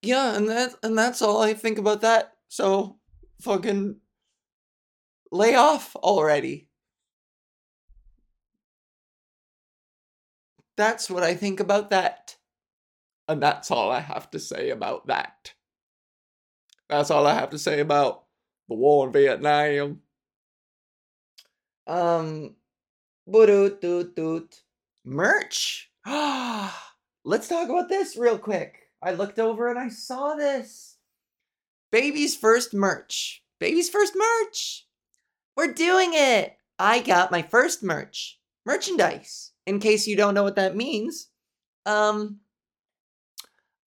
Yeah, 0.00 0.34
and 0.36 0.48
that 0.48 0.74
and 0.82 0.96
that's 0.96 1.22
all 1.22 1.42
I 1.42 1.54
think 1.54 1.78
about 1.78 2.00
that. 2.00 2.32
So, 2.48 2.98
fucking 3.40 3.96
lay 5.30 5.54
off 5.54 5.94
already. 5.96 6.68
That's 10.82 11.08
what 11.08 11.22
I 11.22 11.36
think 11.36 11.60
about 11.60 11.90
that. 11.90 12.34
And 13.28 13.40
that's 13.40 13.70
all 13.70 13.92
I 13.92 14.00
have 14.00 14.28
to 14.32 14.40
say 14.40 14.70
about 14.70 15.06
that. 15.06 15.54
That's 16.88 17.08
all 17.08 17.24
I 17.24 17.34
have 17.34 17.50
to 17.50 17.58
say 17.58 17.78
about 17.78 18.24
the 18.68 18.74
war 18.74 19.06
in 19.06 19.12
Vietnam. 19.12 20.00
Um, 21.86 22.56
doot 23.30 23.80
doot. 23.80 24.62
Merch. 25.04 25.88
Ah! 26.04 26.94
Let's 27.24 27.46
talk 27.46 27.68
about 27.68 27.88
this 27.88 28.16
real 28.16 28.36
quick. 28.36 28.88
I 29.00 29.12
looked 29.12 29.38
over 29.38 29.70
and 29.70 29.78
I 29.78 29.88
saw 29.88 30.34
this. 30.34 30.96
Baby's 31.92 32.34
first 32.34 32.74
merch. 32.74 33.44
Baby's 33.60 33.88
first 33.88 34.16
merch. 34.16 34.88
We're 35.56 35.72
doing 35.74 36.10
it. 36.12 36.56
I 36.76 36.98
got 36.98 37.30
my 37.30 37.42
first 37.42 37.84
merch. 37.84 38.40
Merchandise. 38.66 39.51
In 39.66 39.78
case 39.78 40.06
you 40.06 40.16
don't 40.16 40.34
know 40.34 40.42
what 40.42 40.56
that 40.56 40.76
means, 40.76 41.28
um, 41.86 42.40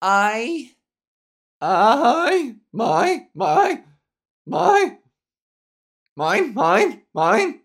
I, 0.02 0.72
I, 1.62 2.56
my, 2.72 3.28
my, 3.34 3.84
my, 4.46 4.98
mine, 6.16 6.54
mine, 6.54 7.02
mine. 7.14 7.60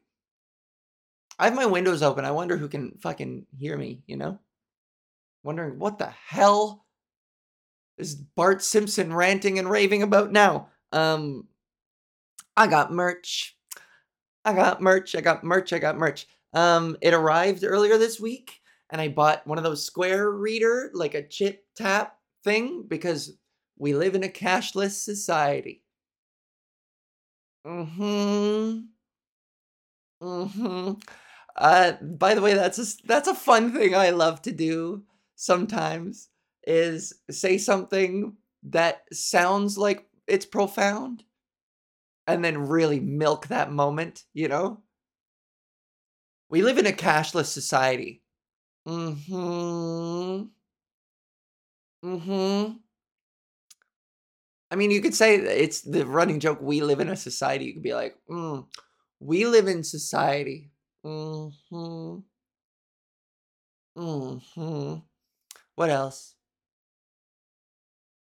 I 1.39 1.45
have 1.45 1.55
my 1.55 1.67
windows 1.67 2.03
open. 2.03 2.25
I 2.25 2.33
wonder 2.33 2.57
who 2.57 2.69
can 2.69 2.99
fucking 3.01 3.47
hear 3.57 3.77
me, 3.77 4.03
you 4.07 4.17
know? 4.17 4.39
Wondering 5.43 5.79
what 5.79 5.99
the 5.99 6.11
hell 6.11 6.85
is 7.97 8.15
Bart 8.15 8.63
Simpson 8.63 9.13
ranting 9.13 9.59
and 9.59 9.71
raving 9.71 10.03
about 10.03 10.33
now? 10.33 10.69
Um, 10.93 11.47
I 12.57 12.67
got 12.67 12.93
merch. 12.93 13.57
I 14.45 14.53
got 14.53 14.83
merch. 14.83 15.15
I 15.15 15.21
got 15.21 15.45
merch. 15.45 15.73
I 15.73 15.79
got 15.79 15.97
merch. 15.97 16.27
Um, 16.53 16.97
it 17.01 17.15
arrived 17.15 17.65
earlier 17.65 17.99
this 17.99 18.19
week, 18.19 18.61
and 18.91 19.01
I 19.01 19.09
bought 19.09 19.47
one 19.47 19.59
of 19.59 19.65
those 19.65 19.85
Square 19.85 20.31
Reader, 20.33 20.91
like 20.95 21.15
a 21.15 21.27
chip 21.27 21.65
tap 21.77 22.17
thing, 22.45 22.85
because 22.89 23.37
we 23.79 23.95
live 23.95 24.15
in 24.15 24.25
a 24.25 24.29
cashless 24.29 25.03
society. 25.03 25.85
Mm-hmm. 27.67 28.81
Mm-hmm. 30.23 30.93
Uh, 31.57 31.93
by 32.03 32.35
the 32.35 32.41
way, 32.43 32.55
that's 32.55 32.79
a, 32.79 33.07
that's 33.07 33.29
a 33.29 33.35
fun 33.35 33.73
thing 33.73 33.95
I 33.95 34.11
love 34.11 34.43
to 34.43 34.53
do 34.53 35.05
sometimes 35.37 36.29
is 36.67 37.15
say 37.31 37.59
something 37.59 38.37
that 38.65 39.03
sounds 39.13 39.79
like 39.79 40.07
it's 40.27 40.47
profound 40.47 41.25
and 42.27 42.45
then 42.45 42.69
really 42.69 43.01
milk 43.01 43.49
that 43.49 43.73
moment, 43.73 44.25
you 44.35 44.49
know? 44.49 44.83
We 46.51 46.63
live 46.63 46.79
in 46.79 46.87
a 46.87 46.93
cashless 46.93 47.47
society. 47.47 48.23
Mm-hmm. 48.87 50.43
Mm-hmm. 52.05 52.73
I 54.73 54.77
mean, 54.77 54.91
you 54.91 55.01
could 55.01 55.15
say 55.15 55.37
it's 55.37 55.81
the 55.83 56.07
running 56.07 56.41
joke, 56.41 56.61
we 56.61 56.81
live 56.81 57.01
in 57.01 57.09
a 57.09 57.17
society. 57.17 57.67
You 57.67 57.75
could 57.75 57.83
be 57.83 57.95
like, 57.95 58.17
mm, 58.29 58.67
we 59.21 59.47
live 59.47 59.69
in 59.69 59.85
society. 59.85 60.71
Mm-hmm. 61.05 62.19
Mm-hmm. 63.97 64.95
What 65.77 65.91
else? 65.91 66.35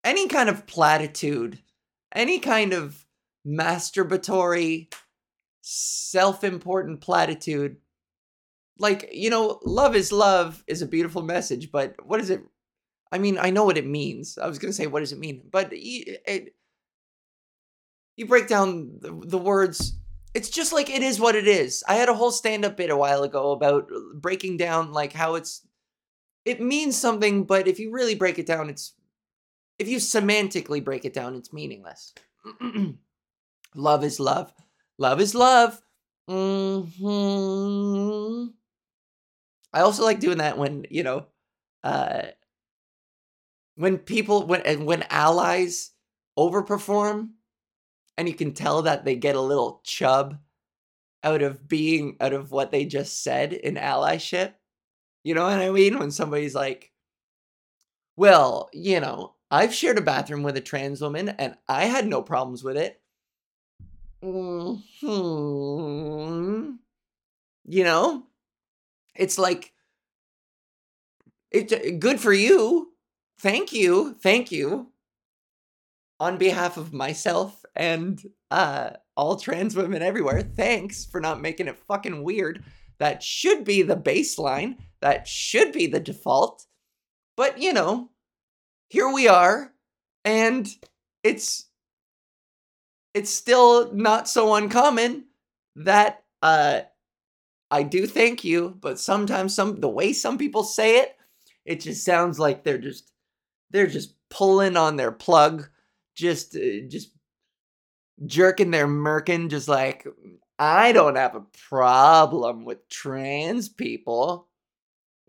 Any 0.05 0.29
kind 0.29 0.49
of 0.49 0.67
platitude, 0.67 1.59
any 2.15 2.39
kind 2.39 2.73
of 2.73 3.05
masturbatory, 3.47 4.93
self 5.63 6.45
important 6.45 7.01
platitude. 7.01 7.77
Like, 8.79 9.09
you 9.13 9.31
know, 9.31 9.61
love 9.65 9.97
is 9.97 10.13
love 10.13 10.63
is 10.67 10.83
a 10.83 10.87
beautiful 10.87 11.23
message, 11.23 11.73
but 11.73 11.95
what 12.05 12.21
is 12.21 12.31
it? 12.31 12.43
I 13.11 13.19
mean, 13.19 13.39
I 13.39 13.51
know 13.51 13.65
what 13.65 13.79
it 13.79 13.87
means. 13.87 14.37
I 14.37 14.47
was 14.49 14.59
going 14.59 14.71
to 14.71 14.77
say, 14.77 14.87
what 14.87 15.01
does 15.01 15.13
it 15.13 15.19
mean? 15.19 15.43
But 15.51 15.73
you, 15.73 16.17
it, 16.27 16.55
you 18.17 18.27
break 18.27 18.49
down 18.49 18.99
the, 19.01 19.19
the 19.25 19.39
words 19.39 19.97
it's 20.37 20.51
just 20.51 20.73
like 20.75 20.91
it 20.91 21.03
is 21.03 21.19
what 21.19 21.35
it 21.35 21.49
is. 21.49 21.83
I 21.89 21.95
had 21.95 22.11
a 22.11 22.15
whole 22.15 22.31
stand 22.31 22.67
up 22.67 22.77
bit 22.77 22.91
a 22.91 22.97
while 22.97 23.23
ago 23.23 23.53
about 23.53 23.89
breaking 24.15 24.59
down 24.59 24.93
like 24.93 25.15
how 25.15 25.35
it's 25.35 25.67
it 26.45 26.61
means 26.61 26.95
something, 26.95 27.45
but 27.45 27.67
if 27.67 27.79
you 27.79 27.91
really 27.91 28.15
break 28.15 28.39
it 28.39 28.45
down, 28.45 28.69
it's 28.69 28.93
if 29.79 29.89
you 29.89 29.97
semantically 29.97 30.85
break 30.85 31.07
it 31.07 31.15
down, 31.15 31.37
it's 31.37 31.55
meaningless. 31.55 32.13
Love 33.75 34.05
is 34.05 34.21
love. 34.21 34.53
Love 34.99 35.23
is 35.23 35.35
love. 35.35 35.81
Mm-hmm. 36.29 37.07
I 39.77 39.83
also 39.83 40.05
like 40.05 40.21
doing 40.21 40.39
that 40.39 40.57
when, 40.57 40.87
you 40.91 41.03
know, 41.03 41.27
uh 41.85 42.23
when 43.75 43.99
people 43.99 44.47
when 44.47 44.87
when 44.87 45.05
allies 45.11 45.91
overperform 46.39 47.33
and 48.17 48.27
you 48.27 48.35
can 48.35 48.53
tell 48.55 48.83
that 48.83 49.05
they 49.05 49.17
get 49.17 49.37
a 49.37 49.41
little 49.41 49.83
chub 49.85 50.39
out 51.23 51.43
of 51.43 51.69
being 51.69 52.17
out 52.21 52.33
of 52.33 52.51
what 52.53 52.71
they 52.71 52.87
just 52.87 53.23
said 53.23 53.53
in 53.53 53.75
allyship. 53.75 54.55
You 55.25 55.35
know 55.35 55.45
what 55.45 55.61
I 55.61 55.71
mean? 55.71 55.99
When 55.99 56.11
somebody's 56.11 56.55
like, 56.55 56.91
well, 58.17 58.71
you 58.73 59.01
know, 59.01 59.35
I've 59.51 59.75
shared 59.75 59.99
a 59.99 60.01
bathroom 60.01 60.43
with 60.43 60.57
a 60.57 60.63
trans 60.63 61.03
woman 61.03 61.29
and 61.29 61.55
I 61.69 61.85
had 61.85 62.07
no 62.07 62.23
problems 62.23 62.65
with 62.65 62.79
it. 62.79 62.99
Hmm. 64.23 64.77
You 67.69 67.85
know, 67.85 68.27
it's 69.19 69.39
like 69.39 69.73
it's 71.51 71.73
uh, 71.73 71.91
good 71.99 72.21
for 72.21 72.33
you. 72.33 72.93
Thank 73.41 73.73
you. 73.73 74.15
Thank 74.23 74.51
you. 74.53 74.93
On 76.19 76.39
behalf 76.39 76.77
of 76.77 76.93
myself 76.93 77.65
and 77.75 78.23
uh 78.51 78.91
all 79.17 79.37
trans 79.37 79.75
women 79.75 80.03
everywhere, 80.03 80.43
thanks 80.43 81.05
for 81.05 81.21
not 81.21 81.41
making 81.41 81.69
it 81.69 81.79
fucking 81.79 82.23
weird. 82.23 82.65
That 82.99 83.23
should 83.23 83.65
be 83.65 83.83
the 83.83 83.97
baseline. 83.97 84.77
That 85.01 85.29
should 85.29 85.73
be 85.73 85.87
the 85.87 86.01
default. 86.01 86.67
But, 87.37 87.59
you 87.61 87.73
know, 87.73 88.11
here 88.89 89.11
we 89.13 89.29
are 89.29 89.73
and 90.25 90.69
it's 91.23 91.69
it's 93.15 93.31
still 93.31 93.93
not 93.93 94.29
so 94.29 94.55
uncommon 94.55 95.25
that 95.77 96.25
uh 96.43 96.81
I 97.71 97.83
do 97.83 98.07
thank 98.07 98.45
you, 98.45 98.77
but 98.81 98.99
sometimes 98.99 99.55
some 99.55 99.81
the 99.81 99.89
way 99.89 100.13
some 100.13 100.39
people 100.39 100.63
say 100.63 100.99
it, 100.99 101.17
it 101.65 101.81
just 101.81 102.05
sounds 102.05 102.39
like 102.39 102.63
they're 102.63 102.79
just 102.79 103.13
they're 103.71 103.87
just 103.89 104.15
pulling 104.31 104.77
on 104.77 104.97
their 104.97 105.13
plug, 105.13 105.69
just 106.15 106.57
uh, 106.57 106.87
just 106.89 107.11
jerking 108.25 108.71
their 108.71 108.87
merkin, 108.87 109.51
just 109.51 109.69
like 109.69 110.07
I 110.59 110.93
don't 110.93 111.17
have 111.17 111.35
a 111.35 111.45
problem 111.69 112.65
with 112.65 112.89
trans 112.89 113.69
people. 113.69 114.49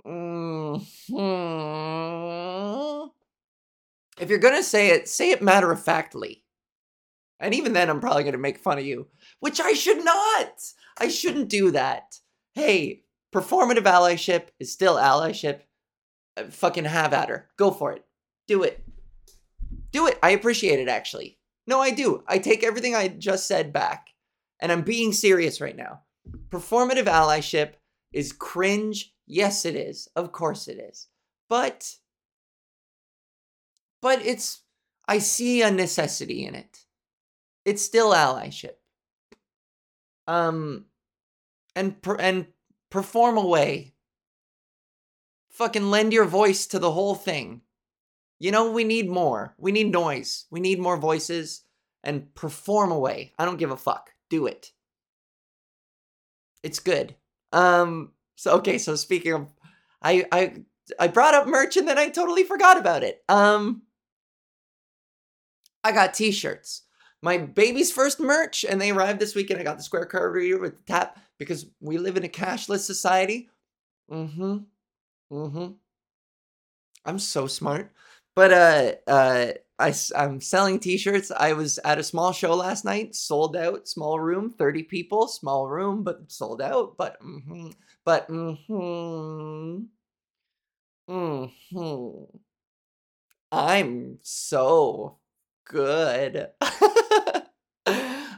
Mm-hmm. 0.05 1.17
If 4.21 4.29
you're 4.29 4.39
gonna 4.39 4.63
say 4.63 4.89
it, 4.89 5.09
say 5.09 5.31
it 5.31 5.41
matter 5.41 5.71
of 5.71 5.83
factly. 5.83 6.43
And 7.39 7.53
even 7.53 7.73
then, 7.73 7.89
I'm 7.89 7.99
probably 7.99 8.23
to 8.33 8.39
make 8.39 8.57
fun 8.57 8.79
of 8.79 8.85
you, 8.85 9.07
which 9.39 9.59
I 9.59 9.73
should 9.73 10.03
not. 10.03 10.53
I 10.97 11.07
shouldn't 11.07 11.49
do 11.49 11.71
that. 11.71 12.19
Hey, 12.57 13.03
performative 13.31 13.83
allyship 13.83 14.47
is 14.59 14.71
still 14.71 14.95
allyship. 14.95 15.59
Uh, 16.35 16.45
fucking 16.45 16.85
have 16.85 17.13
at 17.13 17.29
her. 17.29 17.49
Go 17.55 17.69
for 17.69 17.91
it. 17.93 18.03
Do 18.47 18.63
it. 18.63 18.83
Do 19.91 20.07
it. 20.07 20.17
I 20.23 20.31
appreciate 20.31 20.79
it, 20.79 20.87
actually. 20.87 21.37
No, 21.67 21.79
I 21.79 21.91
do. 21.91 22.23
I 22.25 22.39
take 22.39 22.63
everything 22.63 22.95
I 22.95 23.09
just 23.09 23.47
said 23.47 23.71
back. 23.71 24.07
And 24.59 24.71
I'm 24.71 24.81
being 24.81 25.13
serious 25.13 25.61
right 25.61 25.75
now. 25.75 26.01
Performative 26.49 27.05
allyship 27.05 27.73
is 28.11 28.33
cringe. 28.33 29.13
Yes, 29.27 29.63
it 29.63 29.75
is. 29.75 30.07
Of 30.15 30.31
course 30.31 30.67
it 30.67 30.79
is. 30.79 31.09
But, 31.49 31.93
but 34.01 34.25
it's, 34.25 34.61
I 35.07 35.19
see 35.19 35.61
a 35.61 35.69
necessity 35.69 36.43
in 36.43 36.55
it. 36.55 36.85
It's 37.65 37.85
still 37.85 38.13
allyship. 38.13 38.77
Um, 40.25 40.85
and, 41.77 42.01
per, 42.01 42.15
and 42.15 42.47
perform 42.89 43.37
away. 43.37 43.93
Fucking 45.51 45.89
lend 45.89 46.13
your 46.13 46.25
voice 46.25 46.67
to 46.67 46.79
the 46.79 46.91
whole 46.91 47.15
thing. 47.15 47.61
You 48.39 48.51
know, 48.51 48.71
we 48.71 48.83
need 48.83 49.09
more. 49.09 49.55
We 49.57 49.71
need 49.71 49.91
noise. 49.91 50.45
We 50.51 50.59
need 50.59 50.79
more 50.79 50.97
voices 50.97 51.63
and 52.03 52.33
perform 52.35 52.91
away. 52.91 53.33
I 53.39 53.45
don't 53.45 53.57
give 53.57 53.71
a 53.71 53.77
fuck. 53.77 54.11
Do 54.29 54.45
it. 54.45 54.71
It's 56.63 56.79
good. 56.79 57.15
Um 57.51 58.11
so 58.35 58.55
okay, 58.57 58.77
so 58.77 58.95
speaking 58.95 59.33
of 59.33 59.53
I 60.01 60.25
I 60.31 60.63
I 60.99 61.07
brought 61.07 61.33
up 61.33 61.47
merch 61.47 61.77
and 61.77 61.87
then 61.87 61.97
I 61.97 62.09
totally 62.09 62.43
forgot 62.43 62.77
about 62.77 63.03
it. 63.03 63.23
Um 63.29 63.83
I 65.83 65.91
got 65.91 66.13
t-shirts. 66.13 66.83
My 67.21 67.37
baby's 67.37 67.91
first 67.91 68.19
merch 68.19 68.63
and 68.63 68.79
they 68.79 68.91
arrived 68.91 69.19
this 69.19 69.33
weekend. 69.33 69.59
I 69.59 69.63
got 69.63 69.77
the 69.77 69.83
square 69.83 70.05
card 70.05 70.33
reader 70.33 70.59
with 70.59 70.77
the 70.77 70.83
tap 70.83 71.17
because 71.39 71.65
we 71.79 71.97
live 71.97 72.17
in 72.17 72.25
a 72.25 72.29
cashless 72.29 72.79
society. 72.85 73.49
Mm-hmm. 74.11 74.57
Mm-hmm. 75.31 75.73
I'm 77.05 77.19
so 77.19 77.47
smart. 77.47 77.91
But 78.35 78.53
uh 78.53 78.91
uh 79.09 79.47
I, 79.79 79.93
I'm 80.15 80.41
selling 80.41 80.79
t-shirts. 80.79 81.31
I 81.31 81.53
was 81.53 81.77
at 81.85 81.99
a 81.99 82.03
small 82.03 82.31
show 82.31 82.55
last 82.55 82.83
night, 82.83 83.13
sold 83.15 83.55
out, 83.55 83.87
small 83.87 84.19
room, 84.19 84.49
30 84.49 84.83
people, 84.83 85.27
small 85.27 85.67
room, 85.67 86.03
but 86.03 86.31
sold 86.31 86.63
out. 86.63 86.97
But 86.97 87.21
mm-hmm, 87.21 87.69
but 88.03 88.27
mm-hmm, 88.27 89.83
mm-hmm. 91.09 92.37
I'm 93.51 94.19
so 94.21 95.17
good. 95.65 96.49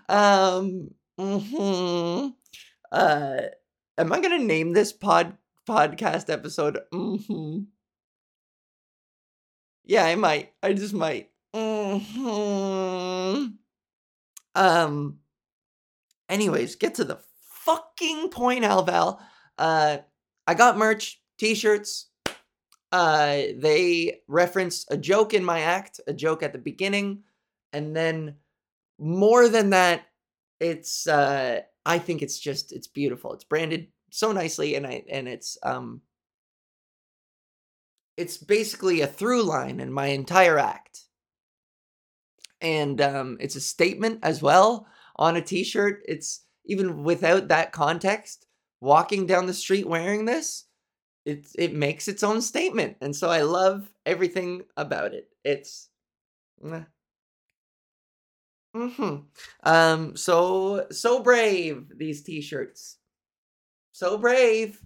um, 0.10 0.92
mm-hmm. 1.20 2.30
Uh, 2.92 3.42
am 3.98 4.12
I 4.14 4.20
gonna 4.20 4.40
name 4.40 4.74
this 4.74 4.92
pod 4.94 5.38
podcast 5.68 6.30
episode? 6.30 6.80
Mm-hmm. 6.94 7.60
Yeah, 9.86 10.06
I 10.06 10.16
might. 10.16 10.54
I 10.62 10.74
just 10.74 10.94
might. 10.94 11.30
Mm-hmm. 11.56 13.48
Um. 14.56 15.20
Anyways, 16.30 16.76
get 16.76 16.96
to 16.96 17.04
the 17.04 17.20
fucking 17.42 18.30
point, 18.30 18.64
Alval. 18.64 19.20
Uh, 19.58 19.98
I 20.46 20.54
got 20.54 20.78
merch, 20.78 21.22
t-shirts. 21.38 22.08
Uh, 22.92 23.42
they 23.58 24.22
reference 24.28 24.86
a 24.90 24.98
joke 24.98 25.34
in 25.34 25.44
my 25.44 25.62
act, 25.62 26.00
a 26.08 26.14
joke 26.14 26.42
at 26.42 26.54
the 26.54 26.60
beginning, 26.60 27.24
and 27.72 27.96
then 27.96 28.36
more 28.98 29.48
than 29.48 29.70
that, 29.72 30.02
it's 30.60 31.08
uh, 31.08 31.62
I 31.90 31.98
think 31.98 32.22
it's 32.22 32.38
just 32.38 32.72
it's 32.72 32.86
beautiful. 32.86 33.34
It's 33.34 33.44
branded 33.44 33.88
so 34.12 34.32
nicely, 34.32 34.76
and 34.76 34.86
I 34.86 35.04
and 35.10 35.28
it's 35.28 35.58
um 35.64 36.02
it's 38.16 38.38
basically 38.38 39.02
a 39.02 39.08
through 39.08 39.42
line 39.42 39.80
in 39.80 39.92
my 39.92 40.08
entire 40.08 40.60
act. 40.60 41.06
And 42.62 43.02
um, 43.02 43.38
it's 43.40 43.56
a 43.56 43.62
statement 43.62 44.20
as 44.22 44.40
well 44.40 44.86
on 45.16 45.36
a 45.36 45.42
t 45.42 45.64
shirt. 45.64 46.04
It's 46.06 46.46
even 46.66 47.04
without 47.04 47.48
that 47.48 47.72
context, 47.72 48.46
walking 48.82 49.26
down 49.26 49.48
the 49.48 49.54
street 49.54 49.88
wearing 49.88 50.26
this, 50.26 50.66
it, 51.26 51.48
it 51.58 51.74
makes 51.74 52.08
its 52.08 52.22
own 52.22 52.44
statement. 52.44 52.98
And 53.02 53.16
so 53.16 53.32
I 53.32 53.42
love 53.42 53.90
everything 54.06 54.64
about 54.78 55.16
it. 55.16 55.30
It's. 55.44 55.90
Mm-hmm. 58.76 59.16
Um, 59.64 60.16
so 60.16 60.86
so 60.92 61.22
brave, 61.22 61.92
these 61.96 62.22
t-shirts. 62.24 62.98
So 63.92 64.18
brave 64.18 64.82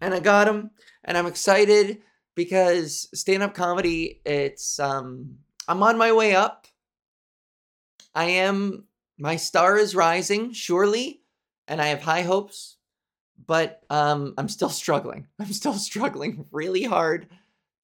and 0.00 0.14
I 0.14 0.20
got 0.20 0.46
them, 0.46 0.70
and 1.04 1.16
I'm 1.16 1.26
excited 1.26 1.98
because 2.34 3.08
stand 3.14 3.42
up 3.42 3.54
comedy. 3.54 4.20
It's 4.24 4.78
um, 4.78 5.38
I'm 5.66 5.82
on 5.82 5.98
my 5.98 6.12
way 6.12 6.34
up. 6.34 6.66
I 8.14 8.24
am. 8.24 8.84
My 9.18 9.36
star 9.36 9.76
is 9.76 9.96
rising, 9.96 10.52
surely, 10.52 11.22
and 11.66 11.82
I 11.82 11.86
have 11.86 12.02
high 12.02 12.22
hopes. 12.22 12.76
But 13.46 13.82
um, 13.88 14.34
I'm 14.36 14.48
still 14.48 14.68
struggling. 14.70 15.26
I'm 15.38 15.52
still 15.52 15.74
struggling 15.74 16.46
really 16.52 16.82
hard 16.84 17.28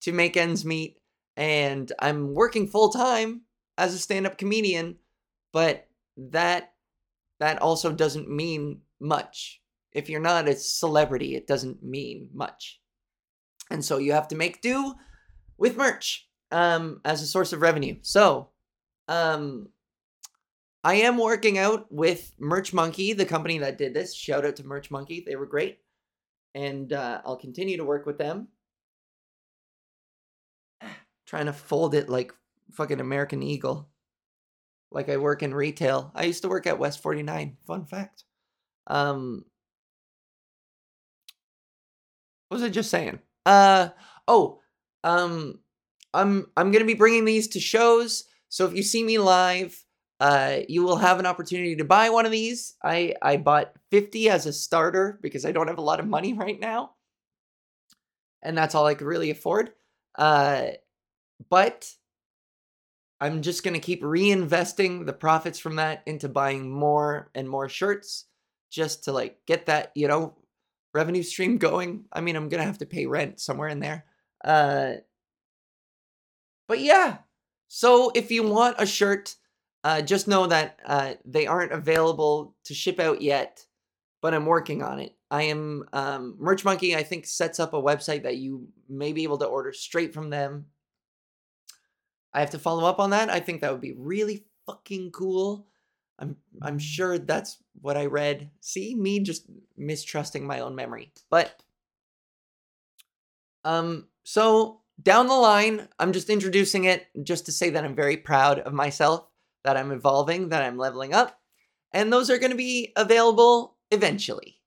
to 0.02 0.12
make 0.12 0.36
ends 0.36 0.64
meet, 0.64 0.98
and 1.36 1.90
I'm 1.98 2.34
working 2.34 2.68
full 2.68 2.90
time 2.90 3.42
as 3.76 3.94
a 3.94 3.98
stand-up 3.98 4.38
comedian. 4.38 4.96
But 5.52 5.88
that 6.16 6.72
that 7.40 7.60
also 7.60 7.92
doesn't 7.92 8.30
mean 8.30 8.80
much 9.00 9.60
if 9.94 10.10
you're 10.10 10.20
not 10.20 10.48
a 10.48 10.56
celebrity, 10.56 11.36
it 11.36 11.46
doesn't 11.46 11.82
mean 11.82 12.28
much. 12.34 12.80
And 13.70 13.84
so 13.84 13.96
you 13.96 14.12
have 14.12 14.28
to 14.28 14.36
make 14.36 14.60
do 14.60 14.94
with 15.56 15.76
merch 15.76 16.28
um, 16.50 17.00
as 17.04 17.22
a 17.22 17.26
source 17.26 17.52
of 17.52 17.62
revenue. 17.62 17.96
So, 18.02 18.50
um, 19.08 19.68
I 20.82 20.96
am 20.96 21.16
working 21.16 21.56
out 21.56 21.90
with 21.90 22.32
Merch 22.38 22.74
Monkey, 22.74 23.14
the 23.14 23.24
company 23.24 23.56
that 23.58 23.78
did 23.78 23.94
this. 23.94 24.14
Shout 24.14 24.44
out 24.44 24.56
to 24.56 24.66
Merch 24.66 24.90
Monkey, 24.90 25.24
they 25.26 25.34
were 25.34 25.46
great, 25.46 25.78
and 26.54 26.92
uh, 26.92 27.22
I'll 27.24 27.38
continue 27.38 27.78
to 27.78 27.84
work 27.84 28.04
with 28.04 28.18
them. 28.18 28.48
Trying 31.26 31.46
to 31.46 31.54
fold 31.54 31.94
it 31.94 32.10
like 32.10 32.34
fucking 32.72 33.00
American 33.00 33.42
Eagle, 33.42 33.88
like 34.90 35.08
I 35.08 35.16
work 35.16 35.42
in 35.42 35.54
retail. 35.54 36.12
I 36.14 36.24
used 36.24 36.42
to 36.42 36.48
work 36.48 36.66
at 36.66 36.78
West 36.78 37.02
Forty 37.02 37.22
Nine. 37.22 37.56
Fun 37.66 37.84
fact. 37.84 38.24
Um, 38.86 39.44
what 42.48 42.60
was 42.60 42.62
I 42.62 42.68
just 42.68 42.90
saying? 42.90 43.18
Uh 43.46 43.88
oh, 44.28 44.60
um 45.02 45.58
I'm 46.12 46.46
I'm 46.56 46.70
going 46.70 46.82
to 46.82 46.86
be 46.86 46.94
bringing 46.94 47.24
these 47.24 47.48
to 47.48 47.60
shows. 47.60 48.24
So 48.48 48.66
if 48.66 48.74
you 48.74 48.82
see 48.82 49.02
me 49.02 49.18
live, 49.18 49.84
uh 50.20 50.58
you 50.68 50.82
will 50.84 50.96
have 50.96 51.18
an 51.18 51.26
opportunity 51.26 51.76
to 51.76 51.84
buy 51.84 52.10
one 52.10 52.26
of 52.26 52.32
these. 52.32 52.74
I 52.82 53.14
I 53.20 53.38
bought 53.38 53.72
50 53.90 54.30
as 54.30 54.46
a 54.46 54.52
starter 54.52 55.18
because 55.22 55.44
I 55.44 55.52
don't 55.52 55.68
have 55.68 55.78
a 55.78 55.82
lot 55.82 56.00
of 56.00 56.06
money 56.06 56.32
right 56.44 56.58
now. 56.58 56.92
And 58.42 58.56
that's 58.56 58.74
all 58.74 58.86
I 58.86 58.94
could 58.94 59.06
really 59.06 59.30
afford. 59.30 59.72
Uh 60.16 60.66
but 61.50 61.90
I'm 63.24 63.40
just 63.40 63.62
going 63.62 63.72
to 63.72 63.80
keep 63.80 64.02
reinvesting 64.02 65.06
the 65.06 65.14
profits 65.14 65.58
from 65.58 65.76
that 65.76 66.02
into 66.04 66.28
buying 66.28 66.70
more 66.70 67.30
and 67.34 67.48
more 67.48 67.70
shirts 67.70 68.26
just 68.70 69.04
to 69.04 69.12
like 69.12 69.38
get 69.46 69.64
that, 69.66 69.92
you 69.94 70.08
know, 70.08 70.34
revenue 70.92 71.22
stream 71.22 71.56
going. 71.68 72.04
I 72.12 72.20
mean, 72.20 72.36
I'm 72.36 72.50
gonna 72.50 72.64
have 72.64 72.78
to 72.78 72.86
pay 72.86 73.06
rent 73.06 73.40
somewhere 73.40 73.68
in 73.68 73.80
there. 73.80 74.04
Uh, 74.44 74.94
but 76.68 76.80
yeah. 76.80 77.18
So 77.68 78.12
if 78.14 78.30
you 78.30 78.42
want 78.42 78.76
a 78.78 78.84
shirt, 78.84 79.36
uh, 79.84 80.02
just 80.02 80.28
know 80.28 80.46
that 80.46 80.80
uh, 80.84 81.14
they 81.24 81.46
aren't 81.46 81.72
available 81.72 82.54
to 82.64 82.74
ship 82.74 83.00
out 83.00 83.22
yet, 83.22 83.64
but 84.20 84.34
I'm 84.34 84.44
working 84.44 84.82
on 84.82 85.00
it. 85.00 85.14
I 85.30 85.44
am 85.44 85.84
um, 85.94 86.36
Merch 86.38 86.62
Monkey. 86.62 86.94
I 86.94 87.02
think 87.02 87.24
sets 87.24 87.58
up 87.58 87.72
a 87.72 87.82
website 87.82 88.24
that 88.24 88.36
you 88.36 88.68
may 88.86 89.12
be 89.12 89.22
able 89.22 89.38
to 89.38 89.46
order 89.46 89.72
straight 89.72 90.12
from 90.12 90.28
them. 90.28 90.66
I 92.34 92.40
have 92.40 92.50
to 92.50 92.58
follow 92.58 92.84
up 92.84 92.98
on 92.98 93.10
that. 93.10 93.30
I 93.30 93.40
think 93.40 93.60
that 93.60 93.70
would 93.70 93.80
be 93.80 93.94
really 93.96 94.44
fucking 94.66 95.12
cool. 95.12 95.66
I'm 96.18 96.36
I'm 96.60 96.78
sure 96.78 97.18
that's 97.18 97.58
what 97.80 97.96
I 97.96 98.06
read. 98.06 98.50
See 98.60 98.94
me 98.94 99.20
just 99.20 99.46
mistrusting 99.76 100.44
my 100.44 100.60
own 100.60 100.74
memory. 100.74 101.12
But 101.30 101.62
um 103.64 104.08
so 104.24 104.80
down 105.02 105.26
the 105.26 105.34
line, 105.34 105.88
I'm 105.98 106.12
just 106.12 106.30
introducing 106.30 106.84
it 106.84 107.06
just 107.22 107.46
to 107.46 107.52
say 107.52 107.70
that 107.70 107.84
I'm 107.84 107.96
very 107.96 108.16
proud 108.16 108.60
of 108.60 108.72
myself, 108.72 109.26
that 109.64 109.76
I'm 109.76 109.90
evolving, 109.90 110.50
that 110.50 110.62
I'm 110.62 110.78
leveling 110.78 111.12
up. 111.12 111.40
And 111.92 112.12
those 112.12 112.30
are 112.30 112.38
going 112.38 112.52
to 112.52 112.56
be 112.56 112.92
available 112.96 113.76
eventually. 113.90 114.60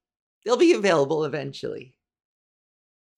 They'll 0.44 0.58
be 0.58 0.74
available 0.74 1.26
eventually. 1.26 1.96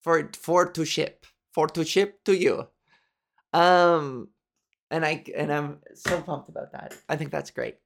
For 0.02 0.30
for 0.34 0.66
to 0.72 0.84
ship, 0.84 1.26
for 1.52 1.66
to 1.68 1.84
ship 1.84 2.24
to 2.24 2.36
you. 2.36 2.68
Um 3.52 4.28
And 4.90 5.04
I 5.04 5.24
and 5.36 5.52
I'm 5.52 5.78
so 5.94 6.20
pumped 6.20 6.48
about 6.48 6.72
that. 6.72 6.96
I 7.08 7.16
think 7.16 7.30
that's 7.30 7.50
great. 7.50 7.76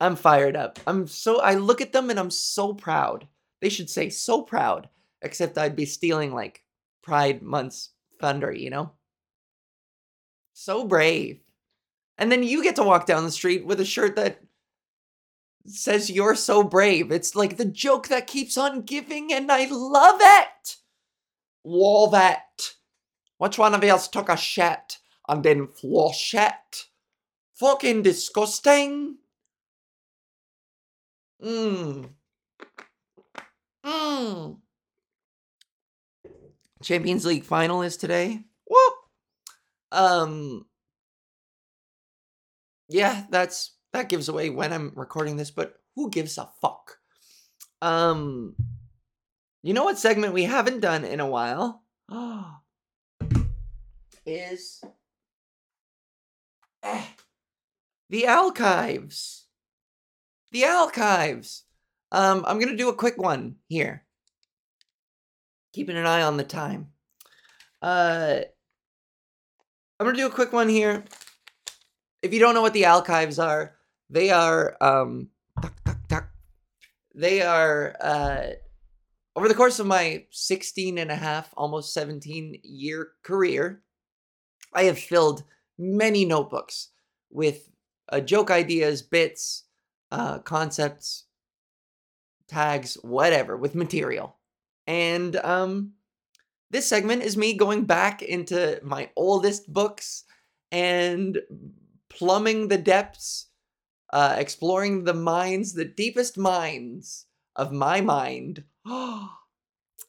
I'm 0.00 0.14
fired 0.14 0.56
up. 0.56 0.78
I'm 0.86 1.06
so 1.06 1.40
I 1.40 1.54
look 1.54 1.80
at 1.80 1.92
them 1.92 2.10
and 2.10 2.18
I'm 2.18 2.30
so 2.30 2.74
proud. 2.74 3.26
They 3.60 3.68
should 3.68 3.90
say 3.90 4.08
so 4.08 4.42
proud, 4.42 4.88
except 5.20 5.58
I'd 5.58 5.74
be 5.74 5.86
stealing 5.86 6.32
like 6.32 6.62
Pride 7.02 7.42
Month's 7.42 7.90
thunder, 8.20 8.52
you 8.52 8.70
know? 8.70 8.92
So 10.52 10.84
brave. 10.84 11.40
And 12.16 12.30
then 12.30 12.42
you 12.42 12.62
get 12.62 12.76
to 12.76 12.82
walk 12.82 13.06
down 13.06 13.24
the 13.24 13.30
street 13.30 13.64
with 13.66 13.80
a 13.80 13.84
shirt 13.84 14.16
that 14.16 14.40
says 15.66 16.10
you're 16.10 16.34
so 16.34 16.62
brave. 16.62 17.12
It's 17.12 17.36
like 17.36 17.56
the 17.56 17.64
joke 17.64 18.08
that 18.08 18.26
keeps 18.26 18.56
on 18.56 18.82
giving, 18.82 19.32
and 19.32 19.50
I 19.50 19.66
love 19.70 20.18
it. 20.20 20.76
Love 21.64 22.12
that. 22.12 22.74
Which 23.38 23.58
one 23.58 23.74
of 23.74 23.84
us 23.84 24.08
took 24.08 24.28
a 24.28 24.36
shit 24.36 24.98
and 25.28 25.42
then 25.42 25.68
flush 25.68 26.34
it? 26.34 26.86
Fucking 27.54 28.02
disgusting. 28.02 29.16
Mmm. 31.42 32.10
Mmm. 33.84 34.58
Champions 36.82 37.26
League 37.26 37.44
final 37.44 37.82
is 37.82 37.96
today. 37.96 38.44
Whoop. 38.68 38.94
Um. 39.92 40.66
Yeah, 42.88 43.24
that's 43.30 43.72
that 43.92 44.08
gives 44.08 44.28
away 44.28 44.50
when 44.50 44.72
I'm 44.72 44.92
recording 44.94 45.36
this, 45.36 45.50
but 45.50 45.74
who 45.94 46.10
gives 46.10 46.38
a 46.38 46.48
fuck? 46.60 46.98
Um. 47.82 48.54
You 49.62 49.74
know 49.74 49.84
what 49.84 49.98
segment 49.98 50.32
we 50.32 50.44
haven't 50.44 50.80
done 50.80 51.04
in 51.04 51.20
a 51.20 51.26
while? 51.26 51.82
is 54.28 54.84
the 58.10 58.26
archives. 58.26 59.46
The 60.52 60.64
archives. 60.64 61.64
Um, 62.10 62.44
I'm 62.46 62.58
gonna 62.58 62.76
do 62.76 62.88
a 62.88 62.94
quick 62.94 63.18
one 63.18 63.56
here. 63.68 64.04
Keeping 65.72 65.96
an 65.96 66.06
eye 66.06 66.22
on 66.22 66.36
the 66.36 66.44
time. 66.44 66.88
Uh, 67.82 68.40
I'm 70.00 70.06
gonna 70.06 70.16
do 70.16 70.26
a 70.26 70.30
quick 70.30 70.52
one 70.52 70.68
here. 70.68 71.04
If 72.22 72.32
you 72.32 72.40
don't 72.40 72.54
know 72.54 72.62
what 72.62 72.72
the 72.72 72.86
archives 72.86 73.38
are, 73.38 73.76
they 74.10 74.30
are 74.30 74.76
um, 74.80 75.28
tuck, 75.60 75.74
tuck, 75.84 76.08
tuck. 76.08 76.30
they 77.14 77.42
are 77.42 77.94
uh, 78.00 78.46
over 79.38 79.46
the 79.46 79.54
course 79.54 79.78
of 79.78 79.86
my 79.86 80.24
16 80.32 80.98
and 80.98 81.12
a 81.12 81.14
half, 81.14 81.54
almost 81.56 81.94
17 81.94 82.58
year 82.64 83.10
career, 83.22 83.82
I 84.74 84.82
have 84.84 84.98
filled 84.98 85.44
many 85.78 86.24
notebooks 86.24 86.88
with 87.30 87.70
uh, 88.10 88.20
joke 88.20 88.50
ideas, 88.50 89.02
bits, 89.02 89.64
uh, 90.10 90.38
concepts, 90.40 91.24
tags, 92.48 92.94
whatever, 93.02 93.56
with 93.56 93.74
material. 93.74 94.36
And 94.86 95.36
um, 95.36 95.92
this 96.70 96.86
segment 96.86 97.22
is 97.22 97.36
me 97.36 97.54
going 97.54 97.84
back 97.84 98.22
into 98.22 98.80
my 98.82 99.10
oldest 99.16 99.72
books 99.72 100.24
and 100.72 101.38
plumbing 102.08 102.68
the 102.68 102.78
depths, 102.78 103.48
uh, 104.12 104.36
exploring 104.38 105.04
the 105.04 105.14
minds, 105.14 105.74
the 105.74 105.84
deepest 105.84 106.38
minds 106.38 107.26
of 107.54 107.72
my 107.72 108.00
mind. 108.00 108.64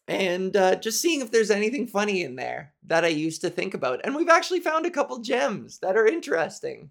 and 0.10 0.57
uh, 0.57 0.76
just 0.76 1.01
seeing 1.01 1.22
if 1.22 1.32
there's 1.32 1.51
anything 1.51 1.86
funny 1.86 2.24
in 2.24 2.36
there 2.36 2.74
that 2.88 3.05
I 3.05 3.10
used 3.10 3.41
to 3.41 3.49
think 3.51 3.76
about. 3.76 4.01
And 4.03 4.16
we've 4.16 4.28
actually 4.28 4.60
found 4.60 4.88
a 4.88 4.91
couple 4.91 5.20
gems 5.20 5.78
that 5.80 5.95
are 5.95 6.07
interesting. 6.07 6.89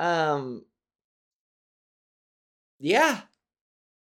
Um, 0.00 0.64
yeah, 2.80 3.20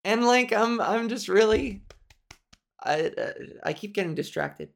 and 0.05 0.25
like 0.25 0.53
I'm 0.53 0.81
I'm 0.81 1.09
just 1.11 1.29
really 1.29 1.83
I 2.83 3.13
uh, 3.17 3.33
I 3.63 3.73
keep 3.75 3.95
getting 3.95 4.15
distracted. 4.15 4.71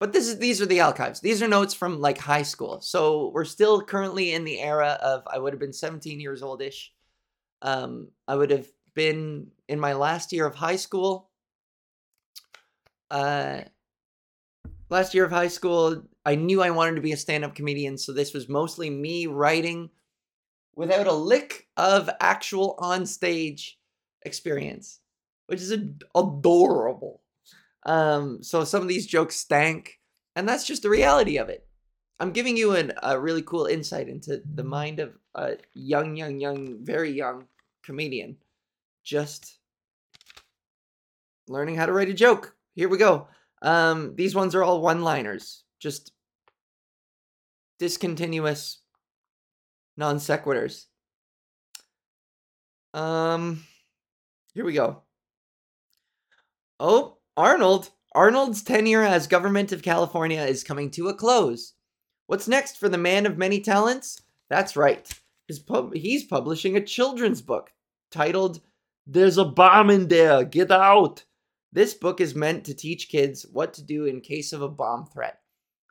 But 0.00 0.12
this 0.12 0.28
is 0.28 0.38
these 0.38 0.60
are 0.60 0.66
the 0.66 0.80
archives. 0.80 1.20
These 1.20 1.42
are 1.42 1.48
notes 1.48 1.74
from 1.74 2.00
like 2.00 2.18
high 2.18 2.42
school. 2.42 2.80
So 2.80 3.30
we're 3.34 3.44
still 3.44 3.82
currently 3.82 4.32
in 4.32 4.44
the 4.44 4.60
era 4.60 4.98
of 5.00 5.22
I 5.28 5.38
would 5.38 5.52
have 5.52 5.60
been 5.60 5.72
17 5.72 6.20
years 6.20 6.42
oldish. 6.42 6.92
Um 7.62 8.08
I 8.26 8.34
would 8.34 8.50
have 8.50 8.66
been 8.94 9.48
in 9.68 9.78
my 9.78 9.92
last 9.94 10.32
year 10.32 10.46
of 10.46 10.56
high 10.56 10.76
school. 10.76 11.27
Uh 13.10 13.62
last 14.90 15.14
year 15.14 15.24
of 15.24 15.30
high 15.30 15.48
school, 15.48 16.02
I 16.24 16.34
knew 16.34 16.62
I 16.62 16.70
wanted 16.70 16.96
to 16.96 17.02
be 17.02 17.12
a 17.12 17.16
stand-up 17.16 17.54
comedian, 17.54 17.98
so 17.98 18.12
this 18.12 18.32
was 18.32 18.48
mostly 18.48 18.90
me 18.90 19.26
writing 19.26 19.90
without 20.74 21.06
a 21.06 21.12
lick 21.12 21.68
of 21.76 22.08
actual 22.20 22.74
on 22.78 23.04
stage 23.06 23.78
experience, 24.22 25.00
which 25.46 25.60
is 25.60 25.72
ad- 25.72 26.04
adorable. 26.14 27.22
Um, 27.84 28.42
so 28.42 28.64
some 28.64 28.82
of 28.82 28.88
these 28.88 29.06
jokes 29.06 29.36
stank, 29.36 30.00
and 30.36 30.48
that's 30.48 30.66
just 30.66 30.82
the 30.82 30.90
reality 30.90 31.38
of 31.38 31.48
it. 31.48 31.66
I'm 32.20 32.32
giving 32.32 32.56
you 32.56 32.74
an, 32.74 32.92
a 33.02 33.18
really 33.18 33.42
cool 33.42 33.66
insight 33.66 34.08
into 34.08 34.42
the 34.54 34.64
mind 34.64 34.98
of 34.98 35.16
a 35.34 35.56
young, 35.74 36.16
young, 36.16 36.40
young, 36.40 36.84
very 36.84 37.12
young 37.12 37.46
comedian. 37.84 38.36
Just 39.04 39.58
learning 41.46 41.76
how 41.76 41.86
to 41.86 41.92
write 41.92 42.10
a 42.10 42.14
joke. 42.14 42.54
Here 42.78 42.88
we 42.88 42.96
go. 42.96 43.26
Um, 43.60 44.14
these 44.14 44.36
ones 44.36 44.54
are 44.54 44.62
all 44.62 44.80
one-liners, 44.80 45.64
just 45.80 46.12
discontinuous 47.80 48.82
non 49.96 50.18
sequiturs. 50.18 50.84
Um, 52.94 53.64
here 54.54 54.64
we 54.64 54.74
go. 54.74 55.02
Oh, 56.78 57.18
Arnold. 57.36 57.90
Arnold's 58.14 58.62
tenure 58.62 59.02
as 59.02 59.26
government 59.26 59.72
of 59.72 59.82
California 59.82 60.42
is 60.42 60.62
coming 60.62 60.88
to 60.92 61.08
a 61.08 61.14
close. 61.14 61.74
What's 62.28 62.46
next 62.46 62.76
for 62.76 62.88
the 62.88 62.96
man 62.96 63.26
of 63.26 63.36
many 63.36 63.58
talents? 63.58 64.22
That's 64.50 64.76
right. 64.76 65.12
Pub- 65.66 65.96
he's 65.96 66.22
publishing 66.22 66.76
a 66.76 66.80
children's 66.80 67.42
book 67.42 67.72
titled 68.12 68.60
There's 69.04 69.36
a 69.36 69.44
Bomb 69.44 69.90
in 69.90 70.06
There, 70.06 70.44
Get 70.44 70.70
Out. 70.70 71.24
This 71.72 71.94
book 71.94 72.20
is 72.20 72.34
meant 72.34 72.64
to 72.64 72.74
teach 72.74 73.08
kids 73.08 73.46
what 73.52 73.74
to 73.74 73.82
do 73.82 74.06
in 74.06 74.20
case 74.20 74.52
of 74.52 74.62
a 74.62 74.68
bomb 74.68 75.06
threat. 75.06 75.40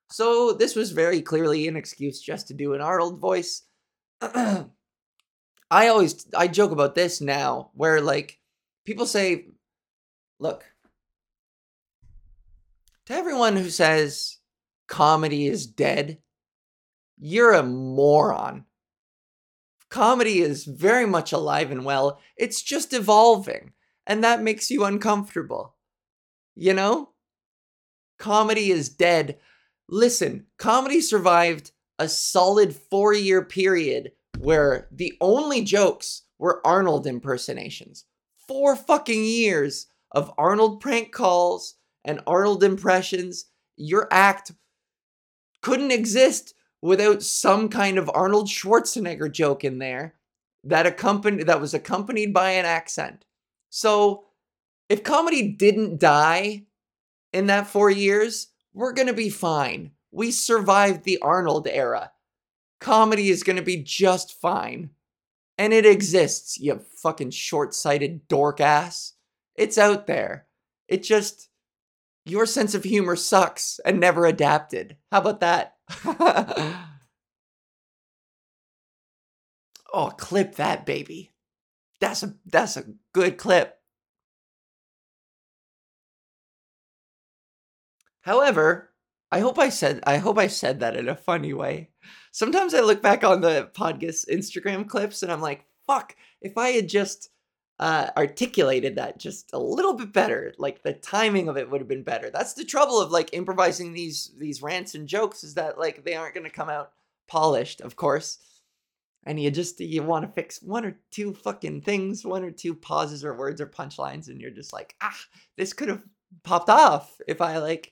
So, 0.10 0.54
this 0.54 0.76
was 0.76 0.92
very 0.92 1.22
clearly 1.22 1.68
an 1.68 1.76
excuse 1.76 2.22
just 2.22 2.48
to 2.48 2.54
do 2.54 2.74
an 2.74 2.82
Arnold 2.82 3.20
voice. 3.20 3.64
I 5.70 5.88
always 5.90 6.26
I 6.36 6.48
joke 6.48 6.72
about 6.72 6.96
this 6.96 7.20
now 7.20 7.72
where 7.74 8.02
like 8.02 8.40
people 8.86 9.06
say 9.06 9.48
look 10.40 10.66
to 13.06 13.14
everyone 13.14 13.58
who 13.58 13.70
says 13.70 14.38
comedy 14.88 15.48
is 15.48 15.68
dead 15.68 16.20
you're 17.20 17.54
a 17.54 17.64
moron 17.64 18.66
comedy 19.90 20.40
is 20.40 20.64
very 20.64 21.06
much 21.06 21.34
alive 21.34 21.70
and 21.70 21.84
well 21.84 22.20
it's 22.38 22.62
just 22.62 22.94
evolving 22.94 23.74
and 24.08 24.24
that 24.24 24.42
makes 24.42 24.72
you 24.72 24.84
uncomfortable 24.84 25.76
you 26.56 26.74
know 26.74 27.10
comedy 28.18 28.72
is 28.72 28.90
dead 28.90 29.38
listen 29.88 30.48
comedy 30.58 31.00
survived 31.00 31.72
a 32.00 32.08
solid 32.08 32.76
4 32.76 33.14
year 33.14 33.44
period 33.44 34.12
where 34.40 34.88
the 34.92 35.14
only 35.20 35.64
jokes 35.64 36.24
were 36.38 36.66
Arnold 36.66 37.08
impersonations. 37.08 38.06
Four 38.48 38.76
fucking 38.76 39.24
years 39.24 39.88
of 40.12 40.32
Arnold 40.38 40.80
prank 40.80 41.12
calls 41.12 41.76
and 42.06 42.22
Arnold 42.26 42.64
impressions. 42.64 43.46
Your 43.76 44.08
act 44.12 44.52
couldn't 45.62 45.92
exist 45.92 46.54
without 46.82 47.24
some 47.24 47.70
kind 47.70 47.98
of 47.98 48.10
Arnold 48.14 48.48
Schwarzenegger 48.48 49.32
joke 49.32 49.64
in 49.64 49.80
there 49.80 50.16
that 50.64 50.86
accompanied 50.86 51.48
that 51.48 51.62
was 51.62 51.74
accompanied 51.74 52.34
by 52.34 52.52
an 52.52 52.66
accent. 52.66 53.26
So, 53.70 54.26
if 54.90 55.04
comedy 55.04 55.52
didn't 55.52 56.00
die 56.00 56.66
in 57.34 57.48
that 57.48 57.68
4 57.68 57.90
years, 57.92 58.48
we're 58.74 58.94
going 58.94 59.08
to 59.08 59.14
be 59.14 59.30
fine. 59.30 59.92
We 60.12 60.32
survived 60.32 61.04
the 61.04 61.20
Arnold 61.20 61.68
era 61.68 62.12
comedy 62.80 63.30
is 63.30 63.44
going 63.44 63.56
to 63.58 63.62
be 63.62 63.78
just 63.84 64.40
fine. 64.40 64.90
And 65.58 65.74
it 65.74 65.86
exists, 65.86 66.60
you 66.60 66.80
fucking 67.02 67.32
short 67.32 67.74
sighted 67.74 68.28
dork 68.28 68.62
ass. 68.62 69.14
It's 69.56 69.78
out 69.78 70.06
there. 70.06 70.46
It 70.88 71.02
just, 71.02 71.50
your 72.26 72.46
sense 72.46 72.76
of 72.76 72.84
humor 72.84 73.16
sucks 73.16 73.80
and 73.84 74.00
never 74.00 74.26
adapted. 74.26 74.98
How 75.12 75.22
about 75.22 75.40
that? 75.40 75.78
oh, 79.94 80.12
clip 80.18 80.56
that, 80.56 80.86
baby. 80.86 81.32
That's 82.00 82.24
a 82.24 82.36
that's 82.46 82.78
a 82.78 82.86
good 83.14 83.38
clip. 83.38 83.80
However, 88.22 88.92
I 89.32 89.40
hope 89.40 89.58
I 89.58 89.70
said 89.70 90.02
I 90.06 90.18
hope 90.18 90.38
I 90.38 90.48
said 90.48 90.80
that 90.80 90.96
in 90.96 91.10
a 91.10 91.16
funny 91.16 91.54
way. 91.54 91.90
Sometimes 92.32 92.74
I 92.74 92.82
look 92.82 93.02
back 93.02 93.24
on 93.24 93.42
the 93.42 93.70
podcast 93.74 94.30
Instagram 94.30 94.88
clips 94.88 95.24
and 95.24 95.32
I'm 95.32 95.42
like, 95.42 95.66
fuck, 95.88 96.16
if 96.42 96.58
I 96.58 96.70
had 96.70 96.88
just 96.90 97.30
uh, 97.80 98.10
articulated 98.18 98.96
that 98.96 99.20
just 99.20 99.52
a 99.54 99.60
little 99.60 99.94
bit 99.94 100.12
better, 100.12 100.54
like 100.58 100.82
the 100.84 100.94
timing 100.94 101.48
of 101.48 101.58
it 101.58 101.70
would 101.70 101.82
have 101.82 101.88
been 101.88 102.04
better. 102.04 102.30
That's 102.30 102.54
the 102.54 102.66
trouble 102.66 103.00
of 103.00 103.12
like 103.12 103.34
improvising 103.34 103.94
these 103.94 104.32
these 104.38 104.62
rants 104.62 104.96
and 104.96 105.08
jokes 105.08 105.44
is 105.44 105.54
that 105.56 105.78
like 105.80 106.04
they 106.04 106.16
aren't 106.16 106.34
going 106.34 106.46
to 106.46 106.50
come 106.50 106.70
out 106.70 106.92
polished, 107.28 107.82
of 107.82 107.96
course. 107.96 108.40
And 109.28 109.38
you 109.38 109.52
just 109.52 109.82
you 109.82 110.04
want 110.04 110.26
to 110.26 110.32
fix 110.32 110.62
one 110.62 110.86
or 110.86 110.98
two 111.12 111.34
fucking 111.34 111.82
things, 111.82 112.26
one 112.26 112.46
or 112.46 112.52
two 112.52 112.74
pauses 112.74 113.26
or 113.26 113.36
words 113.36 113.60
or 113.60 113.68
punchlines, 113.68 114.30
and 114.30 114.40
you're 114.40 114.52
just 114.52 114.72
like, 114.72 114.96
ah, 115.02 115.20
this 115.58 115.74
could 115.74 115.90
have 115.90 116.02
popped 116.44 116.70
off 116.70 117.20
if 117.28 117.42
I 117.42 117.58
like 117.58 117.92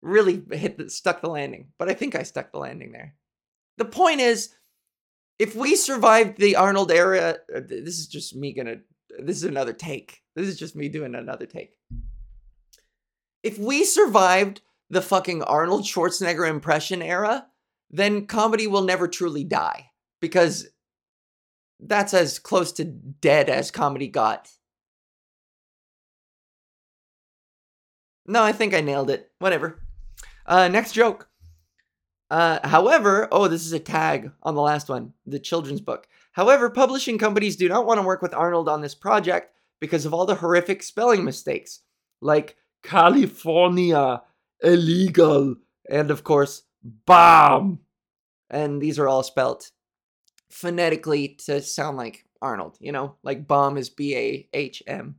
really 0.00 0.42
hit 0.52 0.78
the, 0.78 0.88
stuck 0.88 1.20
the 1.20 1.28
landing. 1.28 1.68
But 1.78 1.90
I 1.90 1.94
think 1.94 2.14
I 2.14 2.22
stuck 2.22 2.50
the 2.50 2.58
landing 2.58 2.92
there. 2.92 3.14
The 3.76 3.84
point 3.84 4.20
is, 4.20 4.54
if 5.38 5.54
we 5.54 5.76
survived 5.76 6.38
the 6.38 6.56
Arnold 6.56 6.90
era, 6.90 7.36
uh, 7.54 7.60
this 7.60 7.98
is 7.98 8.08
just 8.08 8.34
me 8.34 8.54
gonna. 8.54 8.76
This 9.18 9.36
is 9.36 9.44
another 9.44 9.74
take. 9.74 10.22
This 10.34 10.48
is 10.48 10.58
just 10.58 10.74
me 10.74 10.88
doing 10.88 11.14
another 11.14 11.44
take. 11.44 11.76
If 13.42 13.58
we 13.58 13.84
survived 13.84 14.62
the 14.88 15.02
fucking 15.02 15.42
Arnold 15.42 15.84
Schwarzenegger 15.84 16.48
impression 16.48 17.02
era, 17.02 17.48
then 17.90 18.26
comedy 18.26 18.66
will 18.66 18.82
never 18.82 19.06
truly 19.06 19.44
die 19.44 19.90
because 20.24 20.68
that's 21.78 22.14
as 22.14 22.38
close 22.38 22.72
to 22.72 22.82
dead 22.82 23.50
as 23.50 23.70
comedy 23.70 24.08
got. 24.08 24.50
No, 28.26 28.42
I 28.42 28.52
think 28.52 28.72
I 28.72 28.80
nailed 28.80 29.10
it. 29.10 29.30
Whatever. 29.38 29.82
Uh, 30.46 30.68
next 30.68 30.92
joke. 30.92 31.28
Uh, 32.30 32.66
however, 32.66 33.28
oh, 33.30 33.48
this 33.48 33.66
is 33.66 33.74
a 33.74 33.78
tag 33.78 34.32
on 34.42 34.54
the 34.54 34.62
last 34.62 34.88
one, 34.88 35.12
the 35.26 35.38
children's 35.38 35.82
book. 35.82 36.08
However, 36.32 36.70
publishing 36.70 37.18
companies 37.18 37.56
do 37.56 37.68
not 37.68 37.84
want 37.84 38.00
to 38.00 38.06
work 38.06 38.22
with 38.22 38.32
Arnold 38.32 38.66
on 38.66 38.80
this 38.80 38.94
project 38.94 39.54
because 39.78 40.06
of 40.06 40.14
all 40.14 40.24
the 40.24 40.36
horrific 40.36 40.82
spelling 40.82 41.22
mistakes, 41.22 41.80
like 42.22 42.56
California, 42.82 44.22
illegal, 44.62 45.56
and 45.90 46.10
of 46.10 46.24
course, 46.24 46.62
bomb. 46.82 47.80
And 48.48 48.80
these 48.80 48.98
are 48.98 49.06
all 49.06 49.22
spelt 49.22 49.70
phonetically 50.54 51.28
to 51.28 51.60
sound 51.60 51.96
like 51.96 52.24
Arnold, 52.40 52.76
you 52.80 52.92
know, 52.92 53.16
like 53.24 53.48
bomb 53.48 53.76
is 53.76 53.90
B 53.90 54.16
A 54.16 54.48
H 54.52 54.82
M. 54.86 55.16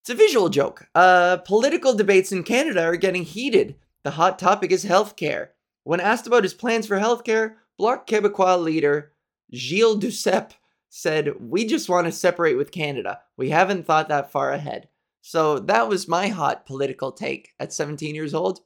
It's 0.00 0.10
a 0.10 0.14
visual 0.14 0.48
joke. 0.48 0.88
Uh, 0.94 1.36
political 1.38 1.92
debates 1.92 2.32
in 2.32 2.42
Canada 2.42 2.82
are 2.84 2.96
getting 2.96 3.24
heated. 3.24 3.76
The 4.02 4.12
hot 4.12 4.38
topic 4.38 4.72
is 4.72 4.84
healthcare. 4.84 5.48
When 5.84 6.00
asked 6.00 6.26
about 6.26 6.44
his 6.44 6.54
plans 6.54 6.86
for 6.86 6.98
healthcare, 6.98 7.56
Bloc 7.76 8.06
Québécois 8.06 8.62
leader 8.62 9.12
Gilles 9.52 9.98
Duceppe 9.98 10.54
said, 10.88 11.34
We 11.38 11.66
just 11.66 11.88
want 11.88 12.06
to 12.06 12.12
separate 12.12 12.56
with 12.56 12.72
Canada. 12.72 13.20
We 13.36 13.50
haven't 13.50 13.84
thought 13.84 14.08
that 14.08 14.32
far 14.32 14.52
ahead. 14.52 14.88
So 15.20 15.58
that 15.58 15.88
was 15.88 16.08
my 16.08 16.28
hot 16.28 16.64
political 16.64 17.12
take 17.12 17.50
at 17.60 17.72
17 17.74 18.14
years 18.14 18.32
old. 18.32 18.60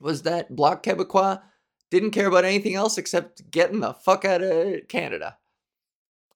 Was 0.00 0.22
that 0.22 0.54
Bloc 0.54 0.82
Québécois 0.82 1.40
didn't 1.90 2.10
care 2.10 2.28
about 2.28 2.44
anything 2.44 2.74
else 2.74 2.98
except 2.98 3.50
getting 3.50 3.80
the 3.80 3.94
fuck 3.94 4.24
out 4.24 4.42
of 4.42 4.88
Canada. 4.88 5.36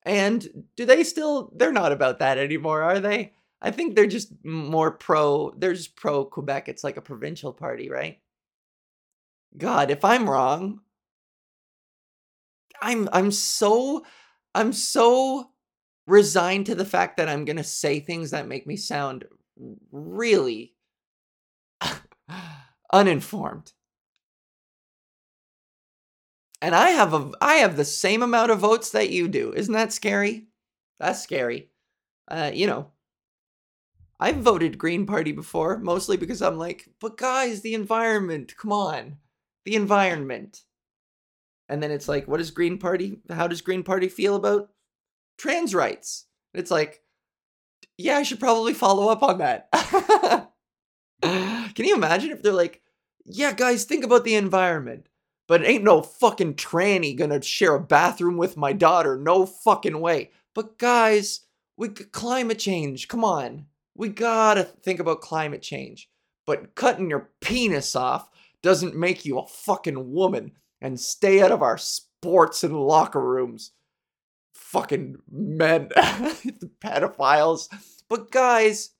And 0.05 0.65
do 0.77 0.85
they 0.85 1.05
still, 1.05 1.53
they're 1.55 1.73
not 1.73 1.93
about 1.93 2.19
that 2.19 2.39
anymore, 2.39 2.83
are 2.83 3.01
they? 3.01 3.35
I 3.63 3.71
think 3.71 3.95
they're 3.95 4.07
just 4.07 4.33
more 4.45 4.91
pro. 4.91 5.55
They're 5.57 5.75
just 5.75 5.95
pro 5.95 6.25
Quebec. 6.25 6.69
It's 6.69 6.83
like 6.83 6.97
a 6.97 7.03
provincial 7.03 7.53
party, 7.53 7.89
right? 7.89 8.19
God, 9.57 9.91
if 9.93 10.05
I'm 10.05 10.29
wrong, 10.29 10.81
I'm 12.81 13.09
I'm 13.13 13.31
so 13.31 14.05
I'm 14.55 14.73
so 14.73 15.51
resigned 16.09 16.67
to 16.67 16.75
the 16.75 16.85
fact 16.85 17.17
that 17.19 17.29
I'm 17.29 17.45
gonna 17.45 17.63
say 17.63 18.01
things 18.01 18.33
that 18.33 18.49
make 18.49 18.67
me 18.67 18.77
sound 18.77 19.27
really 19.93 20.75
uninformed. 22.93 23.73
And 26.63 26.77
I 26.77 26.91
have 26.91 27.13
a 27.13 27.33
I 27.41 27.57
have 27.57 27.77
the 27.77 27.85
same 27.85 28.23
amount 28.23 28.53
of 28.53 28.61
votes 28.61 28.91
that 28.91 29.11
you 29.11 29.27
do. 29.27 29.53
Isn't 29.53 29.75
that 29.75 29.93
scary? 29.93 30.47
That's 31.01 31.21
scary. 31.21 31.71
Uh, 32.29 32.53
you 32.55 32.69
know, 32.69 32.93
I've 34.21 34.37
voted 34.37 34.79
Green 34.79 35.05
Party 35.05 35.33
before, 35.33 35.79
mostly 35.79 36.17
because 36.17 36.41
I'm 36.41 36.57
like, 36.57 36.89
but 37.01 37.17
guys, 37.17 37.63
the 37.63 37.75
environment, 37.75 38.57
come 38.57 38.71
on. 38.71 39.17
The 39.65 39.75
environment. 39.75 40.63
And 41.69 41.83
then 41.83 41.91
it's 41.91 42.07
like, 42.07 42.29
what 42.29 42.37
does 42.37 42.53
Green 42.53 42.79
Party, 42.79 43.19
how 43.29 43.49
does 43.49 43.61
Green 43.61 43.83
Party 43.83 44.09
feel 44.09 44.37
about 44.37 44.71
trans 45.39 45.75
rights? 45.75 46.27
It's 46.55 46.71
like, 46.71 47.03
yeah, 47.99 48.19
I 48.19 48.23
should 48.23 48.39
probably 48.39 48.75
follow 48.75 49.09
up 49.09 49.25
on 49.25 49.39
that. 49.39 49.69
Can 51.23 51.85
you 51.85 51.97
imagine 51.97 52.31
if 52.31 52.43
they're 52.43 52.53
like, 52.53 52.83
yeah, 53.25 53.53
guys, 53.53 53.83
think 53.85 54.05
about 54.05 54.23
the 54.23 54.37
environment, 54.37 55.09
but 55.53 55.67
ain't 55.67 55.85
no 55.85 56.01
fucking 56.01 56.55
tranny 56.55 57.15
gonna 57.15 57.43
share 57.43 57.75
a 57.75 57.79
bathroom 57.79 58.39
with 58.39 58.57
my 58.57 58.73
daughter. 58.73 59.19
No 59.19 59.45
fucking 59.45 60.01
way. 60.01 60.31
But 60.55 60.79
guys, 60.79 61.41
we 61.77 61.91
climate 61.91 62.59
change. 62.59 63.07
Come 63.07 63.23
on. 63.23 63.67
We 63.95 64.09
gotta 64.09 64.65
think 64.65 64.99
about 64.99 65.21
climate 65.21 65.61
change. 65.61 66.09
But 66.47 66.75
cutting 66.75 67.11
your 67.11 67.29
penis 67.43 67.95
off 67.95 68.31
doesn't 68.63 68.97
make 68.97 69.27
you 69.27 69.41
a 69.41 69.47
fucking 69.47 70.15
woman. 70.15 70.53
And 70.81 70.99
stay 70.99 71.43
out 71.43 71.53
of 71.53 71.61
our 71.61 71.77
sports 71.77 72.65
and 72.65 72.75
locker 72.75 73.21
rooms. 73.21 73.73
Fucking 74.55 75.17
men, 75.31 75.89
pedophiles. 76.83 77.69
But 78.09 78.31
guys, 78.31 78.93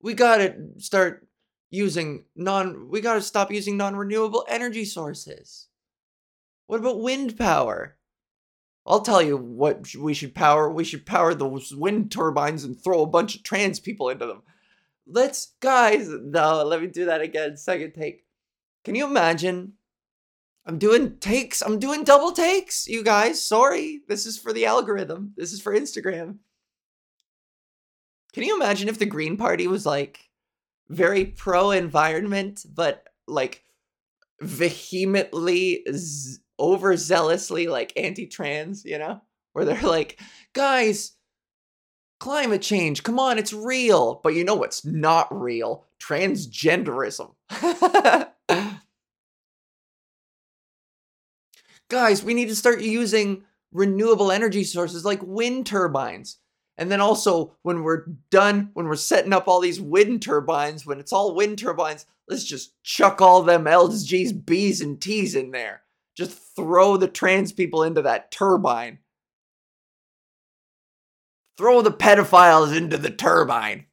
we 0.00 0.14
gotta 0.14 0.54
start 0.78 1.26
using 1.74 2.24
non, 2.36 2.88
we 2.88 3.00
gotta 3.00 3.20
stop 3.20 3.50
using 3.50 3.76
non 3.76 3.96
renewable 3.96 4.44
energy 4.48 4.84
sources. 4.84 5.68
What 6.66 6.80
about 6.80 7.00
wind 7.00 7.36
power? 7.36 7.96
I'll 8.86 9.00
tell 9.00 9.22
you 9.22 9.36
what 9.36 9.94
we 9.94 10.14
should 10.14 10.34
power. 10.34 10.70
We 10.70 10.84
should 10.84 11.06
power 11.06 11.34
those 11.34 11.74
wind 11.74 12.12
turbines 12.12 12.64
and 12.64 12.78
throw 12.78 13.02
a 13.02 13.06
bunch 13.06 13.34
of 13.34 13.42
trans 13.42 13.80
people 13.80 14.10
into 14.10 14.26
them. 14.26 14.42
Let's, 15.06 15.52
guys, 15.60 16.08
no, 16.08 16.64
let 16.64 16.80
me 16.80 16.86
do 16.86 17.06
that 17.06 17.20
again. 17.20 17.56
Second 17.56 17.92
take. 17.92 18.24
Can 18.84 18.94
you 18.94 19.06
imagine? 19.06 19.74
I'm 20.66 20.78
doing 20.78 21.18
takes. 21.18 21.62
I'm 21.62 21.78
doing 21.78 22.04
double 22.04 22.32
takes, 22.32 22.86
you 22.86 23.02
guys. 23.02 23.42
Sorry. 23.42 24.00
This 24.08 24.26
is 24.26 24.38
for 24.38 24.52
the 24.52 24.66
algorithm. 24.66 25.32
This 25.36 25.52
is 25.52 25.60
for 25.60 25.74
Instagram. 25.74 26.38
Can 28.32 28.42
you 28.42 28.56
imagine 28.56 28.88
if 28.88 28.98
the 28.98 29.06
Green 29.06 29.36
Party 29.36 29.66
was 29.66 29.86
like 29.86 30.30
very 30.88 31.24
pro 31.24 31.70
environment, 31.70 32.64
but 32.72 33.04
like 33.26 33.62
vehemently 34.40 35.84
z- 35.92 36.40
overzealously 36.60 37.68
like 37.68 37.92
anti-trans, 37.96 38.84
you 38.84 38.98
know? 38.98 39.20
Where 39.52 39.64
they're 39.64 39.80
like, 39.82 40.20
guys, 40.52 41.12
climate 42.18 42.62
change, 42.62 43.02
come 43.02 43.18
on, 43.20 43.38
it's 43.38 43.52
real. 43.52 44.20
But 44.22 44.34
you 44.34 44.44
know 44.44 44.54
what's 44.56 44.84
not 44.84 45.28
real? 45.30 45.84
Transgenderism. 46.02 47.34
guys, 51.88 52.24
we 52.24 52.34
need 52.34 52.48
to 52.48 52.56
start 52.56 52.80
using 52.80 53.44
renewable 53.72 54.32
energy 54.32 54.64
sources 54.64 55.04
like 55.04 55.20
wind 55.22 55.66
turbines. 55.66 56.38
And 56.76 56.90
then 56.90 57.00
also, 57.00 57.56
when 57.62 57.82
we're 57.82 58.06
done, 58.30 58.70
when 58.74 58.86
we're 58.86 58.96
setting 58.96 59.32
up 59.32 59.46
all 59.46 59.60
these 59.60 59.80
wind 59.80 60.22
turbines, 60.22 60.84
when 60.84 60.98
it's 60.98 61.12
all 61.12 61.34
wind 61.34 61.58
turbines, 61.58 62.06
let's 62.28 62.44
just 62.44 62.82
chuck 62.82 63.22
all 63.22 63.42
them 63.42 63.66
L's, 63.66 64.04
G's, 64.04 64.32
B's, 64.32 64.80
and 64.80 65.00
T's 65.00 65.34
in 65.34 65.52
there. 65.52 65.82
Just 66.16 66.38
throw 66.56 66.96
the 66.96 67.08
trans 67.08 67.52
people 67.52 67.82
into 67.82 68.02
that 68.02 68.30
turbine. 68.30 68.98
Throw 71.56 71.82
the 71.82 71.92
pedophiles 71.92 72.76
into 72.76 72.96
the 72.96 73.10
turbine. 73.10 73.86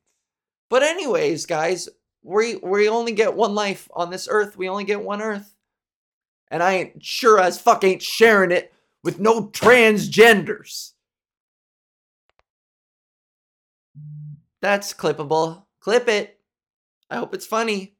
But 0.70 0.82
anyways, 0.82 1.46
guys, 1.46 1.90
we 2.24 2.56
we 2.56 2.90
only 2.90 3.12
get 3.12 3.36
one 3.36 3.54
life 3.54 3.90
on 3.94 4.10
this 4.10 4.28
earth. 4.30 4.58
We 4.58 4.70
only 4.70 4.84
get 4.84 5.04
one 5.04 5.22
earth. 5.22 5.54
And 6.50 6.62
I 6.64 6.74
ain't 6.74 7.04
sure 7.04 7.40
as 7.40 7.62
fuck 7.62 7.84
ain't 7.84 8.02
sharing 8.02 8.52
it 8.52 8.74
with 9.04 9.20
no 9.20 9.48
transgenders. 9.48 10.91
That's 14.62 14.94
clippable. 14.94 15.64
Clip 15.80 16.08
it. 16.08 16.40
I 17.10 17.18
hope 17.18 17.34
it's 17.34 17.46
funny. 17.46 17.96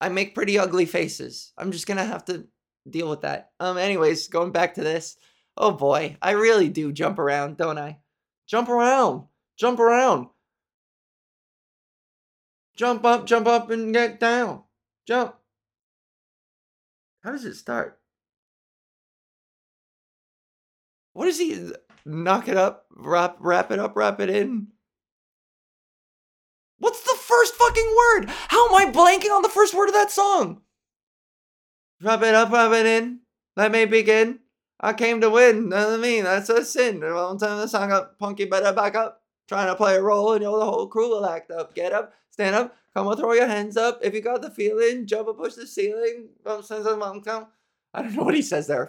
I 0.00 0.08
make 0.08 0.34
pretty 0.34 0.58
ugly 0.58 0.86
faces. 0.86 1.52
I'm 1.58 1.72
just 1.72 1.86
gonna 1.86 2.04
have 2.04 2.24
to 2.26 2.46
deal 2.88 3.10
with 3.10 3.22
that. 3.22 3.50
Um, 3.60 3.76
anyways, 3.76 4.28
going 4.28 4.52
back 4.52 4.74
to 4.74 4.82
this. 4.82 5.16
Oh 5.56 5.72
boy, 5.72 6.16
I 6.22 6.30
really 6.32 6.68
do 6.68 6.92
jump 6.92 7.18
around, 7.18 7.56
don't 7.56 7.78
I? 7.78 7.98
Jump 8.46 8.68
around, 8.68 9.24
jump 9.58 9.78
around. 9.78 10.28
Jump 12.76 13.04
up, 13.04 13.26
jump 13.26 13.46
up, 13.46 13.68
and 13.70 13.92
get 13.92 14.18
down. 14.18 14.62
Jump. 15.06 15.34
How 17.22 17.32
does 17.32 17.44
it 17.44 17.56
start? 17.56 18.00
What 21.12 21.28
is 21.28 21.38
he? 21.38 21.72
Knock 22.06 22.48
it 22.48 22.56
up, 22.56 22.86
wrap, 22.96 23.36
wrap 23.40 23.70
it 23.70 23.78
up, 23.78 23.94
wrap 23.96 24.20
it 24.20 24.30
in. 24.30 24.68
What's 26.80 27.02
the 27.02 27.16
first 27.18 27.54
fucking 27.54 27.94
word? 27.96 28.30
How 28.48 28.66
am 28.68 28.74
I 28.74 28.90
blanking 28.90 29.30
on 29.30 29.42
the 29.42 29.48
first 29.48 29.72
word 29.74 29.88
of 29.88 29.94
that 29.94 30.10
song? 30.10 30.62
Wrap 32.02 32.22
it 32.22 32.34
up, 32.34 32.50
wrap 32.50 32.72
it 32.72 32.86
in. 32.86 33.20
Let 33.56 33.70
me 33.70 33.84
begin. 33.84 34.40
I 34.80 34.94
came 34.94 35.20
to 35.20 35.30
win. 35.30 35.70
What 35.70 35.88
I 35.88 35.96
mean? 35.98 36.24
That's 36.24 36.48
a 36.48 36.64
sin. 36.64 37.00
One 37.00 37.38
time 37.38 37.58
the 37.58 37.68
song 37.68 37.92
up, 37.92 38.18
punky 38.18 38.46
better 38.46 38.72
back 38.72 38.96
up. 38.96 39.22
Trying 39.46 39.66
to 39.66 39.74
play 39.74 39.96
a 39.96 40.02
role, 40.02 40.32
and 40.32 40.42
you 40.42 40.48
know 40.48 40.58
the 40.60 40.64
whole 40.64 40.86
crew 40.86 41.08
will 41.08 41.26
act 41.26 41.50
up. 41.50 41.74
Get 41.74 41.92
up, 41.92 42.14
stand 42.30 42.54
up, 42.54 42.76
come 42.94 43.08
on, 43.08 43.16
throw 43.16 43.32
your 43.32 43.48
hands 43.48 43.76
up. 43.76 43.98
If 44.00 44.14
you 44.14 44.20
got 44.20 44.42
the 44.42 44.50
feeling, 44.50 45.06
jump 45.06 45.26
and 45.26 45.36
push 45.36 45.54
the 45.54 45.66
ceiling. 45.66 46.28
I 46.46 46.60
don't 48.02 48.14
know 48.14 48.22
what 48.22 48.34
he 48.36 48.42
says 48.42 48.68
there. 48.68 48.88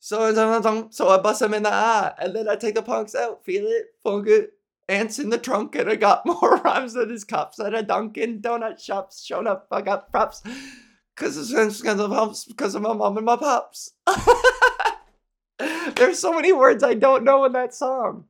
So 0.00 0.32
I 1.08 1.18
bust 1.18 1.42
him 1.42 1.54
in 1.54 1.62
the 1.62 1.72
eye, 1.72 2.12
and 2.18 2.34
then 2.34 2.48
I 2.48 2.56
take 2.56 2.74
the 2.74 2.82
punks 2.82 3.14
out, 3.14 3.44
feel 3.44 3.66
it, 3.66 3.94
funk 4.02 4.26
it, 4.26 4.54
ants 4.88 5.18
in 5.18 5.30
the 5.30 5.38
trunk, 5.38 5.74
and 5.74 5.88
I 5.88 5.96
got 5.96 6.26
more 6.26 6.56
rhymes 6.56 6.94
than 6.94 7.10
his 7.10 7.24
cups 7.24 7.60
at 7.60 7.74
a 7.74 7.82
Dunkin' 7.82 8.40
Donut 8.40 8.78
shops. 8.78 9.24
Showing 9.24 9.46
up, 9.46 9.66
I 9.70 9.82
got 9.82 10.10
props. 10.10 10.42
Cause 11.16 11.36
it's 11.36 11.80
because 11.80 12.00
of 12.00 12.44
because 12.48 12.74
of 12.74 12.82
my 12.82 12.92
mom 12.92 13.16
and 13.16 13.26
my 13.26 13.36
pops. 13.36 13.92
There's 15.94 16.18
so 16.18 16.32
many 16.32 16.52
words 16.52 16.82
I 16.82 16.94
don't 16.94 17.22
know 17.22 17.44
in 17.44 17.52
that 17.52 17.72
song. 17.72 18.24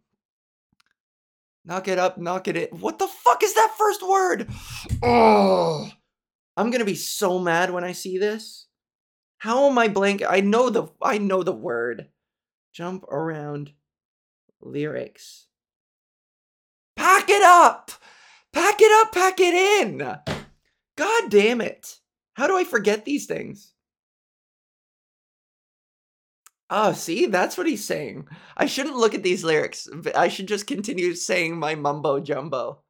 Knock 1.65 1.89
it 1.89 1.99
up, 1.99 2.19
knock 2.19 2.47
it 2.47 2.57
in. 2.59 2.79
What 2.79 2.99
the 2.99 3.07
fuck 3.07 3.43
is 3.43 3.55
that 3.55 3.75
first 3.79 4.07
word? 4.07 4.49
Oh, 5.03 5.91
I'm 6.59 6.71
gonna 6.71 6.85
be 6.85 6.95
so 6.95 7.39
mad 7.39 7.73
when 7.73 7.85
I 7.85 7.93
see 7.93 8.19
this. 8.19 8.67
How 9.39 9.71
am 9.71 9.79
I 9.79 9.89
blank? 9.89 10.23
I 10.29 10.41
know 10.41 10.69
the 10.69 10.89
I 11.01 11.17
know 11.17 11.43
the 11.43 11.53
word. 11.53 12.09
Jump 12.75 13.05
around 13.05 13.73
lyrics. 14.61 15.47
Pack 17.05 17.29
it 17.29 17.43
up! 17.43 17.91
Pack 18.51 18.77
it 18.81 18.91
up, 18.91 19.13
pack 19.13 19.39
it 19.39 19.53
in! 19.53 19.99
God 20.97 21.31
damn 21.31 21.61
it. 21.61 21.97
How 22.33 22.47
do 22.47 22.57
I 22.57 22.65
forget 22.65 23.05
these 23.05 23.27
things? 23.27 23.75
Oh, 26.71 26.95
see, 26.95 27.27
that's 27.27 27.59
what 27.59 27.67
he's 27.67 27.85
saying. 27.85 28.27
I 28.57 28.65
shouldn't 28.65 28.97
look 28.97 29.13
at 29.13 29.23
these 29.23 29.45
lyrics. 29.45 29.87
I 30.15 30.29
should 30.29 30.49
just 30.49 30.67
continue 30.67 31.15
saying 31.15 31.59
my 31.59 31.75
mumbo 31.75 32.21
jumbo. 32.21 32.81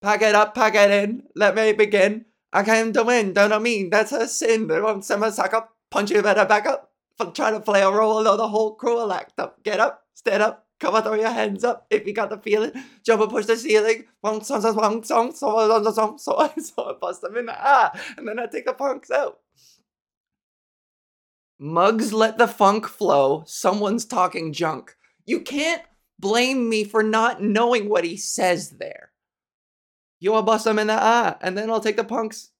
Pack 0.00 0.22
it 0.22 0.34
up, 0.34 0.54
pack 0.54 0.74
it 0.74 0.90
in, 0.90 1.24
let 1.36 1.54
me 1.54 1.74
begin. 1.74 2.24
I 2.54 2.62
came 2.62 2.94
to 2.94 3.02
win, 3.02 3.34
don't 3.34 3.52
I 3.52 3.58
mean 3.58 3.90
that's 3.90 4.12
a 4.12 4.26
sin. 4.26 4.66
They 4.66 4.80
won't 4.80 5.04
send 5.04 5.20
my 5.20 5.28
sack 5.28 5.52
up, 5.52 5.76
punch 5.90 6.10
you 6.10 6.22
better 6.22 6.46
back 6.46 6.64
up. 6.64 6.90
Trying 7.34 7.52
to 7.52 7.60
play 7.60 7.82
a 7.82 7.90
role, 7.90 8.16
although 8.16 8.38
the 8.38 8.48
whole 8.48 8.76
crew 8.76 8.94
will 8.94 9.12
act 9.12 9.38
up. 9.38 9.62
Get 9.62 9.78
up, 9.78 10.04
stand 10.14 10.42
up, 10.42 10.63
come 10.84 10.94
on, 10.94 11.02
throw 11.02 11.14
your 11.14 11.30
hands 11.30 11.64
up 11.64 11.86
if 11.90 12.06
you 12.06 12.12
got 12.12 12.30
the 12.30 12.38
feeling. 12.38 12.72
Jump 13.04 13.22
and 13.22 13.30
push 13.30 13.46
the 13.46 13.56
ceiling. 13.56 14.04
One 14.20 14.42
song, 14.42 14.60
song, 14.60 14.74
song, 14.74 15.02
song, 15.02 15.34
song, 15.34 15.92
song, 15.92 16.18
so 16.18 16.36
I 16.36 16.50
so 16.60 16.84
I 16.84 16.92
bust 17.00 17.22
them 17.22 17.36
in 17.36 17.46
the 17.46 17.56
ah, 17.56 17.92
and 18.16 18.28
then 18.28 18.38
I 18.38 18.46
take 18.46 18.66
the 18.66 18.74
punks 18.74 19.10
out. 19.10 19.38
Mugs 21.58 22.12
let 22.12 22.36
the 22.36 22.48
funk 22.48 22.86
flow. 22.86 23.44
Someone's 23.46 24.04
talking 24.04 24.52
junk. 24.52 24.96
You 25.24 25.40
can't 25.40 25.82
blame 26.18 26.68
me 26.68 26.84
for 26.84 27.02
not 27.02 27.42
knowing 27.42 27.88
what 27.88 28.04
he 28.04 28.16
says 28.16 28.76
there. 28.78 29.12
You 30.20 30.32
will 30.32 30.42
bust 30.42 30.64
them 30.64 30.78
in 30.78 30.88
the 30.88 30.98
ah, 30.98 31.38
and 31.40 31.56
then 31.56 31.70
I'll 31.70 31.80
take 31.80 31.96
the 31.96 32.04
punks 32.04 32.50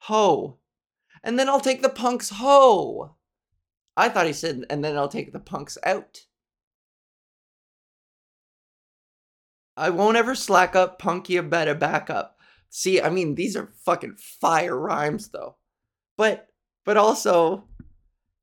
ho. 0.00 0.58
And 1.22 1.38
then 1.38 1.48
I'll 1.48 1.60
take 1.60 1.82
the 1.82 1.88
punks 1.88 2.30
ho. 2.30 3.16
I 3.96 4.08
thought 4.08 4.26
he 4.26 4.32
said, 4.32 4.64
and 4.68 4.84
then 4.84 4.96
I'll 4.96 5.08
take 5.08 5.32
the 5.32 5.40
punks 5.40 5.78
out. 5.82 6.26
I 9.76 9.90
won't 9.90 10.16
ever 10.16 10.34
slack 10.34 10.74
up, 10.74 10.98
punk 10.98 11.28
you 11.28 11.42
better 11.42 11.74
back 11.74 12.08
up. 12.08 12.38
See, 12.70 13.00
I 13.00 13.10
mean, 13.10 13.34
these 13.34 13.56
are 13.56 13.72
fucking 13.84 14.16
fire 14.16 14.78
rhymes 14.78 15.28
though. 15.28 15.56
But 16.16 16.48
but 16.84 16.96
also 16.96 17.64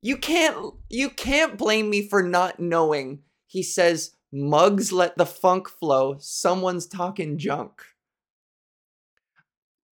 you 0.02 0.18
can't 0.18 0.74
you 0.90 1.10
can't 1.10 1.58
blame 1.58 1.90
me 1.90 2.08
for 2.08 2.22
not 2.22 2.60
knowing. 2.60 3.24
He 3.48 3.64
says, 3.64 4.16
"Mugs 4.32 4.92
let 4.92 5.18
the 5.18 5.26
funk 5.26 5.70
flow. 5.70 6.18
Someone's 6.20 6.88
talking 6.88 7.38
junk." 7.38 7.82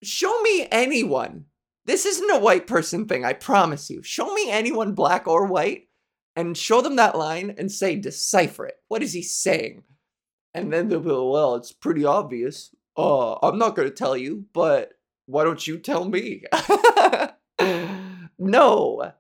Show 0.04 0.42
me 0.42 0.68
anyone. 0.72 1.46
This 1.86 2.06
isn't 2.06 2.32
a 2.32 2.40
white 2.40 2.68
person 2.68 3.08
thing, 3.08 3.26
I 3.26 3.34
promise 3.34 3.90
you. 3.90 4.04
Show 4.04 4.34
me 4.34 4.50
anyone 4.50 4.94
black 4.94 5.28
or 5.28 5.46
white 5.46 5.90
and 6.36 6.58
show 6.58 6.82
them 6.82 6.96
that 6.96 7.18
line 7.18 7.54
and 7.58 7.72
say 7.72 7.96
decipher 7.96 8.66
it. 8.66 8.76
What 8.88 9.04
is 9.04 9.14
he 9.14 9.24
saying? 9.24 9.84
And 10.54 10.72
then 10.72 10.90
they'll 10.90 11.00
be 11.00 11.10
like, 11.10 11.32
well, 11.32 11.56
it's 11.56 11.72
pretty 11.72 12.04
obvious. 12.06 12.76
Uh, 12.98 13.36
I'm 13.36 13.58
not 13.58 13.76
going 13.76 13.88
to 13.88 13.94
tell 13.94 14.18
you, 14.18 14.46
but 14.54 14.94
why 15.26 15.44
don't 15.44 15.66
you 15.66 15.78
tell 15.78 16.06
me? 16.06 16.44
no. 18.40 19.14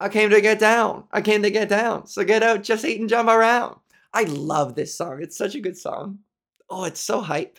I 0.00 0.08
came 0.08 0.30
to 0.30 0.40
get 0.40 0.58
down. 0.58 1.04
I 1.12 1.20
came 1.20 1.42
to 1.42 1.50
get 1.50 1.68
down. 1.68 2.06
So 2.06 2.24
get 2.24 2.42
out, 2.42 2.62
just 2.62 2.84
eat 2.84 3.00
and 3.00 3.08
jump 3.08 3.28
around. 3.28 3.76
I 4.12 4.24
love 4.24 4.74
this 4.74 4.96
song. 4.96 5.22
It's 5.22 5.36
such 5.38 5.54
a 5.54 5.60
good 5.60 5.76
song. 5.76 6.20
Oh, 6.68 6.84
it's 6.84 7.00
so 7.00 7.20
hype. 7.20 7.58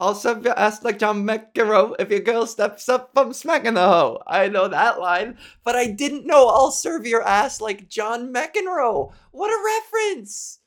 If 0.00 0.44
you 0.44 0.50
ask 0.50 0.84
like 0.84 0.98
John 0.98 1.24
McEnroe, 1.24 1.94
if 1.98 2.10
your 2.10 2.20
girl 2.20 2.46
steps 2.46 2.88
up, 2.88 3.10
I'm 3.16 3.32
smacking 3.32 3.74
the 3.74 3.86
hoe. 3.86 4.22
I 4.26 4.48
know 4.48 4.68
that 4.68 5.00
line, 5.00 5.38
but 5.62 5.76
I 5.76 5.86
didn't 5.86 6.26
know 6.26 6.48
I'll 6.48 6.72
serve 6.72 7.06
your 7.06 7.22
ass 7.22 7.60
like 7.60 7.88
John 7.88 8.32
McEnroe. 8.32 9.12
What 9.30 9.50
a 9.50 9.64
reference! 9.64 10.58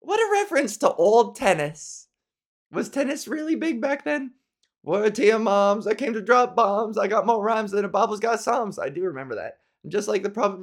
What 0.00 0.20
a 0.20 0.30
reference 0.32 0.76
to 0.78 0.92
old 0.92 1.34
tennis. 1.36 2.08
Was 2.70 2.88
tennis 2.88 3.26
really 3.26 3.56
big 3.56 3.80
back 3.80 4.04
then? 4.04 4.32
Word 4.84 5.16
to 5.16 5.26
your 5.26 5.40
moms, 5.40 5.86
I 5.86 5.94
came 5.94 6.14
to 6.14 6.22
drop 6.22 6.54
bombs. 6.54 6.96
I 6.96 7.08
got 7.08 7.26
more 7.26 7.42
rhymes 7.42 7.72
than 7.72 7.84
a 7.84 7.88
Bible's 7.88 8.20
got 8.20 8.40
psalms. 8.40 8.78
I 8.78 8.88
do 8.88 9.02
remember 9.02 9.34
that. 9.34 9.58
Just 9.86 10.08
like 10.08 10.22
the 10.22 10.30
prophet. 10.30 10.60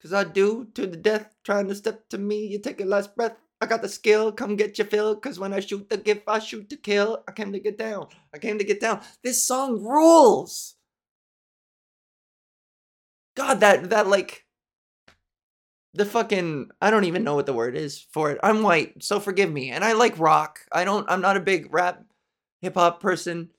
Cause 0.00 0.12
I 0.12 0.24
do 0.24 0.68
to 0.74 0.86
the 0.86 0.96
death, 0.96 1.34
trying 1.42 1.68
to 1.68 1.74
step 1.74 2.08
to 2.10 2.18
me. 2.18 2.46
You 2.46 2.60
take 2.60 2.78
your 2.78 2.88
last 2.88 3.16
breath. 3.16 3.36
I 3.60 3.66
got 3.66 3.82
the 3.82 3.88
skill, 3.88 4.30
come 4.30 4.54
get 4.54 4.78
your 4.78 4.86
fill. 4.86 5.16
Cause 5.16 5.38
when 5.38 5.52
I 5.52 5.60
shoot 5.60 5.88
the 5.90 5.96
gift, 5.96 6.22
I 6.28 6.38
shoot 6.38 6.68
to 6.70 6.76
kill. 6.76 7.24
I 7.26 7.32
came 7.32 7.52
to 7.52 7.58
get 7.58 7.76
down. 7.78 8.06
I 8.32 8.38
came 8.38 8.58
to 8.58 8.64
get 8.64 8.80
down. 8.80 9.00
This 9.24 9.42
song 9.42 9.82
rules. 9.82 10.76
God, 13.34 13.60
that 13.60 13.90
that 13.90 14.06
like 14.06 14.44
the 15.94 16.04
fucking 16.04 16.70
I 16.80 16.90
don't 16.90 17.04
even 17.04 17.24
know 17.24 17.34
what 17.34 17.46
the 17.46 17.52
word 17.52 17.76
is 17.76 18.00
for 18.12 18.30
it. 18.30 18.38
I'm 18.42 18.62
white, 18.62 19.02
so 19.02 19.18
forgive 19.18 19.52
me. 19.52 19.70
And 19.70 19.84
I 19.84 19.92
like 19.92 20.18
rock. 20.18 20.60
I 20.70 20.84
don't 20.84 21.10
I'm 21.10 21.20
not 21.20 21.36
a 21.36 21.40
big 21.40 21.72
rap 21.72 22.04
hip 22.60 22.74
hop 22.74 23.00
person. 23.00 23.50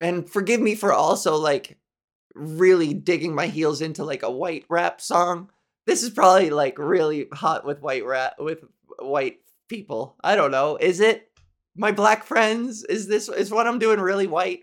And 0.00 0.28
forgive 0.28 0.60
me 0.60 0.74
for 0.74 0.92
also 0.92 1.36
like 1.36 1.78
really 2.34 2.92
digging 2.94 3.34
my 3.34 3.46
heels 3.46 3.80
into 3.80 4.04
like 4.04 4.22
a 4.22 4.30
white 4.30 4.64
rap 4.68 5.00
song. 5.00 5.50
This 5.86 6.02
is 6.02 6.10
probably 6.10 6.50
like 6.50 6.78
really 6.78 7.28
hot 7.32 7.64
with 7.64 7.80
white 7.80 8.04
rap 8.04 8.34
with 8.38 8.64
white 8.98 9.38
people. 9.68 10.16
I 10.22 10.36
don't 10.36 10.50
know. 10.50 10.76
Is 10.76 11.00
it 11.00 11.30
my 11.76 11.92
black 11.92 12.24
friends? 12.24 12.84
Is 12.84 13.06
this 13.06 13.28
is 13.28 13.50
what 13.50 13.66
I'm 13.66 13.78
doing 13.78 14.00
really 14.00 14.26
white? 14.26 14.60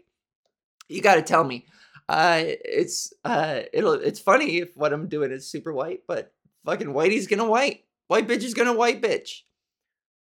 You 0.90 1.02
got 1.02 1.16
to 1.16 1.22
tell 1.22 1.44
me. 1.44 1.66
Uh 2.10 2.44
it's 2.46 3.14
uh 3.24 3.62
it'll 3.72 3.94
it's 3.94 4.20
funny 4.20 4.58
if 4.58 4.76
what 4.76 4.94
I'm 4.94 5.08
doing 5.08 5.32
is 5.32 5.50
super 5.50 5.72
white, 5.72 6.02
but 6.08 6.34
fucking 6.66 6.88
whitey's 6.88 7.28
gonna 7.28 7.46
white. 7.46 7.86
White 8.08 8.28
bitch 8.28 8.44
is 8.44 8.54
gonna 8.54 8.74
white 8.74 9.02
bitch. 9.02 9.42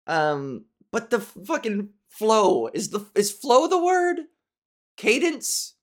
Um, 0.06 0.64
but 0.90 1.10
the 1.10 1.20
fucking 1.20 1.90
flow 2.08 2.68
is 2.68 2.90
the 2.90 3.06
is 3.14 3.30
flow 3.30 3.68
the 3.68 3.82
word? 3.82 4.20
Cadence? 4.96 5.74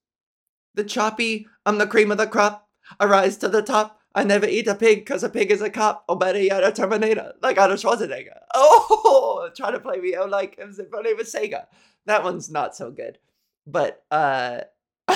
The 0.73 0.83
choppy, 0.83 1.47
I'm 1.65 1.77
the 1.77 1.87
cream 1.87 2.11
of 2.11 2.17
the 2.17 2.27
crop. 2.27 2.67
I 2.99 3.05
rise 3.05 3.37
to 3.37 3.47
the 3.47 3.61
top. 3.61 3.99
I 4.15 4.23
never 4.23 4.47
eat 4.47 4.67
a 4.67 4.75
pig 4.75 4.99
because 4.99 5.23
a 5.25 5.29
pig 5.29 5.51
is 5.51 5.61
a 5.61 5.69
cop. 5.69 6.05
Oh, 6.07 6.15
better 6.15 6.41
yet, 6.41 6.63
a 6.63 6.71
Terminator, 6.71 7.33
like 7.41 7.57
Arnold 7.57 7.79
Schwarzenegger. 7.79 8.39
Oh, 8.57 9.49
trying 9.55 9.73
to 9.73 9.79
play 9.81 9.99
me 9.99 10.15
out 10.15 10.29
like 10.29 10.55
it 10.57 10.65
was 10.65 10.79
in 10.79 10.87
front 10.89 11.05
Sega. 11.05 11.65
That 12.05 12.23
one's 12.23 12.49
not 12.49 12.75
so 12.75 12.89
good. 12.89 13.17
But, 13.67 14.03
uh, 14.09 14.61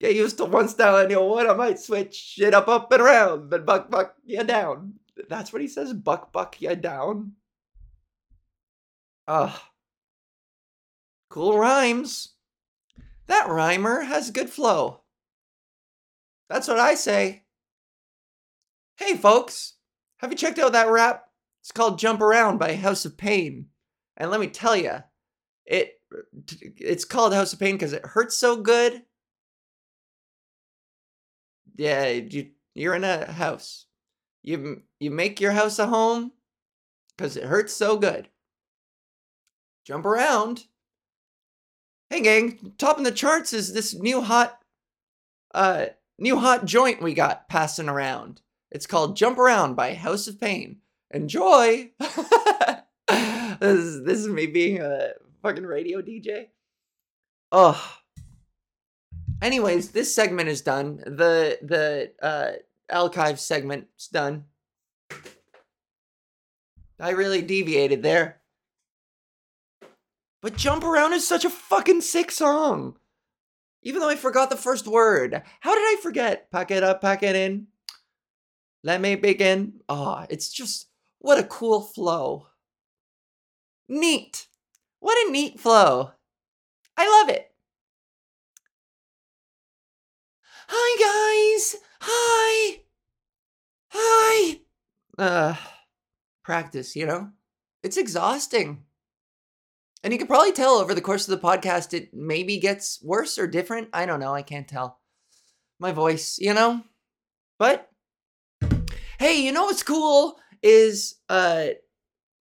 Get 0.00 0.14
used 0.14 0.38
to 0.38 0.44
one 0.44 0.68
style 0.68 0.98
and 0.98 1.10
your 1.10 1.28
one, 1.28 1.50
I 1.50 1.54
might 1.54 1.80
switch 1.80 2.14
shit 2.14 2.54
up, 2.54 2.68
up 2.68 2.90
and 2.92 3.02
around, 3.02 3.50
but 3.50 3.66
buck, 3.66 3.90
buck, 3.90 4.14
you 4.24 4.42
down. 4.44 4.94
That's 5.28 5.52
what 5.52 5.60
he 5.60 5.68
says, 5.68 5.92
buck, 5.92 6.32
buck, 6.32 6.62
you 6.62 6.76
down. 6.76 7.32
Ugh. 9.26 9.60
Cool 11.28 11.58
rhymes. 11.58 12.34
That 13.30 13.48
rhymer 13.48 14.00
has 14.00 14.32
good 14.32 14.50
flow. 14.50 15.02
That's 16.48 16.66
what 16.66 16.80
I 16.80 16.96
say. 16.96 17.44
Hey, 18.96 19.16
folks, 19.16 19.74
have 20.16 20.32
you 20.32 20.36
checked 20.36 20.58
out 20.58 20.72
that 20.72 20.90
rap? 20.90 21.26
It's 21.62 21.70
called 21.70 22.00
Jump 22.00 22.20
Around 22.20 22.58
by 22.58 22.74
House 22.74 23.04
of 23.04 23.16
Pain. 23.16 23.66
And 24.16 24.32
let 24.32 24.40
me 24.40 24.48
tell 24.48 24.74
you, 24.74 25.04
it 25.64 25.92
it's 26.50 27.04
called 27.04 27.32
House 27.32 27.52
of 27.52 27.60
Pain 27.60 27.76
because 27.76 27.92
it 27.92 28.04
hurts 28.04 28.36
so 28.36 28.56
good. 28.56 29.02
Yeah, 31.76 32.08
you 32.08 32.48
you're 32.74 32.96
in 32.96 33.04
a 33.04 33.30
house. 33.30 33.86
You 34.42 34.82
you 34.98 35.12
make 35.12 35.40
your 35.40 35.52
house 35.52 35.78
a 35.78 35.86
home 35.86 36.32
because 37.16 37.36
it 37.36 37.44
hurts 37.44 37.74
so 37.74 37.96
good. 37.96 38.28
Jump 39.84 40.04
around. 40.04 40.64
Hey 42.10 42.22
gang, 42.22 42.72
topping 42.76 43.04
the 43.04 43.12
charts 43.12 43.52
is 43.52 43.72
this 43.72 43.94
new 43.94 44.20
hot 44.20 44.58
uh 45.54 45.86
new 46.18 46.40
hot 46.40 46.64
joint 46.64 47.00
we 47.00 47.14
got 47.14 47.48
passing 47.48 47.88
around. 47.88 48.40
It's 48.72 48.88
called 48.88 49.16
Jump 49.16 49.38
Around 49.38 49.76
by 49.76 49.94
House 49.94 50.26
of 50.26 50.40
Pain. 50.40 50.78
Enjoy. 51.12 51.92
this 52.00 52.82
is 53.60 54.04
this 54.04 54.18
is 54.18 54.26
me 54.26 54.48
being 54.48 54.80
a 54.80 55.10
fucking 55.40 55.64
radio 55.64 56.02
DJ. 56.02 56.46
Oh. 57.52 57.80
Anyways, 59.40 59.92
this 59.92 60.12
segment 60.12 60.48
is 60.48 60.62
done. 60.62 60.96
The 61.06 61.60
the 61.62 62.10
uh 62.20 62.54
archive 62.92 63.38
segment's 63.38 64.08
done. 64.08 64.46
I 66.98 67.10
really 67.10 67.40
deviated 67.40 68.02
there. 68.02 68.39
But 70.42 70.56
Jump 70.56 70.84
Around 70.84 71.12
is 71.12 71.26
such 71.26 71.44
a 71.44 71.50
fucking 71.50 72.00
sick 72.00 72.30
song. 72.30 72.96
Even 73.82 74.00
though 74.00 74.08
I 74.08 74.16
forgot 74.16 74.50
the 74.50 74.56
first 74.56 74.86
word. 74.86 75.42
How 75.60 75.74
did 75.74 75.82
I 75.82 76.00
forget? 76.02 76.50
Pack 76.50 76.70
it 76.70 76.82
up, 76.82 77.00
pack 77.00 77.22
it 77.22 77.36
in. 77.36 77.66
Let 78.82 79.00
me 79.00 79.14
begin. 79.14 79.80
Ah, 79.88 80.22
oh, 80.22 80.26
it's 80.30 80.50
just 80.50 80.86
what 81.18 81.38
a 81.38 81.44
cool 81.44 81.82
flow. 81.82 82.46
Neat. 83.88 84.46
What 85.00 85.28
a 85.28 85.30
neat 85.30 85.60
flow. 85.60 86.12
I 86.96 87.20
love 87.20 87.28
it. 87.28 87.50
Hi, 90.68 91.56
guys. 91.58 91.76
Hi. 92.00 92.80
Hi. 93.88 94.60
Uh, 95.18 95.54
practice, 96.44 96.94
you 96.94 97.06
know? 97.06 97.30
It's 97.82 97.96
exhausting. 97.96 98.84
And 100.02 100.12
you 100.12 100.18
can 100.18 100.28
probably 100.28 100.52
tell 100.52 100.74
over 100.74 100.94
the 100.94 101.00
course 101.00 101.28
of 101.28 101.38
the 101.38 101.46
podcast, 101.46 101.92
it 101.92 102.14
maybe 102.14 102.58
gets 102.58 103.02
worse 103.02 103.38
or 103.38 103.46
different. 103.46 103.88
I 103.92 104.06
don't 104.06 104.20
know. 104.20 104.34
I 104.34 104.42
can't 104.42 104.66
tell. 104.66 104.98
My 105.78 105.92
voice, 105.92 106.38
you 106.38 106.54
know? 106.54 106.82
But 107.58 107.90
hey, 109.18 109.42
you 109.42 109.52
know 109.52 109.64
what's 109.64 109.82
cool 109.82 110.38
is 110.62 111.16
uh 111.28 111.68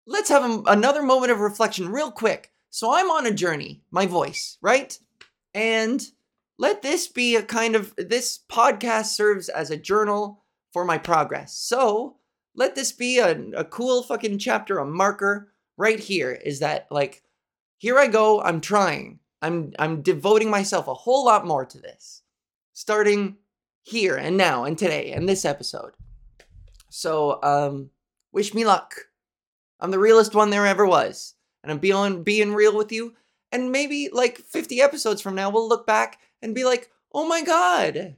let's 0.07 0.29
have 0.29 0.43
a, 0.43 0.61
another 0.67 1.03
moment 1.03 1.31
of 1.31 1.39
reflection 1.39 1.89
real 1.89 2.11
quick. 2.11 2.51
So 2.69 2.93
I'm 2.93 3.09
on 3.11 3.25
a 3.25 3.33
journey, 3.33 3.81
my 3.91 4.05
voice, 4.05 4.57
right? 4.61 4.97
And 5.53 6.01
let 6.57 6.81
this 6.81 7.07
be 7.07 7.35
a 7.35 7.43
kind 7.43 7.75
of 7.75 7.93
this 7.97 8.39
podcast 8.49 9.07
serves 9.07 9.49
as 9.49 9.71
a 9.71 9.77
journal 9.77 10.43
for 10.71 10.85
my 10.85 10.97
progress. 10.97 11.55
So 11.57 12.17
let 12.55 12.75
this 12.75 12.91
be 12.91 13.19
a, 13.19 13.37
a 13.55 13.63
cool 13.65 14.03
fucking 14.03 14.37
chapter, 14.37 14.77
a 14.77 14.85
marker 14.85 15.53
right 15.77 15.99
here 15.99 16.31
is 16.31 16.59
that 16.59 16.87
like 16.91 17.23
here 17.79 17.97
I 17.97 18.07
go, 18.07 18.41
I'm 18.41 18.61
trying. 18.61 19.19
I'm 19.41 19.71
I'm 19.79 20.01
devoting 20.01 20.51
myself 20.51 20.87
a 20.87 20.93
whole 20.93 21.25
lot 21.25 21.47
more 21.47 21.65
to 21.65 21.79
this. 21.79 22.21
Starting 22.73 23.37
here 23.83 24.17
and 24.17 24.37
now 24.37 24.65
and 24.65 24.77
today 24.77 25.13
and 25.13 25.27
this 25.27 25.45
episode. 25.45 25.93
So 26.89 27.41
um 27.41 27.89
wish 28.33 28.53
me 28.53 28.65
luck. 28.65 28.93
I'm 29.79 29.91
the 29.91 29.99
realest 29.99 30.35
one 30.35 30.49
there 30.49 30.67
ever 30.67 30.85
was. 30.85 31.35
And 31.63 31.71
I'm 31.71 31.79
being 31.79 32.21
being 32.23 32.53
real 32.53 32.75
with 32.75 32.91
you. 32.91 33.13
And 33.51 33.71
maybe 33.71 34.09
like 34.11 34.39
50 34.39 34.81
episodes 34.81 35.21
from 35.21 35.35
now 35.35 35.49
we'll 35.49 35.67
look 35.67 35.87
back 35.87 36.19
and 36.41 36.53
be 36.53 36.65
like, 36.65 36.91
"Oh 37.13 37.25
my 37.25 37.41
god. 37.41 38.17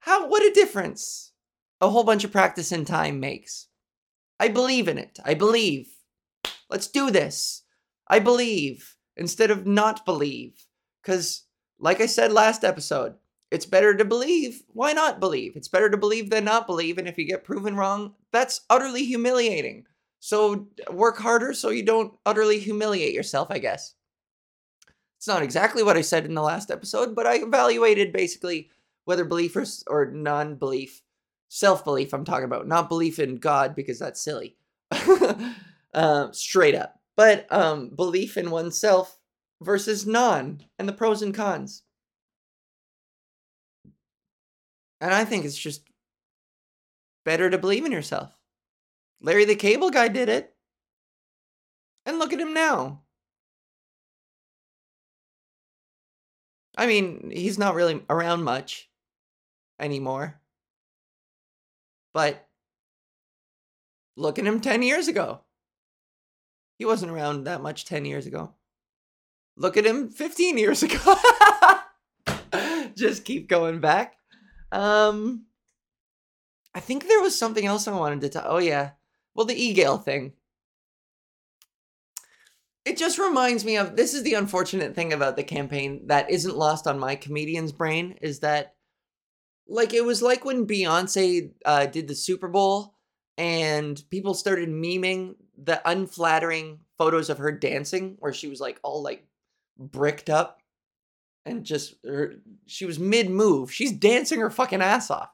How 0.00 0.26
what 0.26 0.44
a 0.44 0.52
difference 0.52 1.32
a 1.80 1.88
whole 1.88 2.04
bunch 2.04 2.24
of 2.24 2.32
practice 2.32 2.72
and 2.72 2.84
time 2.84 3.20
makes." 3.20 3.68
I 4.40 4.48
believe 4.48 4.88
in 4.88 4.98
it. 4.98 5.20
I 5.24 5.34
believe. 5.34 5.88
Let's 6.68 6.88
do 6.88 7.12
this. 7.12 7.62
I 8.08 8.18
believe 8.18 8.96
instead 9.18 9.50
of 9.50 9.66
not 9.66 10.06
believe. 10.06 10.66
Because, 11.02 11.44
like 11.78 12.00
I 12.00 12.06
said 12.06 12.32
last 12.32 12.64
episode, 12.64 13.14
it's 13.50 13.66
better 13.66 13.94
to 13.94 14.04
believe. 14.04 14.62
Why 14.68 14.92
not 14.92 15.20
believe? 15.20 15.56
It's 15.56 15.68
better 15.68 15.90
to 15.90 15.96
believe 15.96 16.30
than 16.30 16.44
not 16.44 16.66
believe. 16.66 16.98
And 16.98 17.08
if 17.08 17.18
you 17.18 17.26
get 17.26 17.44
proven 17.44 17.76
wrong, 17.76 18.14
that's 18.32 18.62
utterly 18.70 19.04
humiliating. 19.04 19.84
So 20.20 20.68
work 20.90 21.18
harder 21.18 21.52
so 21.52 21.70
you 21.70 21.82
don't 21.82 22.14
utterly 22.26 22.58
humiliate 22.58 23.14
yourself, 23.14 23.48
I 23.50 23.58
guess. 23.58 23.94
It's 25.16 25.28
not 25.28 25.42
exactly 25.42 25.82
what 25.82 25.96
I 25.96 26.02
said 26.02 26.26
in 26.26 26.34
the 26.34 26.42
last 26.42 26.70
episode, 26.70 27.14
but 27.14 27.26
I 27.26 27.36
evaluated 27.36 28.12
basically 28.12 28.70
whether 29.04 29.24
belief 29.24 29.56
or, 29.56 29.64
or 29.86 30.10
non 30.12 30.56
belief, 30.56 31.02
self 31.48 31.84
belief, 31.84 32.12
I'm 32.12 32.24
talking 32.24 32.44
about, 32.44 32.68
not 32.68 32.88
belief 32.88 33.18
in 33.18 33.36
God 33.36 33.74
because 33.74 33.98
that's 33.98 34.20
silly. 34.20 34.56
uh, 35.94 36.30
straight 36.32 36.74
up 36.74 36.97
but 37.18 37.52
um, 37.52 37.88
belief 37.88 38.36
in 38.36 38.48
oneself 38.48 39.18
versus 39.60 40.06
non 40.06 40.62
and 40.78 40.88
the 40.88 40.92
pros 40.92 41.20
and 41.20 41.34
cons. 41.34 41.82
And 45.00 45.12
I 45.12 45.24
think 45.24 45.44
it's 45.44 45.58
just 45.58 45.82
better 47.24 47.50
to 47.50 47.58
believe 47.58 47.84
in 47.84 47.90
yourself. 47.90 48.30
Larry 49.20 49.44
the 49.44 49.56
Cable 49.56 49.90
Guy 49.90 50.06
did 50.06 50.28
it. 50.28 50.54
And 52.06 52.20
look 52.20 52.32
at 52.32 52.40
him 52.40 52.54
now. 52.54 53.02
I 56.76 56.86
mean, 56.86 57.32
he's 57.34 57.58
not 57.58 57.74
really 57.74 58.00
around 58.08 58.44
much 58.44 58.88
anymore. 59.80 60.40
But 62.14 62.46
look 64.16 64.38
at 64.38 64.46
him 64.46 64.60
10 64.60 64.82
years 64.82 65.08
ago. 65.08 65.40
He 66.78 66.84
wasn't 66.84 67.12
around 67.12 67.44
that 67.44 67.60
much 67.60 67.84
10 67.84 68.04
years 68.04 68.26
ago. 68.26 68.54
Look 69.56 69.76
at 69.76 69.84
him 69.84 70.08
15 70.08 70.56
years 70.56 70.82
ago. 70.84 71.16
Just 72.96 73.24
keep 73.24 73.48
going 73.48 73.80
back. 73.80 74.14
Um 74.72 75.44
I 76.74 76.80
think 76.80 77.08
there 77.08 77.20
was 77.20 77.36
something 77.36 77.66
else 77.66 77.88
I 77.88 77.92
wanted 77.92 78.20
to 78.20 78.28
talk. 78.28 78.44
Oh 78.46 78.58
yeah. 78.58 78.90
Well, 79.34 79.46
the 79.46 79.60
e-Gale 79.60 79.98
thing. 79.98 80.32
It 82.84 82.96
just 82.96 83.18
reminds 83.18 83.64
me 83.64 83.76
of 83.76 83.96
this 83.96 84.14
is 84.14 84.22
the 84.22 84.34
unfortunate 84.34 84.94
thing 84.94 85.12
about 85.12 85.36
the 85.36 85.42
campaign 85.42 86.06
that 86.06 86.30
isn't 86.30 86.56
lost 86.56 86.86
on 86.86 86.98
my 86.98 87.16
comedian's 87.16 87.72
brain 87.72 88.16
is 88.22 88.40
that 88.40 88.76
like 89.66 89.92
it 89.92 90.04
was 90.04 90.22
like 90.22 90.44
when 90.44 90.66
Beyonce 90.66 91.50
uh, 91.64 91.86
did 91.86 92.08
the 92.08 92.14
Super 92.14 92.48
Bowl 92.48 92.94
and 93.36 94.02
people 94.10 94.34
started 94.34 94.68
memeing 94.68 95.34
the 95.62 95.80
unflattering 95.88 96.80
photos 96.96 97.30
of 97.30 97.38
her 97.38 97.52
dancing 97.52 98.16
where 98.20 98.32
she 98.32 98.48
was 98.48 98.60
like 98.60 98.78
all 98.82 99.02
like 99.02 99.26
bricked 99.78 100.30
up 100.30 100.60
and 101.44 101.64
just 101.64 101.94
her, 102.04 102.34
she 102.66 102.84
was 102.84 102.98
mid 102.98 103.30
move. 103.30 103.72
She's 103.72 103.92
dancing 103.92 104.40
her 104.40 104.50
fucking 104.50 104.82
ass 104.82 105.10
off. 105.10 105.30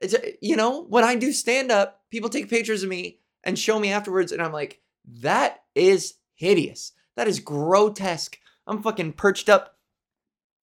It's 0.00 0.14
you 0.40 0.56
know, 0.56 0.84
when 0.84 1.04
I 1.04 1.14
do 1.14 1.32
stand 1.32 1.70
up, 1.70 2.02
people 2.10 2.28
take 2.28 2.50
pictures 2.50 2.82
of 2.82 2.88
me 2.88 3.20
and 3.44 3.58
show 3.58 3.78
me 3.78 3.90
afterwards 3.92 4.32
and 4.32 4.42
I'm 4.42 4.52
like, 4.52 4.80
that 5.20 5.62
is 5.74 6.14
hideous. 6.34 6.92
That 7.16 7.28
is 7.28 7.40
grotesque. 7.40 8.38
I'm 8.66 8.82
fucking 8.82 9.14
perched 9.14 9.48
up 9.48 9.76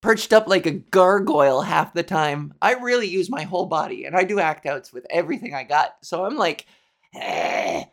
perched 0.00 0.32
up 0.32 0.48
like 0.48 0.64
a 0.64 0.70
gargoyle 0.70 1.60
half 1.60 1.92
the 1.92 2.02
time. 2.02 2.54
I 2.62 2.72
really 2.74 3.06
use 3.06 3.28
my 3.28 3.42
whole 3.42 3.66
body 3.66 4.06
and 4.06 4.16
I 4.16 4.24
do 4.24 4.40
act 4.40 4.64
outs 4.64 4.92
with 4.92 5.06
everything 5.10 5.54
I 5.54 5.64
got. 5.64 5.96
So 6.02 6.24
I'm 6.24 6.36
like, 6.36 6.64
eh. 7.14 7.84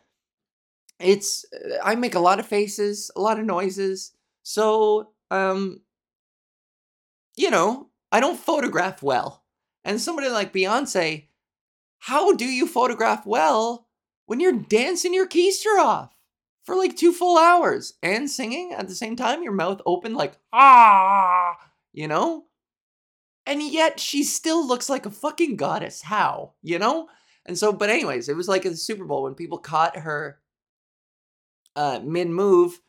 It's, 1.00 1.44
I 1.82 1.94
make 1.94 2.14
a 2.14 2.20
lot 2.20 2.40
of 2.40 2.46
faces, 2.46 3.10
a 3.14 3.20
lot 3.20 3.38
of 3.38 3.46
noises. 3.46 4.12
So, 4.42 5.10
um, 5.30 5.80
you 7.36 7.50
know, 7.50 7.88
I 8.10 8.20
don't 8.20 8.38
photograph 8.38 9.02
well. 9.02 9.44
And 9.84 10.00
somebody 10.00 10.28
like 10.28 10.52
Beyonce, 10.52 11.26
how 11.98 12.32
do 12.32 12.44
you 12.44 12.66
photograph 12.66 13.26
well 13.26 13.86
when 14.26 14.40
you're 14.40 14.52
dancing 14.52 15.14
your 15.14 15.26
keister 15.28 15.78
off 15.78 16.14
for 16.64 16.74
like 16.74 16.96
two 16.96 17.12
full 17.12 17.38
hours 17.38 17.94
and 18.02 18.28
singing 18.30 18.72
at 18.72 18.88
the 18.88 18.94
same 18.94 19.16
time, 19.16 19.42
your 19.42 19.52
mouth 19.52 19.80
open 19.86 20.14
like, 20.14 20.34
ah, 20.52 21.56
you 21.92 22.06
know? 22.06 22.44
And 23.46 23.62
yet 23.62 23.98
she 23.98 24.22
still 24.22 24.66
looks 24.66 24.90
like 24.90 25.06
a 25.06 25.10
fucking 25.10 25.56
goddess. 25.56 26.02
How? 26.02 26.52
You 26.62 26.78
know? 26.78 27.08
And 27.46 27.56
so, 27.56 27.72
but 27.72 27.88
anyways, 27.88 28.28
it 28.28 28.36
was 28.36 28.48
like 28.48 28.66
a 28.66 28.76
Super 28.76 29.06
Bowl 29.06 29.22
when 29.22 29.34
people 29.34 29.56
caught 29.56 29.96
her 29.96 30.40
uh, 31.78 32.00
mid 32.04 32.28
move 32.28 32.80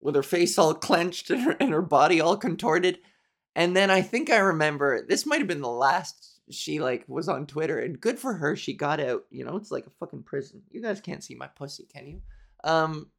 with 0.00 0.14
her 0.14 0.22
face 0.22 0.58
all 0.58 0.74
clenched 0.88 1.30
and 1.30 1.42
her, 1.42 1.56
and 1.60 1.70
her 1.72 1.82
body 1.82 2.20
all 2.20 2.36
contorted. 2.36 2.98
And 3.54 3.76
then 3.76 3.90
I 3.90 4.02
think 4.02 4.30
I 4.30 4.38
remember 4.38 5.06
this 5.06 5.26
might 5.26 5.38
have 5.38 5.46
been 5.46 5.60
the 5.60 5.68
last 5.68 6.40
she 6.50 6.80
like 6.80 7.04
was 7.08 7.28
on 7.28 7.46
Twitter 7.46 7.78
and 7.78 8.00
good 8.00 8.18
for 8.18 8.34
her 8.34 8.56
she 8.56 8.74
got 8.74 8.98
out. 8.98 9.24
You 9.30 9.44
know, 9.44 9.56
it's 9.56 9.70
like 9.70 9.86
a 9.86 9.90
fucking 10.00 10.24
prison. 10.24 10.62
You 10.70 10.82
guys 10.82 11.00
can't 11.00 11.22
see 11.22 11.34
my 11.34 11.48
pussy, 11.48 11.86
can 11.92 12.06
you? 12.06 12.22
Um 12.64 13.10